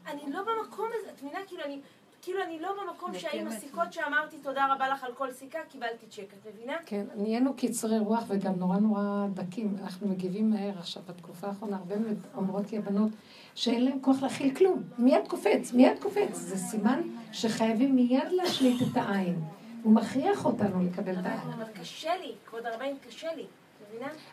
אני 0.07 0.33
לא 0.33 0.43
במקום 0.43 0.91
הזה, 0.95 1.11
את 1.11 1.23
מבינה, 1.23 1.47
כאילו 1.47 1.63
אני, 1.63 1.81
כאילו 2.23 2.43
אני 2.43 2.61
לא 2.61 2.73
במקום 2.83 3.15
שהאם 3.15 3.47
הסיכות 3.47 3.93
שאמרתי 3.93 4.39
תודה 4.39 4.67
רבה 4.75 4.89
לך 4.89 5.05
על 5.05 5.13
כל 5.15 5.33
סיכה, 5.33 5.59
קיבלתי 5.69 6.07
צ'ק, 6.07 6.35
את 6.41 6.47
מבינה? 6.47 6.73
כן, 6.87 7.07
נהיינו 7.15 7.55
קצרי 7.57 7.99
רוח 7.99 8.25
וגם 8.29 8.53
נורא 8.57 8.77
נורא 8.77 9.27
דקים. 9.35 9.77
אנחנו 9.83 10.09
מגיבים 10.09 10.51
מהר 10.51 10.79
עכשיו, 10.79 11.03
בתקופה 11.09 11.47
האחרונה, 11.47 11.77
הרבה 11.77 11.95
אומרות 12.35 12.73
לי 12.73 12.79
הבנות, 12.79 13.11
שאין 13.55 13.85
להם 13.85 14.01
כוח 14.01 14.23
להכיל 14.23 14.55
כלום. 14.55 14.83
מיד 14.99 15.29
קופץ, 15.29 15.73
מיד 15.73 15.99
קופץ. 15.99 16.37
זה 16.37 16.57
סימן 16.57 17.01
שחייבים 17.33 17.95
מיד 17.97 18.29
להשליט 18.31 18.83
את 18.83 18.97
העין. 18.97 19.41
הוא 19.83 19.93
מכריח 19.93 20.45
אותנו 20.45 20.83
לקבל 20.83 21.13
את 21.13 21.27
העין. 21.27 21.53
אבל 21.57 21.65
קשה 21.81 22.17
לי, 22.17 22.33
כבוד 22.47 22.67
הרבנים, 22.67 22.97
קשה 23.09 23.35
לי. 23.35 23.47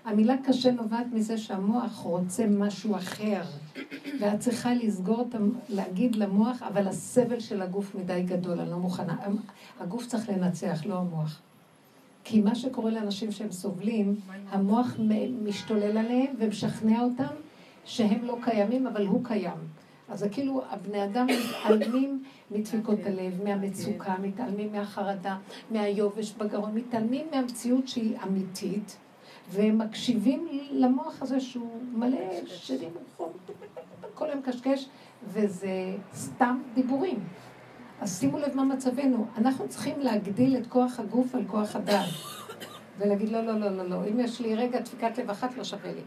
המילה 0.06 0.36
קשה 0.48 0.72
נובעת 0.72 1.06
מזה 1.12 1.38
שהמוח 1.38 1.98
רוצה 1.98 2.46
משהו 2.48 2.96
אחר. 2.96 3.42
ואת 4.20 4.40
צריכה 4.40 4.74
לסגור 4.74 5.26
את 5.30 5.36
ה... 5.36 5.38
להגיד 5.70 6.16
למוח, 6.16 6.64
אבל 6.64 6.88
הסבל 6.88 7.40
של 7.40 7.62
הגוף 7.62 7.96
מדי 7.96 8.24
גדול, 8.26 8.60
אני 8.60 8.70
לא 8.70 8.78
מוכנה. 8.78 9.18
הגוף 9.80 10.06
צריך 10.08 10.30
לנצח, 10.30 10.86
לא 10.86 10.98
המוח. 10.98 11.42
כי 12.24 12.42
מה 12.42 12.56
שקורה 12.56 12.92
לאנשים 12.92 13.32
שהם 13.32 13.52
סובלים, 13.52 14.16
המוח 14.50 14.96
משתולל 15.44 15.98
עליהם 15.98 16.36
ומשכנע 16.40 17.02
אותם 17.02 17.34
שהם 17.86 18.26
לא 18.26 18.38
קיימים, 18.42 18.88
אבל 18.88 19.06
הוא 19.06 19.26
קיים. 19.26 19.58
אז 20.10 20.20
זה 20.20 20.30
כאילו, 20.30 20.62
הבני 20.70 21.04
אדם 21.04 21.28
מתעלמים 21.28 22.24
מדפיקות 22.52 23.00
הלב, 23.06 23.44
מהמצוקה, 23.44 24.16
מתעלמים 24.22 24.72
מהחרדה, 24.72 25.38
מהיובש 25.72 26.32
בגרון, 26.32 26.76
מתעלמים 26.76 27.28
מהמציאות 27.32 27.88
שהיא 27.88 28.18
אמיתית, 28.24 28.98
והם 29.52 29.78
מקשיבים 29.78 30.48
למוח 30.72 31.22
הזה 31.22 31.40
שהוא 31.40 31.82
מלא 31.94 32.18
שדים, 32.46 32.90
כל 34.20 34.30
היום 34.30 34.42
קשקש, 34.42 34.90
וזה 35.28 35.96
סתם 36.14 36.60
דיבורים. 36.74 37.20
אז 38.02 38.20
שימו 38.20 38.38
לב 38.38 38.56
מה 38.56 38.64
מצבנו. 38.64 39.26
אנחנו 39.38 39.68
צריכים 39.68 40.00
להגדיל 40.00 40.58
את 40.58 40.68
כוח 40.68 41.00
הגוף 41.00 41.36
על 41.36 41.44
כוח 41.48 41.76
הדעת. 41.76 42.10
ולהגיד, 42.98 43.30
לא, 43.30 43.42
לא, 43.42 43.60
לא, 43.60 43.70
לא, 43.70 43.90
לא. 43.90 44.08
אם 44.12 44.20
יש 44.20 44.42
לי 44.42 44.56
רגע 44.56 44.80
דפיקת 44.80 45.18
לב 45.18 45.30
אחת, 45.30 45.58
לא 45.58 45.64
שווה 45.64 45.92
לי. 45.92 46.02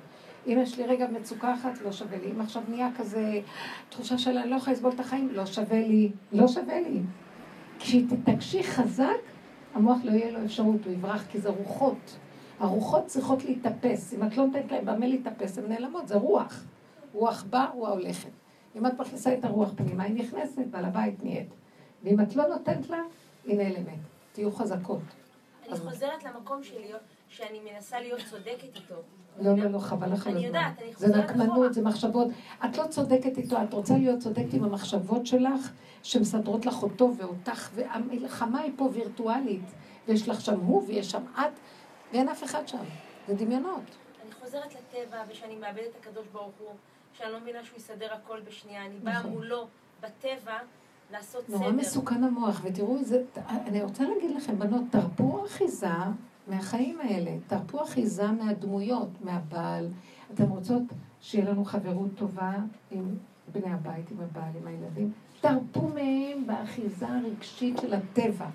אם 0.46 0.58
יש 0.62 0.78
לי 0.78 0.86
רגע 0.86 1.06
מצוקה 1.08 1.54
אחת, 1.54 1.80
לא 1.84 1.92
שווה 1.92 2.18
לי. 2.18 2.32
אם 2.32 2.40
עכשיו 2.40 2.62
נהיה 2.68 2.88
כזה 2.98 3.40
תחושה 3.88 4.18
של 4.18 4.38
אני 4.38 4.50
לא 4.50 4.56
יכולה 4.56 4.72
לסבול 4.72 4.92
את 4.94 5.00
החיים, 5.00 5.28
לא 5.32 5.46
שווה 5.46 5.80
לי. 5.80 6.12
לא 6.32 6.48
שווה 6.48 6.80
לי. 6.80 7.00
כשתתקשי 7.78 8.62
חזק, 8.62 9.22
המוח 9.74 9.98
לא 10.04 10.10
יהיה 10.10 10.30
לו 10.30 10.44
אפשרות, 10.44 10.84
הוא 10.84 10.92
יברח, 10.92 11.24
כי 11.30 11.40
זה 11.40 11.48
רוחות. 11.48 12.16
הרוחות 12.60 13.06
צריכות 13.06 13.44
להתאפס. 13.44 14.14
אם 14.14 14.26
את 14.26 14.36
לא 14.36 14.46
נותנת 14.46 14.72
להם 14.72 14.84
במה 14.84 15.06
להתאפס, 15.06 15.58
הן 15.58 15.64
נעלמות, 15.68 16.08
זה 16.08 16.16
רוח. 16.16 16.64
רוח 17.14 17.44
בא, 17.50 17.66
רוח 17.74 17.90
הולכת. 17.90 18.30
אם 18.76 18.86
את 18.86 19.00
מכניסה 19.00 19.34
את 19.34 19.44
הרוח 19.44 19.72
פנימה, 19.76 20.02
היא 20.02 20.14
נכנסת, 20.14 20.62
ועל 20.70 20.84
הבית 20.84 21.24
נהיית. 21.24 21.48
ואם 22.02 22.20
את 22.20 22.36
לא 22.36 22.46
נותנת 22.46 22.90
לה, 22.90 22.98
היא 23.44 23.56
נעלמת. 23.56 23.98
תהיו 24.32 24.52
חזקות. 24.52 25.00
אני 25.68 25.76
חוזרת 25.76 26.24
למקום 26.24 26.62
שלי, 26.62 26.92
שאני 27.28 27.60
מנסה 27.60 28.00
להיות 28.00 28.20
צודקת 28.30 28.76
איתו. 28.76 28.94
לא, 29.40 29.56
לא, 29.56 29.70
לא, 29.70 29.78
חבל 29.78 30.12
לך 30.12 30.26
על 30.26 30.32
הזמן. 30.32 30.36
אני 30.36 30.46
יודעת, 30.46 30.78
אני 30.82 30.94
חוזרת 30.94 31.10
אחורה. 31.10 31.26
זה 31.26 31.44
נקמנות, 31.44 31.74
זה 31.74 31.82
מחשבות. 31.82 32.28
את 32.64 32.78
לא 32.78 32.86
צודקת 32.86 33.38
איתו, 33.38 33.62
את 33.62 33.72
רוצה 33.74 33.96
להיות 33.96 34.18
צודקת 34.18 34.54
עם 34.54 34.64
המחשבות 34.64 35.26
שלך, 35.26 35.72
שמסדרות 36.02 36.66
לך 36.66 36.82
אותו 36.82 37.12
ואותך, 37.16 37.70
והמלחמה 37.74 38.60
היא 38.60 38.72
פה 38.76 38.88
וירטואלית, 38.92 39.72
ויש 40.08 40.28
לך 40.28 40.40
שם 40.40 40.60
הוא 40.60 40.84
ויש 40.86 41.10
שם 41.10 41.22
את, 41.32 41.58
ואין 42.12 42.28
אף 42.28 42.44
אחד 42.44 42.68
שם. 42.68 42.84
זה 43.28 43.34
דמיונות. 43.34 43.82
אני 44.24 44.32
חוזרת 44.40 44.74
לטבע, 44.74 45.22
ושאני 45.28 45.56
מאבדת 45.56 45.86
את 45.90 45.96
הקדוש 46.00 46.26
ברוך 46.32 46.52
הוא, 46.58 46.74
שאני 47.14 47.32
לא 47.32 47.40
מבינה 47.40 47.64
שהוא 47.64 47.76
יסדר 47.76 48.14
הכל 48.14 48.40
בשנייה. 48.40 48.86
אני 48.86 48.98
באה 48.98 49.18
נכון. 49.18 49.30
מולו 49.30 49.66
בטבע. 50.00 50.58
לעשות 51.12 51.46
סדר. 51.46 51.58
נורא 51.58 51.70
מסוכן 51.72 52.24
המוח, 52.24 52.60
ותראו, 52.64 53.04
זה, 53.04 53.22
אני 53.48 53.82
רוצה 53.82 54.04
להגיד 54.04 54.30
לכם, 54.36 54.58
בנות, 54.58 54.82
תרפו 54.90 55.46
אחיזה 55.46 55.88
מהחיים 56.46 57.00
האלה, 57.00 57.30
תרפו 57.46 57.82
אחיזה 57.82 58.26
מהדמויות, 58.26 59.08
מהבעל. 59.20 59.88
אתן 60.34 60.44
רוצות 60.44 60.82
שיהיה 61.20 61.50
לנו 61.50 61.64
חברות 61.64 62.10
טובה 62.14 62.54
עם 62.90 63.16
בני 63.52 63.72
הבית, 63.72 64.10
עם 64.10 64.20
הבעל, 64.20 64.50
עם 64.60 64.66
הילדים? 64.66 65.12
תרפו 65.40 65.88
מהם 65.88 66.46
באחיזה 66.46 67.08
הרגשית 67.08 67.78
של 67.78 67.94
הטבע. 67.94 68.46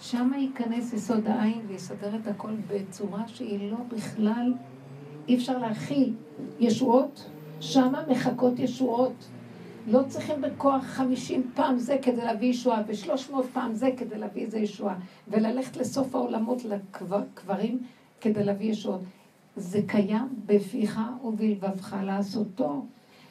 שם 0.00 0.30
ייכנס 0.36 0.92
יסוד 0.92 1.26
העין 1.26 1.60
ויסדר 1.68 2.16
את 2.16 2.26
הכל 2.26 2.54
בצורה 2.68 3.28
שהיא 3.28 3.72
לא 3.72 3.78
בכלל, 3.88 4.54
אי 5.28 5.36
אפשר 5.36 5.58
להכיל 5.58 6.14
ישועות, 6.60 7.30
שמה 7.62 8.02
מחכות 8.08 8.58
ישועות. 8.58 9.12
לא 9.86 10.00
צריכים 10.08 10.40
בכוח 10.40 10.84
חמישים 10.84 11.50
פעם 11.54 11.78
זה 11.78 11.96
כדי 12.02 12.24
להביא 12.24 12.48
ישועה, 12.48 12.82
ושלוש 12.86 13.30
מאות 13.30 13.46
פעם 13.52 13.74
זה 13.74 13.90
כדי 13.96 14.18
להביא 14.18 14.42
איזה 14.42 14.58
ישועה, 14.58 14.98
וללכת 15.28 15.76
לסוף 15.76 16.14
העולמות 16.14 16.64
לקברים 16.64 17.78
כדי 18.20 18.44
להביא 18.44 18.70
ישועות. 18.70 19.00
זה 19.56 19.80
קיים 19.86 20.28
בפיך 20.46 21.00
ובלבבך 21.24 21.96
לעשותו. 22.04 22.84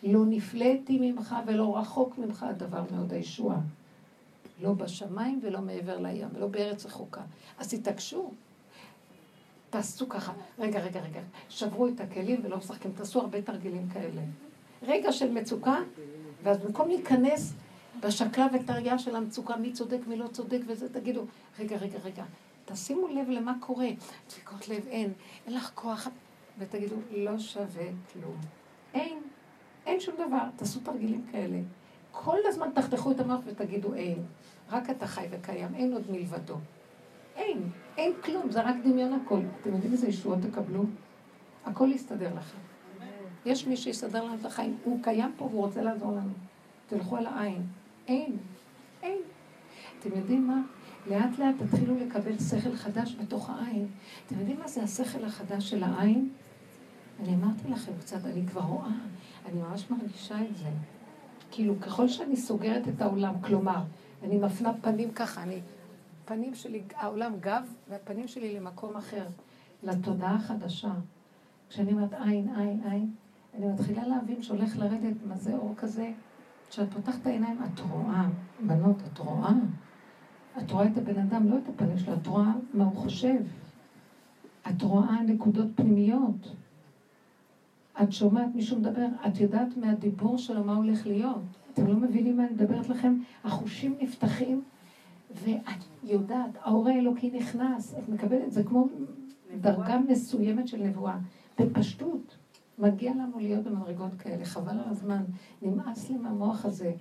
לא 0.03 0.25
נפלאתי 0.25 0.97
ממך 1.01 1.35
ולא 1.45 1.77
רחוק 1.77 2.17
ממך 2.17 2.43
הדבר 2.43 2.83
מאוד 2.91 3.13
הישועה. 3.13 3.59
לא 4.61 4.73
בשמיים 4.73 5.39
ולא 5.43 5.61
מעבר 5.61 5.99
לים, 5.99 6.27
ולא 6.33 6.47
בארץ 6.47 6.85
רחוקה. 6.85 7.21
אז 7.59 7.67
תתעקשו. 7.73 8.31
תעשו 9.71 10.09
ככה. 10.09 10.33
רגע, 10.59 10.79
רגע, 10.79 10.99
רגע. 10.99 11.21
שברו 11.49 11.87
את 11.87 11.99
הכלים 11.99 12.41
ולא 12.43 12.57
משחקים. 12.57 12.91
תעשו 12.91 13.19
הרבה 13.19 13.41
תרגילים 13.41 13.89
כאלה. 13.89 14.21
רגע 14.83 15.11
של 15.11 15.31
מצוקה, 15.31 15.75
ואז 16.43 16.57
במקום 16.57 16.87
להיכנס 16.87 17.53
בשקלה 17.99 18.47
וטריה 18.53 18.99
של 18.99 19.15
המצוקה, 19.15 19.55
מי 19.55 19.73
צודק, 19.73 19.99
מי 20.07 20.15
לא 20.15 20.27
צודק 20.27 20.59
וזה, 20.67 20.93
תגידו, 20.93 21.25
רגע, 21.59 21.77
רגע, 21.77 21.99
רגע, 22.03 22.23
תשימו 22.65 23.07
לב 23.07 23.29
למה 23.29 23.53
קורה. 23.59 23.87
דפיקות 24.27 24.69
לב 24.69 24.87
אין, 24.87 25.13
אין 25.45 25.53
לך 25.53 25.71
כוח, 25.75 26.07
ותגידו, 26.57 26.95
לא 27.11 27.39
שווה 27.39 27.85
כלום. 28.13 28.37
אין, 28.93 29.19
אין 29.85 29.99
שום 29.99 30.15
דבר, 30.15 30.43
תעשו 30.55 30.79
תרגילים 30.79 31.25
כאלה. 31.31 31.59
כל 32.11 32.37
הזמן 32.45 32.69
תחתכו 32.75 33.11
את 33.11 33.19
המוח 33.19 33.39
ותגידו 33.45 33.93
אין. 33.93 34.23
רק 34.69 34.89
אתה 34.89 35.07
חי 35.07 35.27
וקיים, 35.31 35.75
אין 35.75 35.93
עוד 35.93 36.11
מלבדו. 36.11 36.55
אין, 37.35 37.69
אין 37.97 38.13
כלום, 38.23 38.51
זה 38.51 38.61
רק 38.61 38.75
דמיון 38.83 39.13
הכל. 39.13 39.39
אתם 39.61 39.73
יודעים 39.73 39.91
איזה 39.91 40.07
ישועות 40.07 40.39
תקבלו? 40.41 40.83
הכל 41.65 41.89
יסתדר 41.91 42.33
לכם. 42.35 42.57
יש 43.45 43.67
מי 43.67 43.77
שיסדר 43.77 44.23
לנו 44.23 44.35
את 44.35 44.45
החיים, 44.45 44.77
הוא 44.83 45.03
קיים 45.03 45.31
פה 45.37 45.45
והוא 45.45 45.65
רוצה 45.65 45.81
לעזור 45.81 46.11
לנו. 46.11 46.33
תלכו 46.87 47.17
על 47.17 47.27
העין. 47.27 47.61
אין, 48.07 48.37
אין. 49.03 49.17
אתם 49.99 50.09
יודעים 50.17 50.47
מה? 50.47 50.61
לאט 51.07 51.39
לאט 51.39 51.55
תתחילו 51.59 51.95
לקבל 51.95 52.39
שכל 52.39 52.75
חדש 52.75 53.15
בתוך 53.21 53.49
העין. 53.49 53.87
אתם 54.27 54.39
יודעים 54.39 54.59
מה 54.59 54.67
זה 54.67 54.83
השכל 54.83 55.25
החדש 55.25 55.69
של 55.69 55.83
העין? 55.83 56.29
אני 57.19 57.35
אמרתי 57.35 57.67
לכם 57.69 57.91
קצת, 57.99 58.25
אני 58.25 58.47
כבר 58.47 58.61
רואה, 58.61 58.91
אני 59.45 59.61
ממש 59.61 59.85
מרגישה 59.89 60.41
את 60.41 60.57
זה. 60.57 60.69
כאילו, 61.51 61.79
ככל 61.81 62.07
שאני 62.07 62.35
סוגרת 62.35 62.87
את 62.87 63.01
העולם, 63.01 63.33
כלומר, 63.41 63.83
אני 64.23 64.37
מפנה 64.37 64.71
פנים 64.81 65.11
ככה, 65.11 65.43
אני, 65.43 65.59
פנים 66.31 66.55
שלי, 66.55 66.81
העולם 66.95 67.33
גב, 67.39 67.73
והפנים 67.89 68.27
שלי 68.27 68.59
למקום 68.59 68.95
אחר, 68.95 69.27
לתודעה 69.83 70.35
החדשה. 70.35 70.91
כשאני 71.69 71.91
אומרת 71.91 72.13
עין, 72.13 72.55
עין, 72.55 72.81
עין, 72.91 73.13
אני 73.53 73.67
מתחילה 73.67 74.07
להבין 74.07 74.41
שהולך 74.41 74.77
לרדת 74.77 75.15
מה 75.27 75.37
זה 75.37 75.53
אור 75.53 75.73
כזה. 75.77 76.11
כשאת 76.69 76.93
פותחת 76.93 77.25
העיניים, 77.25 77.57
את 77.63 77.79
רואה, 77.79 78.27
בנות, 78.67 78.95
את 79.13 79.17
רואה. 79.17 79.53
את 80.57 80.71
רואה 80.71 80.87
את 80.87 80.97
הבן 80.97 81.19
אדם, 81.19 81.49
לא 81.49 81.57
את 81.57 81.69
הפנים 81.69 81.97
שלו, 81.97 82.13
את 82.13 82.27
רואה 82.27 82.51
מה 82.73 82.83
הוא 82.83 82.95
חושב. 82.95 83.41
את 84.69 84.81
רואה 84.81 85.21
נקודות 85.21 85.67
פנימיות. 85.75 86.55
את 88.03 88.11
שומעת 88.11 88.55
מישהו 88.55 88.79
מדבר, 88.79 89.07
את 89.27 89.39
יודעת 89.39 89.77
מהדיבור 89.77 90.37
שלו 90.37 90.63
מה 90.63 90.75
הולך 90.75 91.07
להיות. 91.07 91.43
אתם 91.73 91.87
לא 91.87 91.95
מבינים 91.95 92.37
מה 92.37 92.43
אני 92.43 92.53
מדברת 92.53 92.89
לכם? 92.89 93.17
החושים 93.43 93.95
נפתחים, 94.01 94.63
ואת 95.33 95.83
יודעת, 96.03 96.49
האור 96.61 96.89
האלוקי 96.89 97.31
נכנס, 97.31 97.95
את 97.99 98.09
מקבלת, 98.09 98.51
זה 98.51 98.63
כמו 98.63 98.87
דרגה 99.61 99.99
מסוימת 99.99 100.67
של 100.67 100.77
נבואה, 100.77 101.17
בפשטות. 101.59 102.37
מגיע 102.79 103.11
לנו 103.11 103.39
להיות 103.39 103.63
במדרגות 103.63 104.13
כאלה, 104.13 104.45
חבל 104.45 104.71
על 104.71 104.89
הזמן. 104.89 105.23
נמאס 105.61 106.09
לי 106.09 106.17
מהמוח 106.17 106.65
הזה. 106.65 106.93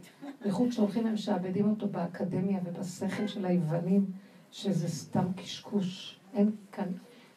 בייחוד 0.42 0.70
שהולכים 0.72 1.06
הם 1.06 1.14
משעבדים 1.14 1.70
אותו 1.70 1.88
באקדמיה 1.88 2.60
ובשכל 2.64 3.26
של 3.26 3.46
היוונים, 3.46 4.06
שזה 4.52 4.88
סתם 4.88 5.32
קשקוש. 5.36 6.18
אין 6.34 6.50
כאן 6.72 6.88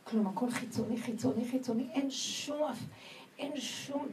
כלום, 0.04 0.28
הכל 0.28 0.52
חיצוני, 0.52 0.98
חיצוני, 0.98 1.46
חיצוני. 1.46 1.88
אין 1.94 2.10
שום, 2.10 2.72
אין 3.40 3.52
שום 3.56 4.08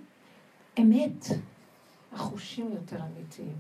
אמת. 0.81 1.25
החושים 2.13 2.73
יותר 2.73 2.99
אמיתיים. 3.03 3.57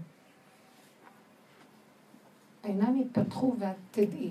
העיניים 2.64 2.96
יתפתחו 2.96 3.54
ואת 3.58 3.76
תדעי. 3.90 4.30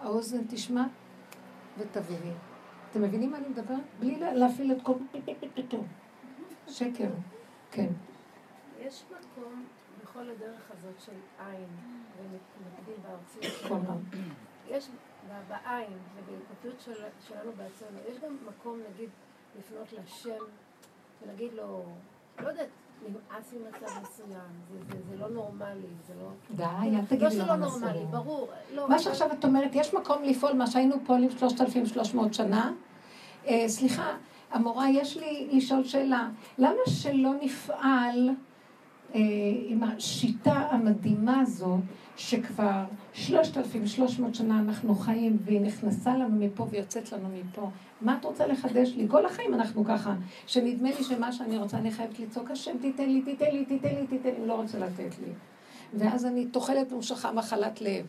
האוזן 0.00 0.44
תשמע 0.48 0.84
ותביני. 1.78 2.32
אתם 2.90 3.02
מבינים 3.02 3.30
מה 3.30 3.38
אני 3.38 3.48
מדברת? 3.48 3.82
בלי 4.00 4.18
להפעיל 4.18 4.72
את 4.72 4.82
כל... 4.82 4.92
שקר, 6.68 7.10
כן. 7.70 7.88
יש 8.78 9.04
מקום 9.04 9.64
בכל 10.02 10.30
הדרך 10.30 10.70
הזאת 10.70 11.00
של 11.00 11.12
עין, 11.38 11.68
ומקביל 12.18 12.96
בארציות 13.02 13.54
שלנו. 13.60 14.00
יש 14.68 14.90
בעין 15.48 15.98
ובהתפתחות 16.16 16.80
של, 16.80 17.04
שלנו 17.20 17.52
בעצמנו, 17.52 17.98
יש 18.08 18.18
גם 18.18 18.36
מקום, 18.46 18.78
נגיד, 18.92 19.10
לפנות 19.58 19.92
לשם 19.92 20.44
ולהגיד 21.22 21.52
לו, 21.52 21.84
לא 22.38 22.48
יודעת, 22.48 22.68
נמאס 23.02 23.52
ממצב 23.52 23.92
מסוים, 24.02 24.40
זה, 25.10 25.16
לא 25.20 25.28
נורמלי, 25.28 25.86
זה 26.06 26.12
לא... 26.20 26.28
די, 26.56 26.88
אל 26.88 26.96
לא 26.96 27.04
תגידי 27.08 27.30
שלא 27.30 27.46
לא 27.46 27.56
נורמלי, 27.56 27.90
מסורים. 27.90 28.10
ברור. 28.10 28.48
לא, 28.74 28.88
מה 28.88 28.98
שעכשיו 28.98 29.32
את 29.32 29.44
אומרת, 29.44 29.70
יש 29.74 29.94
מקום 29.94 30.22
לפעול 30.22 30.52
מה 30.52 30.66
שהיינו 30.66 30.96
פועלים 31.06 31.30
3,300 31.30 32.34
שנה. 32.34 32.72
אה, 33.46 33.64
סליחה, 33.68 34.16
המורה, 34.50 34.90
יש 34.90 35.16
לי 35.16 35.48
לשאול 35.52 35.84
שאלה. 35.84 36.28
למה 36.58 36.80
שלא 36.86 37.30
נפעל 37.42 38.30
אה, 39.14 39.20
עם 39.66 39.82
השיטה 39.82 40.68
המדהימה 40.70 41.40
הזו, 41.40 41.78
שכבר 42.16 42.84
3,300 43.12 44.34
שנה 44.34 44.58
אנחנו 44.58 44.94
חיים, 44.94 45.38
והיא 45.44 45.60
נכנסה 45.60 46.16
לנו 46.16 46.36
מפה 46.36 46.66
ויוצאת 46.70 47.12
לנו 47.12 47.28
מפה? 47.28 47.70
מה 48.00 48.16
את 48.20 48.24
רוצה 48.24 48.46
לחדש 48.46 48.92
לי? 48.96 49.06
כל 49.10 49.26
החיים 49.26 49.54
אנחנו 49.54 49.84
ככה. 49.84 50.14
שנדמה 50.46 50.88
לי 50.98 51.04
שמה 51.04 51.32
שאני 51.32 51.58
רוצה, 51.58 51.76
אני 51.76 51.90
חייבת 51.90 52.18
לצעוק, 52.18 52.50
השם 52.50 52.76
תיתן 52.80 53.08
לי, 53.08 53.22
תיתן 53.22 53.50
לי, 53.52 53.64
תיתן 53.64 53.94
לי, 53.94 54.06
תיתן 54.06 54.30
לי, 54.40 54.46
לא 54.46 54.54
רוצה 54.54 54.78
לתת 54.78 55.18
לי. 55.26 55.32
ואז 55.94 56.26
אני 56.26 56.46
טוחלת 56.46 56.92
ממושכה 56.92 57.32
מחלת 57.32 57.80
לב. 57.80 58.06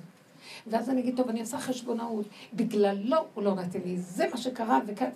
ואז 0.68 0.90
אני 0.90 1.02
אגיד, 1.02 1.18
טוב, 1.18 1.30
אני 1.30 1.40
עושה 1.40 1.58
חשבונאות. 1.58 2.26
בגללו 2.54 3.18
הוא 3.34 3.44
לא 3.44 3.56
נתן 3.56 3.80
לי, 3.86 3.98
זה 3.98 4.26
מה 4.32 4.38
שקרה, 4.38 4.80
וכאן... 4.88 5.10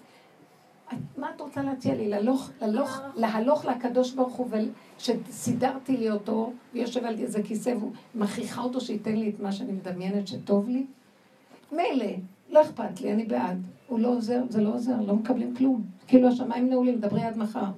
מה 1.18 1.30
את 1.36 1.42
רוצה 1.42 1.62
להציע 1.62 1.96
לי? 1.96 2.10
ללוך, 2.10 2.50
ללוך, 2.62 3.00
להלוך 3.16 3.66
לקדוש 3.66 4.12
ברוך 4.12 4.34
הוא, 4.34 4.48
שסידרתי 4.98 5.98
לי 5.98 6.10
אותו, 6.10 6.54
ויושב 6.74 7.06
על 7.06 7.20
איזה 7.20 7.44
כיסא, 7.44 7.70
והוא 7.70 7.92
מכריחה 8.16 8.62
אותו 8.62 8.82
שייתן 8.82 9.16
לי 9.16 9.30
את 9.30 9.40
מה 9.40 9.52
שאני 9.52 9.72
מדמיינת 9.72 10.28
שטוב 10.28 10.70
לי? 10.70 10.86
מילא, 11.72 12.06
לא 12.50 12.62
אכפת 12.62 13.02
לי, 13.02 13.14
אני 13.14 13.26
בעד. 13.26 13.62
הוא 13.88 14.00
לא 14.00 14.08
עוזר, 14.08 14.42
זה 14.50 14.62
לא 14.62 14.70
עוזר, 14.74 15.02
לא 15.02 15.16
מקבלים 15.16 15.56
כלום. 15.56 15.84
כאילו 16.08 16.28
השמיים 16.28 16.70
נעולים, 16.70 17.00
דברי 17.00 17.24
עד 17.24 17.38
מחר. 17.38 17.72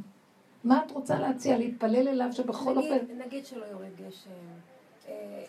מה 0.64 0.82
את 0.86 0.92
רוצה 0.92 1.20
להציע? 1.20 1.58
להתפלל 1.58 2.08
אליו 2.08 2.28
שבכל 2.32 2.78
אופן... 2.78 2.96
נגיד, 2.96 3.22
נגיד 3.26 3.46
שלא 3.46 3.66
יורד 3.66 3.92
גשם. 4.08 4.30
אה, 5.10 5.44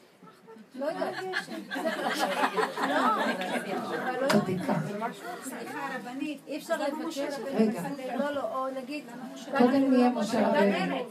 לא 0.74 0.86
יודעת. 0.86 1.14
לא, 2.88 2.96
אבל 3.96 4.22
לא 4.22 4.28
צדיקה. 4.28 4.73
סליחה, 5.42 5.88
רבנית. 5.96 6.40
אי 6.46 6.56
אפשר 6.56 6.74
לבקש. 6.76 7.18
רגע. 7.54 7.82
לא, 8.18 8.30
לא, 8.30 8.40
או 8.54 8.66
נגיד... 8.82 9.04
קודם 9.58 9.90
נהיה 9.90 10.10
משה 10.10 10.48
רבנו. 10.48 10.96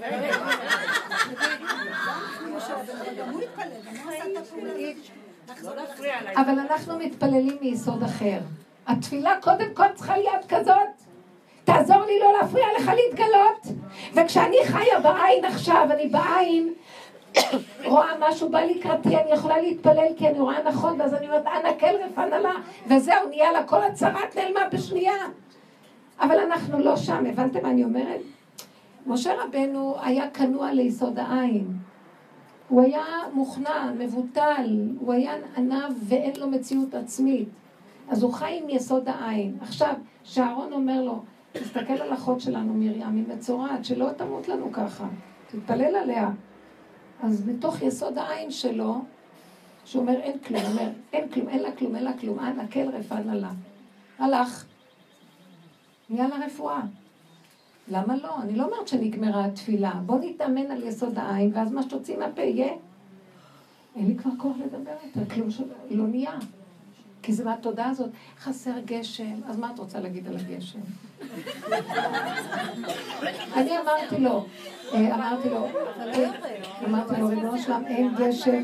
אבל 6.36 6.60
אנחנו 6.60 7.00
מתפללים 7.00 7.58
מיסוד 7.62 8.04
אחר. 8.04 8.40
התפילה 8.88 9.38
קודם 9.42 9.74
כל 9.74 9.88
צריכה 9.96 10.18
להיות 10.18 10.46
כזאת. 10.50 11.04
תעזור 11.64 12.06
לי 12.06 12.20
לא 12.20 12.34
להפריע 12.42 12.66
לך 12.80 12.92
להתגלות. 12.96 13.80
וכשאני 14.14 14.58
חיה 14.66 15.00
בעין 15.00 15.46
עכשיו, 15.46 15.88
אני 15.92 16.08
בעין, 16.08 16.74
רואה 17.86 18.08
משהו 18.20 18.50
בא 18.50 18.62
לקראתי, 18.62 19.18
אני 19.18 19.32
יכולה 19.32 19.58
להתפלל 19.58 20.08
כי 20.18 20.28
אני 20.28 20.40
רואה 20.40 20.64
נכון, 20.64 21.02
ואז 21.02 21.14
אני 21.14 21.26
אומרת, 21.26 21.46
אנא 21.48 21.80
כל 21.80 21.96
רפא 22.06 22.22
נא 22.22 22.50
וזהו, 22.88 23.30
נהיה 23.30 23.52
לה 23.52 23.64
כל 23.64 23.84
הצרת 23.84 24.36
נעלמה 24.36 24.60
בשנייה. 24.72 25.14
אבל 26.20 26.40
אנחנו 26.40 26.80
לא 26.80 26.96
שם, 26.96 27.26
הבנתם 27.26 27.64
מה 27.64 27.70
אני 27.70 27.84
אומרת? 27.84 28.22
משה 29.06 29.34
רבנו 29.44 29.96
היה 30.02 30.30
כנוע 30.30 30.74
ליסוד 30.74 31.20
העין. 31.20 31.68
הוא 32.68 32.82
היה 32.82 33.06
מוכנע, 33.34 33.92
מבוטל, 34.00 34.88
הוא 35.00 35.14
היה 35.14 35.34
עניו 35.58 35.92
ואין 36.04 36.32
לו 36.38 36.48
מציאות 36.48 36.94
עצמית. 36.94 37.50
אז 38.10 38.24
הוא 38.24 38.34
חי 38.34 38.60
עם 38.64 38.70
יסוד 38.70 39.10
העין. 39.10 39.58
עכשיו, 39.62 39.94
שאהרון 40.24 40.74
אומר 40.74 41.02
לו, 41.02 41.24
תסתכל 41.52 41.94
על 41.94 42.14
אחות 42.14 42.42
שלנו 42.42 42.74
מרים, 42.74 43.16
היא 43.16 43.36
מצורעת, 43.36 43.86
שלא 43.86 44.10
תמות 44.18 44.48
לנו 44.48 44.72
ככה, 44.72 45.06
תתפלל 45.48 45.96
עליה. 45.96 46.30
אז 47.24 47.48
מתוך 47.48 47.82
יסוד 47.82 48.18
העין 48.18 48.52
שלו, 48.52 49.02
שהוא 49.86 50.02
אומר 50.02 50.20
אין 50.20 50.40
כלום, 50.40 50.62
אומר 50.66 50.90
אין 51.14 51.30
כלום, 51.30 51.50
אין 51.50 51.60
לה 51.60 51.72
כלום, 51.72 51.96
אין 51.96 52.04
לה 52.04 52.18
כלום, 52.18 52.40
אנא 52.40 52.64
כל 52.74 52.90
רפאנה 52.90 53.36
לה. 53.36 53.52
הלך, 54.20 54.66
נהיה 56.10 56.28
לה 56.28 56.46
רפואה. 56.46 56.82
למה 57.88 58.16
לא? 58.16 58.42
אני 58.42 58.56
לא 58.56 58.66
אומרת 58.66 58.88
שנגמרה 58.88 59.46
התפילה. 59.46 59.92
בוא 60.06 60.20
נתאמן 60.22 60.72
על 60.72 60.84
יסוד 60.84 61.20
העין, 61.20 61.52
ואז 61.54 61.72
מה 61.72 61.84
שתוציא 61.84 62.18
מהפה 62.18 62.42
יהיה. 62.42 62.74
אין 63.96 64.08
לי 64.08 64.16
כבר 64.16 64.32
כוח 64.38 64.56
לדבר 64.66 64.96
יותר, 65.04 65.34
כלום 65.34 65.52
שלא 65.52 65.68
לא 65.90 66.08
נהיה. 66.08 66.38
כי 67.22 67.34
זה 67.34 67.46
מהתודעה 67.46 67.90
הזאת, 67.90 68.10
חסר 68.40 68.80
גשם, 68.86 69.44
אז 69.46 69.60
מה 69.60 69.72
את 69.74 69.80
רוצה 69.80 70.00
להגיד 70.00 70.28
על 70.28 70.38
הגשם? 70.38 70.80
אני 73.58 73.72
אמרתי 73.80 74.20
לו, 74.20 74.46
אמרתי 74.94 75.50
לו, 75.50 75.66
אה, 76.00 76.32
אמרתי 76.88 77.22
לו, 77.22 77.28
ריבונו 77.28 77.58
שלם, 77.58 77.84
אין 77.88 78.16
גשם. 78.18 78.64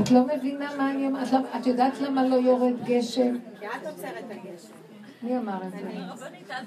את 0.00 0.10
לא 0.10 0.20
מבינה 0.36 0.76
מה 0.78 0.90
אני 0.90 1.06
אומרת? 1.06 1.32
למה- 1.32 1.48
את 1.60 1.66
יודעת 1.66 2.00
למה 2.00 2.24
לא 2.28 2.36
יורד 2.36 2.72
גשם? 2.84 3.36
כי 3.60 3.66
את 3.66 3.86
עוצרת 3.86 4.24
הגשם. 4.30 4.72
מי 5.22 5.38
אמר 5.38 5.58
את 5.66 5.70
זה? 5.70 5.78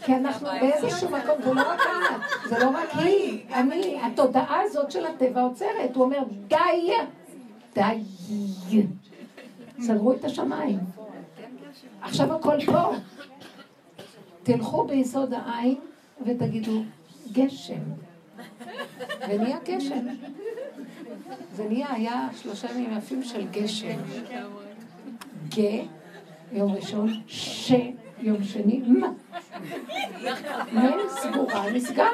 כי 0.06 0.16
אנחנו 0.16 0.48
באיזשהו 0.62 1.10
מקום, 1.10 1.42
זה 1.44 1.54
לא 1.54 1.62
רק 1.72 1.80
את, 1.80 2.50
זה 2.50 2.60
לא 2.60 2.70
רק 2.70 2.90
היא, 2.94 3.44
אני, 3.54 4.00
התודעה 4.04 4.62
הזאת 4.64 4.92
של 4.92 5.06
הטבע 5.06 5.42
עוצרת, 5.42 5.96
הוא 5.96 6.04
אומר 6.04 6.20
די, 6.48 6.92
די, 7.76 8.84
סגרו 9.80 10.14
את 10.14 10.26
השמיים. 10.26 10.80
עכשיו 12.02 12.34
הכל 12.36 12.58
פה. 12.66 12.92
תלכו 14.44 14.84
ביסוד 14.88 15.34
העין 15.34 15.76
ותגידו 16.26 16.82
גשם. 17.32 17.82
ונהיה 19.30 19.58
גשם. 19.66 20.06
זה 21.54 21.64
נהיה, 21.64 21.94
היה 21.94 22.28
שלושה 22.42 22.72
ימים 22.72 22.98
יפים 22.98 23.24
של 23.24 23.48
גשם. 23.52 23.98
ג, 25.56 25.60
יום 26.52 26.72
ראשון, 26.72 27.22
ש, 27.28 27.72
יום 28.20 28.44
שני, 28.44 28.82
מה? 28.88 29.08
מייל 30.72 31.10
סגורה, 31.10 31.70
נסגר. 31.72 32.12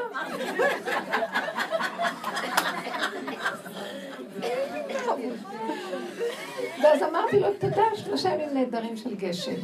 ואז 6.84 7.04
אמרתי 7.04 7.40
לו, 7.40 7.54
תודה, 7.60 7.84
שלושה 7.96 8.30
ימים 8.30 8.50
נהדרים 8.54 8.98
של 8.98 9.16
גשם. 9.16 9.56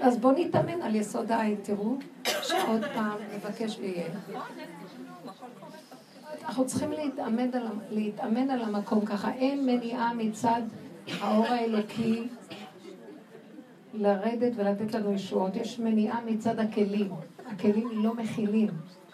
אז 0.00 0.18
בואו 0.18 0.34
נתאמן 0.36 0.82
על 0.82 0.94
יסוד 0.94 1.32
העין, 1.32 1.56
תראו, 1.62 1.96
שעוד 2.24 2.84
פעם 2.94 3.18
נבקש 3.34 3.78
ויהיה. 3.78 4.08
אנחנו 6.48 6.66
צריכים 6.66 6.92
להתאמן 6.92 7.54
על, 7.54 7.66
להתאמן 7.90 8.50
על 8.50 8.62
המקום 8.62 9.06
ככה. 9.06 9.32
אין 9.32 9.66
מניעה 9.66 10.14
מצד 10.14 10.62
האור 11.20 11.46
האלוקי 11.46 12.28
לרדת 13.94 14.52
ולתת 14.56 14.94
לנו 14.94 15.12
ישועות. 15.12 15.56
יש 15.56 15.78
מניעה 15.78 16.20
מצד 16.26 16.58
הכלים. 16.58 17.10
הכלים 17.46 17.88
לא 17.92 18.14
מכילים, 18.14 18.68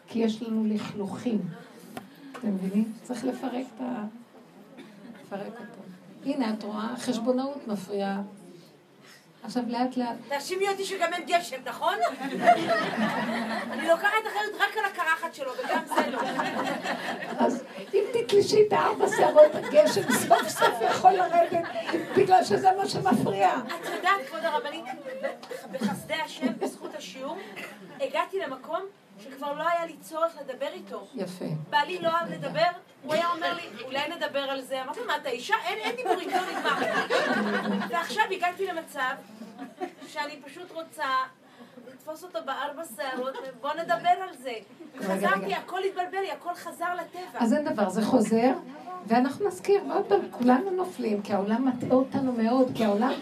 כי 0.07 0.18
יש 0.18 0.43
לנו 0.43 0.64
לכלוכים. 0.64 1.41
אתם 2.32 2.49
מבינים? 2.49 2.93
צריך 3.03 3.24
לפרק 3.24 3.66
את 3.76 3.80
ה... 3.80 4.05
לפרק 5.22 5.53
אותו. 5.53 5.82
הנה, 6.26 6.55
את 6.55 6.62
רואה, 6.62 6.97
חשבונאות 6.97 7.68
מפריעה. 7.68 8.22
עכשיו 9.45 9.62
לאט 9.66 9.97
לאט, 9.97 10.16
תאשימי 10.28 10.68
אותי 10.68 10.84
שגם 10.84 11.12
אין 11.12 11.24
גשם, 11.26 11.57
נכון? 11.64 11.95
אני 13.72 13.88
לוקחת 13.88 14.26
אחריות 14.26 14.55
רק 14.61 14.76
על 14.78 14.84
הקרחת 14.84 15.34
שלו, 15.34 15.53
וגם 15.64 15.84
זה 15.86 16.11
לא. 16.11 16.18
אז 17.38 17.64
אם 17.95 18.05
תתלשי 18.12 18.66
את 18.68 18.72
הארבע 18.72 19.07
שערות 19.16 19.55
הגשם, 19.55 20.12
סוף 20.12 20.49
סוף 20.49 20.74
יכול 20.90 21.12
לרדת, 21.12 21.64
בגלל 22.16 22.45
שזה 22.45 22.68
מה 22.78 22.88
שמפריע. 22.88 23.51
את 23.57 23.88
יודעת, 23.97 24.26
כבוד 24.28 24.45
הרבנית, 24.45 24.84
בחסדי 25.72 26.14
השם, 26.14 26.59
בזכות 26.59 26.95
השיעור, 26.95 27.38
הגעתי 28.01 28.38
למקום 28.38 28.80
שכבר 29.19 29.53
לא 29.53 29.69
היה 29.69 29.87
לי 29.87 29.97
צורך 30.01 30.33
לדבר 30.41 30.69
איתו. 30.73 31.07
יפה. 31.15 31.45
בעלי 31.71 31.99
לא 31.99 32.09
אוהב 32.09 32.33
לדבר, 32.33 32.69
הוא 33.03 33.15
היה 33.15 33.29
אומר 33.31 33.55
לי, 33.55 33.62
אולי 33.85 34.09
נדבר 34.17 34.39
על 34.39 34.61
זה. 34.61 34.83
אמרתי, 34.83 35.01
מה, 35.07 35.17
אתה 35.17 35.29
אישה? 35.29 35.55
אין, 35.65 35.79
אין 35.79 35.97
דיבורים, 35.97 36.31
לא 36.31 36.41
נגמר. 36.51 37.07
ועכשיו 37.89 38.25
הגעתי 38.31 38.67
למצב 38.67 39.15
שאני 40.09 40.41
פשוט 40.45 40.71
רוצה 40.73 41.07
לתפוס 41.89 42.25
אותו 42.25 42.39
בארבע 42.47 42.83
שערות, 42.97 43.35
ובוא 43.47 43.71
נדבר 43.75 44.23
על 44.29 44.37
זה. 44.37 44.53
חזרתי. 45.01 45.55
הכל 45.55 45.83
התבלבל 45.83 46.19
לי, 46.21 46.31
הכל 46.31 46.55
חזר 46.55 46.95
לטבע. 46.95 47.39
אז 47.39 47.55
אין 47.55 47.65
דבר, 47.65 47.89
זה 47.89 48.03
חוזר, 48.03 48.53
ואנחנו 49.07 49.49
נזכיר, 49.49 49.83
ועוד 49.89 50.05
פעם, 50.05 50.21
כולנו 50.31 50.71
נופלים, 50.71 51.23
כי 51.23 51.33
העולם 51.33 51.69
מטעה 51.69 51.91
אותנו 51.91 52.33
מאוד, 52.33 52.71
כי 52.75 52.85
העולם, 52.85 53.12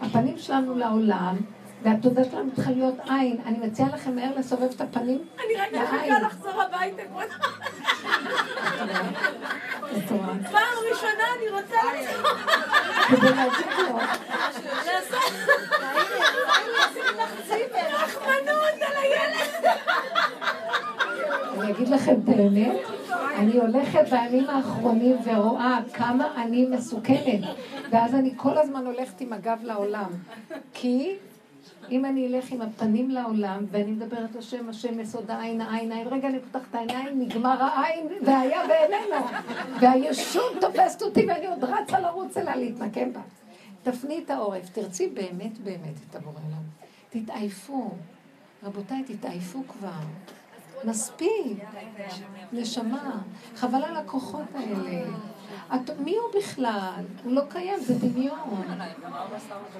הפנים 0.00 0.38
שלנו 0.38 0.78
לעולם, 0.78 1.36
והתודה 1.82 2.24
שלנו 2.24 2.50
צריכה 2.54 2.70
להיות 2.70 2.94
עין. 3.08 3.36
אני 3.46 3.58
מציעה 3.58 3.88
לכם 3.94 4.16
מהר 4.16 4.38
לסובב 4.38 4.68
את 4.76 4.80
הפנים 4.80 5.18
אני 5.44 5.54
רק. 5.56 5.72
מחכה 5.72 6.18
לחזור 6.18 6.62
הביתה. 6.62 7.02
פעם 10.50 10.76
ראשונה 10.90 11.24
אני 11.38 11.48
רוצה 11.50 11.76
לחזור. 11.94 12.28
כדי 13.08 13.30
להגיד 13.36 13.66
לו, 13.78 13.98
רחמנות 17.92 18.82
על 18.82 18.96
הילד. 19.02 19.64
אני 21.58 21.72
אגיד 21.72 21.88
לכם 21.88 22.14
את 22.24 22.28
האמת, 22.28 22.76
אני 23.36 23.58
הולכת 23.58 24.04
בימים 24.10 24.50
האחרונים 24.50 25.16
ורואה 25.24 25.78
כמה 25.94 26.42
אני 26.42 26.66
מסוכנת, 26.66 27.40
ואז 27.90 28.14
אני 28.14 28.32
כל 28.36 28.58
הזמן 28.58 28.86
הולכת 28.86 29.20
עם 29.20 29.32
הגב 29.32 29.58
לעולם. 29.62 30.10
כי 30.72 31.16
אם 31.90 32.04
אני 32.04 32.26
אלך 32.26 32.52
עם 32.52 32.62
הפנים 32.62 33.10
לעולם, 33.10 33.64
ואני 33.70 33.90
מדברת 33.90 34.36
השם, 34.36 34.68
השם 34.68 35.00
יסוד 35.00 35.30
העין, 35.30 35.60
העין, 35.60 35.92
העין, 35.92 36.08
רגע 36.08 36.28
אני 36.28 36.40
פותחת 36.40 36.70
את 36.70 36.74
העיניים, 36.74 37.20
נגמר 37.20 37.62
העין, 37.62 38.06
והיה 38.26 38.60
ואיננו. 38.68 39.26
והישות 39.80 40.52
תופסת 40.60 41.02
אותי 41.02 41.26
ואני 41.28 41.46
עוד 41.46 41.64
רצה 41.64 42.00
לרוץ 42.00 42.36
אליה 42.36 42.56
להתנקם 42.56 43.12
בה. 43.12 43.20
תפני 43.82 44.20
את 44.24 44.30
העורף, 44.30 44.68
תרצי 44.72 45.08
באמת 45.08 45.58
באמת 45.58 45.94
את 46.10 46.16
הבורא 46.16 46.34
עולם. 46.34 46.62
תתעייפו. 47.10 47.90
רבותיי, 48.62 49.04
תתעייפו 49.04 49.62
כבר. 49.68 49.90
מספיק. 50.84 51.58
נשמה. 52.52 53.20
חבל 53.56 53.84
על 53.84 53.96
הכוחות 53.96 54.54
האלה. 54.54 55.04
מי 55.98 56.16
הוא 56.16 56.42
בכלל? 56.42 57.04
הוא 57.24 57.32
לא 57.32 57.42
קיים, 57.48 57.80
זה 57.80 57.94
דמיון. 57.94 58.62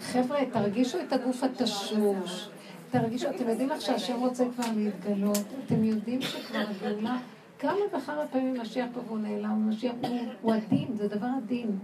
חבר'ה, 0.01 0.41
תרגישו 0.53 1.01
את 1.01 1.13
הגוף 1.13 1.43
התשוש. 1.45 2.49
תרגישו, 2.91 3.31
אתם 3.31 3.49
יודעים 3.49 3.69
לך 3.69 3.81
שהשם 3.81 4.21
רוצה 4.21 4.45
כבר 4.55 4.65
להתגלות. 4.77 5.45
אתם 5.67 5.85
יודעים 5.85 6.23
שכבר 6.23 6.59
הגאולה, 6.59 7.19
כמה 7.59 7.75
וכמה 7.93 8.27
פעמים 8.31 8.61
משיח 8.61 8.87
פה 8.95 9.01
והוא 9.07 9.19
נעלם, 9.19 9.69
משיח 9.69 9.93
הוא, 10.01 10.19
הוא 10.43 10.55
הדין, 10.55 10.97
זה 10.97 11.09
דבר 11.09 11.29
הדין. 11.39 11.79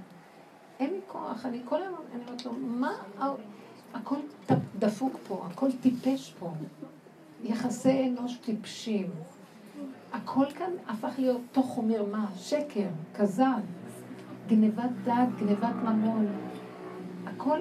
אין 0.81 0.91
לי 0.91 1.01
כוח, 1.07 1.47
אני 1.47 1.61
כל 1.65 1.83
היום, 1.83 1.95
אני 2.15 2.23
אומרת 2.27 2.47
לו, 2.47 2.53
מה, 2.53 2.93
הכל 3.95 4.17
דפוק 4.79 5.17
פה, 5.29 5.47
הכל 5.51 5.69
טיפש 5.81 6.35
פה. 6.39 6.53
יחסי 7.45 8.09
אנוש 8.09 8.37
טיפשים. 8.37 9.11
הכל 10.13 10.45
כאן 10.51 10.71
הפך 10.89 11.13
להיות 11.19 11.41
תוך 11.53 11.79
ומרמה, 11.79 12.27
שקר, 12.37 12.89
כזב, 13.15 13.61
גנבת 14.49 14.91
דעת, 15.05 15.29
גנבת 15.39 15.75
ממון. 15.85 16.27
הכל, 17.27 17.59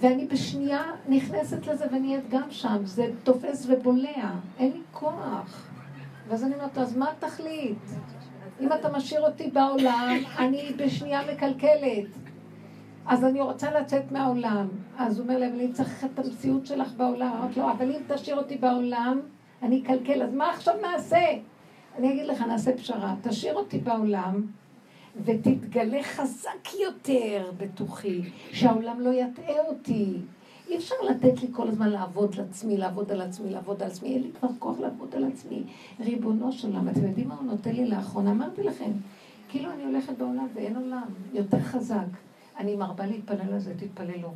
ואני 0.00 0.26
בשנייה 0.26 0.82
נכנסת 1.08 1.66
לזה 1.66 1.86
ונהיית 1.92 2.30
גם 2.30 2.50
שם, 2.50 2.78
זה 2.84 3.10
תופס 3.24 3.66
ובולע, 3.68 4.30
אין 4.58 4.72
לי 4.72 4.80
כוח. 4.92 5.68
ואז 6.28 6.44
אני 6.44 6.54
אומרת, 6.54 6.78
אז 6.78 6.96
מה 6.96 7.10
התכלית? 7.10 7.78
אם 8.60 8.72
אתה 8.72 8.92
משאיר 8.92 9.26
אותי 9.26 9.50
בעולם, 9.50 10.16
אני 10.38 10.72
בשנייה 10.76 11.20
מקלקלת. 11.32 12.08
אז 13.06 13.24
אני 13.24 13.40
רוצה 13.40 13.80
לצאת 13.80 14.12
מהעולם. 14.12 14.68
אז 14.98 15.18
הוא 15.18 15.24
אומר 15.24 15.36
אבל 15.36 15.44
אני 15.44 15.72
צריך 15.72 16.04
את 16.04 16.18
המציאות 16.18 16.66
שלך 16.66 16.92
בעולם. 16.96 17.32
אמרתי 17.32 17.60
לו, 17.60 17.70
אבל 17.70 17.90
אם 17.90 18.00
תשאיר 18.08 18.38
אותי 18.38 18.56
בעולם, 18.56 19.20
אני 19.62 19.82
אקלקל. 19.82 20.22
אז 20.22 20.34
מה 20.34 20.50
עכשיו 20.50 20.74
נעשה? 20.82 21.26
אני 21.98 22.12
אגיד 22.12 22.26
לך, 22.26 22.42
נעשה 22.42 22.76
פשרה. 22.76 23.14
תשאיר 23.22 23.54
אותי 23.54 23.78
בעולם, 23.78 24.42
ותתגלה 25.24 26.02
חזק 26.02 26.74
יותר 26.82 27.50
בתוכי, 27.56 28.22
שהעולם 28.52 29.00
לא 29.00 29.10
יטעה 29.10 29.66
אותי. 29.68 30.14
אי 30.68 30.76
אפשר 30.76 30.94
לתת 31.10 31.42
לי 31.42 31.48
כל 31.52 31.68
הזמן 31.68 31.90
לעבוד 31.90 32.34
לעצמי, 32.34 32.76
לעבוד 32.76 33.12
על 33.12 33.20
עצמי, 33.20 33.50
לעבוד 33.50 33.82
על 33.82 33.90
עצמי. 33.90 34.14
אין 34.14 34.22
לי 34.22 34.30
כבר 34.40 34.48
כוח 34.58 34.78
לעבוד 34.80 35.14
על 35.14 35.24
עצמי. 35.24 35.62
ריבונו 36.00 36.52
של 36.52 36.68
עולם, 36.68 36.88
אתם 36.88 37.06
יודעים 37.06 37.28
מה 37.28 37.34
הוא 37.34 37.46
נותן 37.46 37.72
לי 37.72 37.86
לאחרונה? 37.86 38.30
אמרתי 38.30 38.62
לכם, 38.62 38.90
כאילו 39.48 39.72
אני 39.72 39.84
הולכת 39.84 40.18
בעולם 40.18 40.46
ואין 40.54 40.76
עולם 40.76 41.06
יותר 41.32 41.60
חזק. 41.60 42.06
אני 42.58 42.76
מרבה 42.76 43.06
להתפלל 43.06 43.52
על 43.52 43.58
זה, 43.58 43.74
תתפללו. 43.76 44.28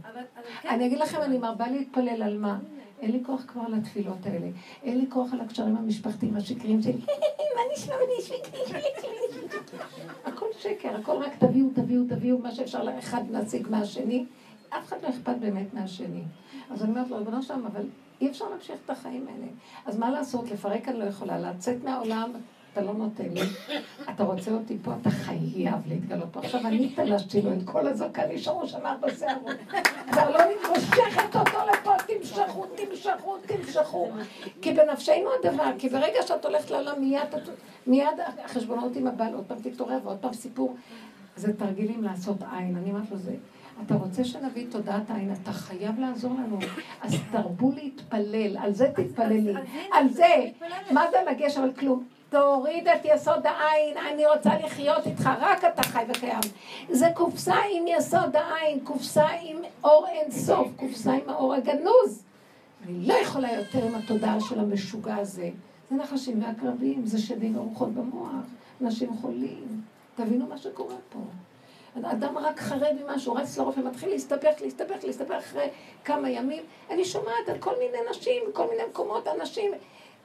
כן. 0.63 0.69
אני 0.69 0.87
אגיד 0.87 0.99
לכם, 0.99 1.19
אני 1.23 1.39
מרבה 1.39 1.71
להתפלל 1.71 2.23
על 2.23 2.39
מה? 2.39 2.59
אין 3.01 3.11
לי 3.11 3.23
כוח 3.27 3.45
כבר 3.47 3.69
לתפילות 3.69 4.27
האלה. 4.27 4.47
אין 4.83 4.99
לי 4.99 5.07
כוח 5.09 5.33
על 5.33 5.41
הקשרים 5.41 5.77
המשפחתיים 5.77 6.37
השקריים 6.37 6.83
שלי. 6.83 7.01
נשמע 7.73 7.95
בנשמע? 7.97 8.37
הכל 10.25 10.47
שקר, 10.59 10.97
הכל 10.97 11.17
רק 11.17 11.33
תביאו, 11.39 11.67
תביאו, 11.75 12.03
תביאו 12.09 12.39
מה 12.39 12.53
שאפשר 12.53 12.83
לאחד 12.83 13.23
להשיג 13.31 13.67
מהשני. 13.71 14.27
אף 14.69 14.89
אחד 14.89 14.97
לא 15.03 15.09
אכפת 15.09 15.37
באמת 15.41 15.75
מהשני. 15.75 16.23
אז 16.71 16.83
אני 16.83 16.91
אומרת 16.91 17.11
לו, 17.11 17.17
ריבונו 17.17 17.43
שלם, 17.43 17.67
אבל 17.67 17.83
אי 18.21 18.31
אפשר 18.31 18.49
להמשיך 18.49 18.77
את 18.85 18.91
החיים 18.91 19.27
האלה. 19.29 19.47
אז 19.87 19.99
מה 19.99 20.11
לעשות? 20.11 20.51
לפרק 20.51 20.89
אני 20.89 20.99
לא 20.99 21.05
יכולה. 21.05 21.39
לצאת 21.39 21.85
מהעולם 21.85 22.33
אתה 22.73 22.81
לא 22.81 22.95
נותן 22.95 23.29
לי, 23.29 23.41
אתה 24.11 24.25
רוצה 24.25 24.51
אותי 24.51 24.77
פה, 24.83 24.93
אתה 25.01 25.11
חייב 25.11 25.75
להתגלות 25.89 26.29
פה. 26.33 26.41
עכשיו 26.41 26.61
אני 26.67 26.89
תלשתי 26.89 27.43
לו 27.43 27.53
את 27.53 27.59
כל 27.65 27.87
הזקן, 27.87 28.23
נשארו 28.35 28.69
שם 28.69 28.87
ארבע 28.87 29.15
שערות. 29.15 29.57
כבר 30.13 30.31
לא 30.31 30.39
מתמשכת 30.55 31.37
אותו 31.37 31.59
לפה, 31.73 31.93
תמשכו, 32.07 32.67
תמשכו, 32.67 33.37
תמשכו. 33.47 34.09
כי 34.63 34.73
בנפשנו 34.73 35.29
הדבר, 35.41 35.71
כי 35.79 35.89
ברגע 35.89 36.23
שאת 36.27 36.45
הולכת 36.45 36.71
לעולם 36.71 37.01
מיד, 37.01 37.29
מיד 37.87 38.07
החשבונות 38.45 38.97
עם 38.97 39.07
הבעל, 39.07 39.35
עוד 39.35 39.45
פעם 39.49 39.59
תתעורר 39.63 39.99
ועוד 40.05 40.19
פעם 40.19 40.33
סיפור. 40.33 40.77
זה 41.37 41.57
תרגילים 41.57 42.05
לעשות 42.05 42.37
עין, 42.53 42.77
אני 42.77 42.91
אומרת 42.91 43.11
לו 43.11 43.17
זה. 43.17 43.35
אתה 43.87 43.95
רוצה 43.95 44.25
שנביא 44.25 44.67
תודעת 44.71 45.11
עין, 45.11 45.35
אתה 45.43 45.53
חייב 45.53 46.01
לעזור 46.01 46.33
לנו. 46.33 46.59
אז 47.03 47.15
תרבו 47.33 47.73
להתפלל, 47.73 48.57
על 48.57 48.73
זה 48.73 48.89
תתפללי. 48.95 49.55
על 49.93 50.09
זה. 50.09 50.35
מה 50.91 51.05
זה 51.11 51.17
לגש 51.31 51.57
אבל 51.59 51.73
כלום? 51.73 52.05
תוריד 52.33 52.89
את 52.89 53.01
יסוד 53.05 53.47
העין, 53.47 53.97
אני 53.99 54.27
רוצה 54.27 54.51
לחיות 54.65 55.07
איתך, 55.07 55.31
רק 55.41 55.65
אתה 55.65 55.83
חי 55.83 56.05
וקיים. 56.09 56.41
זה 56.91 57.07
קופסה 57.15 57.57
עם 57.71 57.85
יסוד 57.87 58.37
העין, 58.37 58.81
קופסה 58.85 59.27
עם 59.43 59.57
אור 59.85 60.07
אין 60.09 60.31
סוף, 60.31 60.69
קופסה 60.77 61.13
עם 61.13 61.29
האור 61.29 61.55
הגנוז. 61.55 62.25
אני 62.87 63.07
לא 63.07 63.15
יכולה 63.15 63.53
יותר 63.53 63.85
עם 63.85 63.95
התודעה 63.95 64.41
של 64.41 64.61
המשוגע 64.61 65.17
הזה. 65.17 65.51
זה 65.91 65.97
נחשים 65.97 66.43
ועקרבים, 66.43 67.07
זה 67.07 67.19
שדים 67.19 67.57
ורוחות 67.57 67.95
במוח, 67.95 68.45
אנשים 68.83 69.17
חולים. 69.21 69.83
תבינו 70.17 70.47
מה 70.47 70.59
שקורה 70.59 70.97
פה. 71.09 71.19
אדם 72.03 72.39
רק 72.39 72.61
חרד 72.61 72.97
ממשהו, 73.05 73.35
רץ 73.35 73.59
לרופא, 73.59 73.81
מתחיל 73.81 74.09
להסתבך, 74.09 74.61
להסתבך, 74.61 75.05
להסתבך 75.05 75.37
אחרי 75.39 75.69
כמה 76.05 76.31
ימים. 76.31 76.63
אני 76.91 77.05
שומעת 77.05 77.49
על 77.49 77.59
כל 77.59 77.75
מיני 77.79 77.99
נשים, 78.11 78.43
כל 78.53 78.67
מיני 78.71 78.83
מקומות, 78.91 79.29
אנשים, 79.29 79.73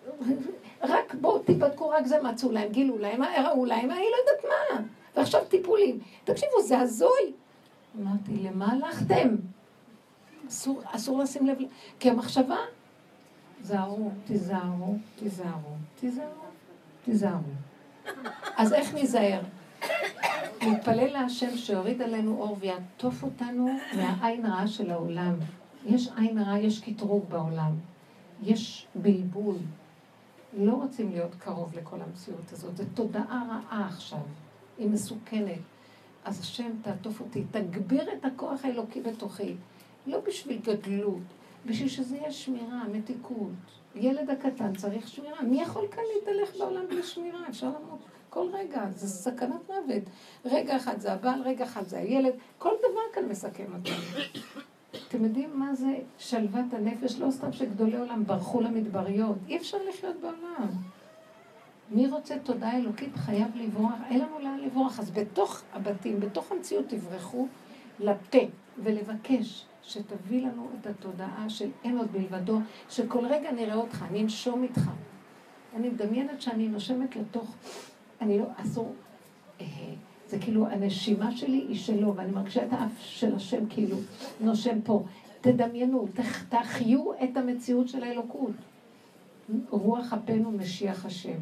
רק 0.84 1.14
בואו 1.22 1.40
תיבדקו, 1.40 1.90
רק 1.90 2.06
זה 2.06 2.22
מצאו 2.22 2.52
להם, 2.52 2.72
גילו 2.72 2.98
להם, 2.98 3.22
הראו 3.22 3.66
להם, 3.66 3.92
אני 3.92 4.00
לא 4.00 4.18
יודעת 4.32 4.46
מה. 4.46 4.82
ועכשיו 5.16 5.46
טיפולים. 5.46 6.00
תקשיבו, 6.24 6.62
זה 6.62 6.80
הזוי. 6.80 7.34
אמרתי, 8.00 8.32
למה 8.32 8.72
הלכתם? 8.72 9.36
אסור, 10.48 10.82
אסור 10.86 11.20
לשים 11.20 11.48
לב, 11.48 11.58
כי 12.00 12.10
המחשבה, 12.10 12.58
זהרו, 13.62 14.12
תיזהרו, 14.26 14.96
תיזהרו, 15.20 15.76
תיזהרו, 16.00 16.46
תיזהרו. 17.06 17.42
אז 18.58 18.74
איך 18.74 18.94
ניזהר? 18.94 19.42
נתפלל 20.62 21.14
להשם 21.14 21.58
שיוריד 21.58 22.02
עלינו 22.02 22.42
אור 22.42 22.58
ויעטוף 22.60 23.24
אותנו 23.24 23.70
מהעין 23.96 24.46
הרעה 24.46 24.68
של 24.68 24.92
העולם. 24.92 25.36
יש 25.86 26.10
עין 26.18 26.40
רעה, 26.40 26.60
יש 26.60 26.82
קטרוג 26.82 27.26
בעולם. 27.30 27.72
יש 28.44 28.88
בלבול, 28.96 29.56
לא 30.58 30.74
רוצים 30.74 31.12
להיות 31.12 31.36
קרוב 31.40 31.74
לכל 31.74 32.02
המציאות 32.02 32.52
הזאת. 32.52 32.78
זו 32.78 32.84
תודעה 32.94 33.44
רעה 33.50 33.88
עכשיו, 33.88 34.20
היא 34.78 34.90
מסוכנת. 34.90 35.60
אז 36.26 36.40
השם 36.40 36.72
תעטוף 36.82 37.20
אותי, 37.20 37.44
תגביר 37.52 38.14
את 38.14 38.26
הכוח 38.26 38.66
האלוקי 38.66 39.02
בתוכי. 39.02 39.56
לא 40.08 40.20
בשביל 40.20 40.60
גדלות, 40.64 41.24
בשביל 41.66 41.90
שזה 41.90 42.18
יהיה 42.18 42.32
שמירה, 42.32 42.84
מתיקות. 42.94 43.50
ילד 43.96 44.30
הקטן 44.30 44.76
צריך 44.76 45.08
שמירה. 45.08 45.42
מי 45.42 45.62
יכול 45.62 45.88
כאן 45.92 46.04
להתהלך 46.16 46.56
בעולם 46.58 46.88
בלי 46.88 47.04
שמירה? 47.04 47.50
אפשר 47.50 47.68
למות 47.68 48.00
כל 48.38 48.50
רגע, 48.54 48.86
זה 48.96 49.08
סכנת 49.08 49.70
מוות. 49.70 50.04
רגע 50.46 50.78
אחד 50.78 51.00
זה 51.00 51.14
הבעל, 51.14 51.42
רגע 51.42 51.66
אחד 51.66 51.88
זה 51.88 51.98
הילד, 51.98 52.34
כל 52.58 52.74
דבר 52.80 53.02
כאן 53.14 53.26
מסכם 53.26 53.66
אותנו. 53.76 53.96
אתם 55.08 55.24
יודעים 55.24 55.60
מה 55.60 55.76
זה 55.76 55.98
שלוות 56.18 56.74
הנפש? 56.74 57.20
לא 57.20 57.32
סתם 57.32 57.52
שגדולי 57.52 57.98
עולם 57.98 58.24
ברחו 58.26 58.62
למדבריות. 58.62 59.38
אי 59.48 59.58
אפשר 59.58 59.78
לחיות 59.90 60.16
בעולם. 60.22 60.68
מי 61.92 62.08
רוצה 62.08 62.36
תודה 62.44 62.72
אלוקית 62.78 63.16
חייב 63.16 63.48
לברוח, 63.56 63.94
אין 64.10 64.20
לנו 64.20 64.40
לאן 64.40 64.60
לברוח. 64.60 65.00
אז 65.00 65.12
בתוך 65.12 65.62
הבתים, 65.74 66.20
בתוך 66.20 66.52
המציאות 66.52 66.86
תברחו 66.88 67.48
לפה 68.00 68.38
ולבקש 68.84 69.66
שתביא 69.84 70.42
לנו 70.42 70.70
את 70.82 70.88
התודעה 70.88 71.50
של 71.50 71.70
אין 71.84 71.98
עוד 71.98 72.12
בלבדו, 72.12 72.60
שכל 72.90 73.26
רגע 73.26 73.52
נראה 73.52 73.76
אותך, 73.76 74.06
אני 74.10 74.22
אנשום 74.22 74.64
איתך. 74.64 74.82
אני 75.76 75.90
מדמיינת 75.90 76.42
שאני 76.42 76.68
נושמת 76.68 77.16
לתוך, 77.16 77.56
אני 78.22 78.40
לא, 78.40 78.46
אסור, 78.58 78.96
אה, 79.62 79.66
זה 80.30 80.40
כאילו 80.40 80.68
הנשימה 80.68 81.32
שלי 81.32 81.66
היא 81.68 81.76
שלו, 81.76 82.16
ואני 82.16 82.32
מרגישה 82.32 82.66
את 82.66 82.74
האף 82.74 83.00
של 83.00 83.36
השם 83.36 83.66
כאילו 83.70 83.98
נושם 84.42 84.82
פה. 84.84 85.04
תדמיינו, 85.42 86.08
תחיו 86.50 87.14
את 87.14 87.38
המציאות 87.38 87.88
של 87.88 88.04
האלוקות. 88.04 88.52
רוח 89.70 90.14
אפנו 90.14 90.52
משיח 90.52 91.06
השם. 91.06 91.38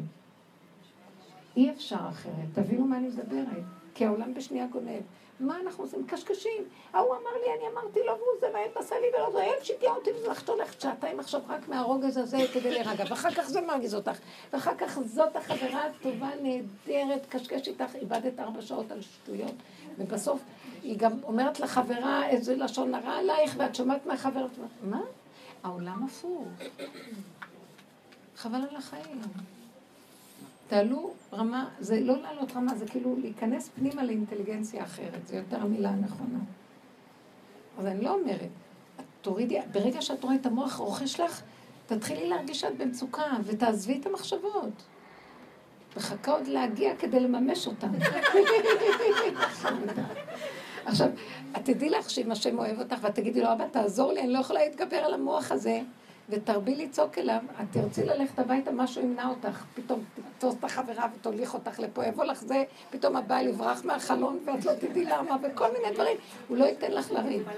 אי 1.56 1.70
אפשר 1.70 2.00
אחרת, 2.08 2.46
תבינו 2.52 2.86
מה 2.86 2.96
אני 2.96 3.08
מדברת. 3.08 3.62
כי 3.96 4.04
העולם 4.04 4.34
בשנייה 4.34 4.66
גונב. 4.66 5.02
מה 5.40 5.60
אנחנו 5.60 5.84
עושים? 5.84 6.06
קשקשים. 6.06 6.64
ההוא 6.92 7.14
אמר 7.14 7.30
לי, 7.44 7.54
אני 7.58 7.72
אמרתי 7.72 8.00
לו, 8.06 8.12
והוא 8.12 8.40
זה, 8.40 8.46
והילד 8.54 8.72
עשה 8.74 8.94
לי 9.00 9.06
ולא 9.16 9.30
זה, 9.32 9.42
הילד 9.42 9.64
שיגע 9.64 9.90
אותי, 9.90 10.10
וזה 10.12 10.28
לך 10.28 10.48
הולכת 10.48 10.80
שעתיים 10.80 11.20
עכשיו 11.20 11.40
רק 11.48 11.68
מהרוגז 11.68 12.16
הזה 12.16 12.38
כדי 12.52 12.70
להירגע, 12.70 13.04
ואחר 13.08 13.30
כך 13.30 13.48
זה 13.48 13.60
מרגיז 13.60 13.94
אותך, 13.94 14.18
ואחר 14.52 14.74
כך 14.78 14.98
זאת 15.04 15.36
החברה 15.36 15.86
הטובה, 15.86 16.30
נהדרת, 16.42 17.26
קשקש 17.28 17.68
איתך, 17.68 17.94
איבדת 17.94 18.40
ארבע 18.40 18.62
שעות 18.62 18.90
על 18.90 19.00
שטויות, 19.02 19.54
ובסוף 19.98 20.40
היא 20.82 20.98
גם 20.98 21.12
אומרת 21.22 21.60
לחברה 21.60 22.28
איזה 22.28 22.56
לשון 22.56 22.94
הרע 22.94 23.16
עלייך, 23.16 23.54
ואת 23.56 23.74
שומעת 23.74 24.06
מהחברה, 24.06 24.46
מה? 24.82 25.00
העולם 25.62 26.04
הפוך. 26.04 26.48
חבל 28.36 28.60
על 28.70 28.76
החיים. 28.76 29.20
תעלו 30.66 31.10
רמה, 31.32 31.68
זה 31.80 32.00
לא 32.00 32.16
לעלות 32.22 32.56
רמה, 32.56 32.74
זה 32.74 32.86
כאילו 32.86 33.16
להיכנס 33.16 33.70
פנימה 33.74 34.04
לאינטליגנציה 34.04 34.84
אחרת, 34.84 35.26
זה 35.26 35.36
יותר 35.36 35.62
המילה 35.62 35.90
הנכונה. 35.90 36.38
אז 37.78 37.86
אני 37.86 38.04
לא 38.04 38.14
אומרת, 38.14 38.48
תורידי, 39.20 39.58
ברגע 39.72 40.02
שאת 40.02 40.24
רואה 40.24 40.34
את 40.34 40.46
המוח 40.46 40.76
רוכש 40.76 41.20
לך, 41.20 41.42
תתחילי 41.86 42.28
להרגיש 42.28 42.60
שאת 42.60 42.76
במצוקה, 42.76 43.22
ותעזבי 43.44 43.98
את 44.00 44.06
המחשבות. 44.06 44.82
מחכה 45.96 46.32
עוד 46.32 46.46
להגיע 46.46 46.96
כדי 46.96 47.20
לממש 47.20 47.66
אותן. 47.66 47.92
עכשיו, 50.86 51.08
את 51.56 51.64
תדעי 51.64 51.90
לך 51.90 52.10
שאם 52.10 52.32
השם 52.32 52.58
אוהב 52.58 52.78
אותך, 52.78 52.96
ואת 53.00 53.14
תגידי 53.14 53.40
לו, 53.40 53.52
אבא, 53.52 53.66
תעזור 53.66 54.12
לי, 54.12 54.20
אני 54.20 54.32
לא 54.32 54.38
יכולה 54.38 54.64
להתגבר 54.64 54.96
על 54.96 55.14
המוח 55.14 55.52
הזה. 55.52 55.80
ותרבי 56.28 56.74
לצעוק 56.74 57.18
אליו, 57.18 57.40
את 57.60 57.66
תרצי 57.70 58.04
ללכת 58.04 58.38
הביתה, 58.38 58.70
משהו 58.70 59.02
ימנע 59.02 59.28
אותך, 59.28 59.64
פתאום 59.74 60.04
תתפוס 60.14 60.54
את 60.58 60.64
החברה 60.64 61.06
ותוליך 61.14 61.54
אותך 61.54 61.80
לפה, 61.80 62.06
יבוא 62.06 62.24
לך 62.24 62.40
זה, 62.40 62.64
פתאום 62.90 63.16
הבעל 63.16 63.46
יברח 63.46 63.84
מהחלון 63.84 64.38
ואת 64.44 64.64
לא 64.64 64.72
תדעי 64.74 65.04
למה, 65.04 65.36
וכל 65.42 65.72
מיני 65.72 65.94
דברים, 65.94 66.16
הוא 66.48 66.56
לא 66.56 66.64
ייתן 66.64 66.92
לך 66.92 67.10
לריב. 67.10 67.48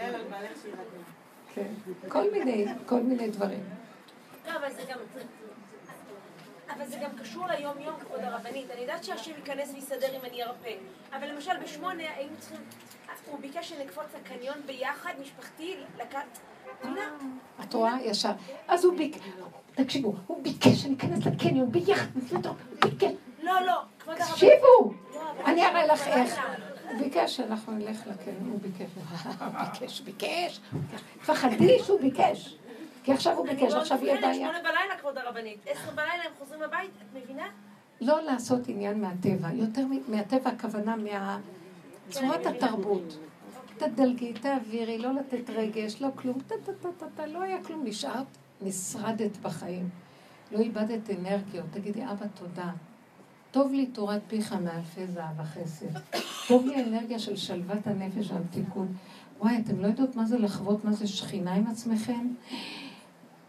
כן, 1.54 1.72
כל 2.08 2.30
מיני, 2.30 2.66
כל 2.86 3.00
מיני 3.00 3.28
דברים. 3.28 3.60
לא, 4.46 4.52
אבל 4.56 4.72
זה 4.72 4.82
גם... 4.88 4.98
אבל 6.76 6.86
זה 6.86 6.96
גם 7.02 7.10
קשור 7.20 7.46
ליום-יום, 7.46 7.94
כבוד 8.00 8.20
הרבנית. 8.20 8.70
אני 8.70 8.80
יודעת 8.80 9.04
שהשם 9.04 9.30
ייכנס 9.30 9.74
ויסדר 9.74 10.16
אם 10.16 10.24
אני 10.24 10.42
ארפא. 10.42 10.74
אבל 11.12 11.28
למשל, 11.28 11.52
בשמונה 11.62 12.02
היינו 12.16 12.36
צריכים... 12.38 12.60
הוא 13.30 13.40
ביקש 13.40 13.68
שנקפוץ 13.68 14.04
לקניון 14.20 14.56
ביחד, 14.66 15.12
משפחתי, 15.20 15.76
לקחת... 15.98 16.38
את 17.62 17.74
רואה? 17.74 17.96
ישר. 18.04 18.30
אז 18.68 18.84
הוא 18.84 18.96
ביקש, 18.96 19.20
תקשיבו, 19.74 20.14
הוא 20.26 20.42
ביקש 20.42 20.82
שאני 20.82 20.94
אכנס 20.94 21.26
לקניון 21.26 21.58
הוא 21.58 21.72
ביקש. 21.72 21.98
לא, 23.42 23.60
לא, 23.66 23.72
כבוד 24.00 24.16
הרב. 24.18 24.30
תקשיבו! 24.30 24.92
אני 25.44 25.66
אראה 25.66 25.86
לך 25.86 26.06
איך. 26.06 26.40
הוא 26.90 26.98
ביקש 26.98 27.36
שאנחנו 27.36 27.72
נלך 27.72 28.06
לקניון, 28.06 28.50
הוא 28.50 28.60
ביקש. 28.60 28.90
ביקש, 29.80 30.00
ביקש. 30.00 30.60
תפחדי 31.22 31.78
שהוא 31.84 32.00
ביקש. 32.00 32.58
כי 33.04 33.12
עכשיו 33.12 33.36
הוא 33.36 33.46
ביקש, 33.46 33.74
עכשיו 33.74 33.98
יהיה 34.04 34.20
בעיה. 34.20 34.34
שמונה 34.34 34.58
בלילה, 34.58 34.96
כבוד 35.00 35.18
הרבנית. 35.18 35.58
עשר 35.66 35.90
בלילה 35.94 36.24
הם 36.24 36.32
חוזרים 36.38 36.62
הבית, 36.62 36.90
את 36.90 37.22
מבינה? 37.22 37.46
לא 38.00 38.22
לעשות 38.22 38.68
עניין 38.68 39.00
מהטבע. 39.00 39.48
יותר 39.52 39.82
מהטבע 40.08 40.50
הכוונה 40.50 40.94
מהצורת 40.96 42.46
התרבות. 42.46 43.18
תדלגי, 43.78 44.32
תעבירי, 44.32 44.98
לא 44.98 45.14
לתת 45.14 45.50
רגש, 45.50 46.02
לא 46.02 46.08
כלום, 46.14 46.38
טה-טה-טה-טה, 46.46 47.26
לא 47.26 47.42
היה 47.42 47.64
כלום, 47.64 47.84
נשארת, 47.84 48.26
נשרדת 48.62 49.36
בחיים. 49.36 49.88
לא 50.52 50.58
איבדת 50.58 51.10
אנרגיות, 51.10 51.66
תגידי, 51.70 52.04
אבא, 52.04 52.26
תודה. 52.26 52.70
טוב 53.50 53.72
לי 53.72 53.86
תורת 53.86 54.22
פיך 54.28 54.52
מאלפי 54.52 55.06
זהב 55.06 55.40
וחסד. 55.40 55.98
טוב 56.48 56.66
לי 56.66 56.76
האנרגיה 56.76 57.18
של 57.18 57.36
שלוות 57.36 57.86
הנפש 57.86 58.30
והמתיקות. 58.30 58.88
וואי, 59.38 59.58
אתם 59.58 59.80
לא 59.80 59.86
יודעות 59.86 60.16
מה 60.16 60.24
זה 60.24 60.38
לחוות, 60.38 60.84
מה 60.84 60.92
זה 60.92 61.06
שכינה 61.06 61.54
עם 61.54 61.66
עצמכם? 61.66 62.28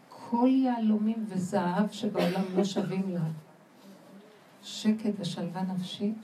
כל 0.08 0.48
יהלומים 0.50 1.24
וזהב 1.28 1.90
שבעולם 1.90 2.44
לא 2.56 2.64
שווים 2.64 3.14
לה. 3.14 3.24
שקט 4.62 5.12
ושלווה 5.18 5.62
נפשית. 5.62 6.16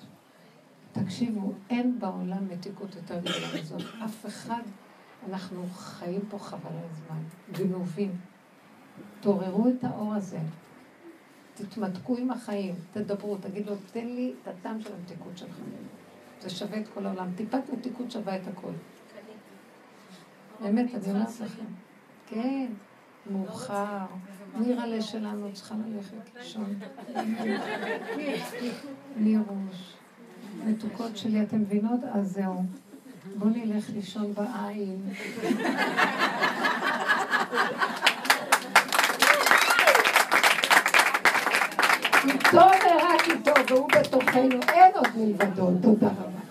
תקשיבו, 1.05 1.53
אין 1.71 1.99
בעולם 1.99 2.49
מתיקות 2.49 2.95
יותר 2.97 3.21
גדולה 3.21 3.61
מזאת. 3.61 3.83
אף 4.05 4.27
אחד, 4.27 4.63
אנחנו 5.29 5.67
חיים 5.67 6.21
פה 6.29 6.39
חבל 6.39 6.71
הזמן, 6.91 7.23
גנובים. 7.53 8.17
תעוררו 9.21 9.69
את 9.69 9.85
האור 9.85 10.15
הזה, 10.15 10.39
תתמתקו 11.55 12.17
עם 12.17 12.31
החיים, 12.31 12.75
תדברו, 12.93 13.37
תגידו, 13.37 13.73
תן 13.93 14.07
לי 14.07 14.35
את 14.43 14.49
הטעם 14.49 14.81
של 14.81 14.95
המתיקות 14.95 15.39
שלך. 15.39 15.57
זה 16.41 16.51
שווה 16.51 16.81
את 16.81 16.89
כל 16.95 17.07
העולם. 17.07 17.31
טיפת 17.37 17.63
מתיקות 17.73 18.11
שווה 18.11 18.37
את 18.37 18.47
הכל. 18.47 18.73
באמת, 20.61 20.95
אני 20.95 21.13
אומרת 21.13 21.41
לכם. 21.41 21.65
כן, 22.27 22.67
מאוחר. 23.31 24.07
נראה 24.61 24.87
לי 24.87 25.03
שלנו 25.03 25.53
צריכה 25.53 25.75
ללכת 25.87 26.37
לישון. 26.37 26.79
נירוש. 29.17 29.96
מתוקות 30.65 31.17
שלי, 31.17 31.43
אתם 31.43 31.61
מבינות? 31.61 32.01
אז 32.13 32.33
זהו. 32.33 32.63
בואו 33.37 33.51
נלך 33.51 33.91
לישון 33.95 34.33
בעין. 34.35 35.01
איתו 42.25 42.57
ורק 42.59 43.29
איתו, 43.29 43.53
והוא 43.69 43.89
בתוכנו, 43.89 44.61
אין 44.69 44.93
עוד 44.95 45.09
מלבדו. 45.17 45.71
תודה 45.83 46.07
רבה. 46.07 46.46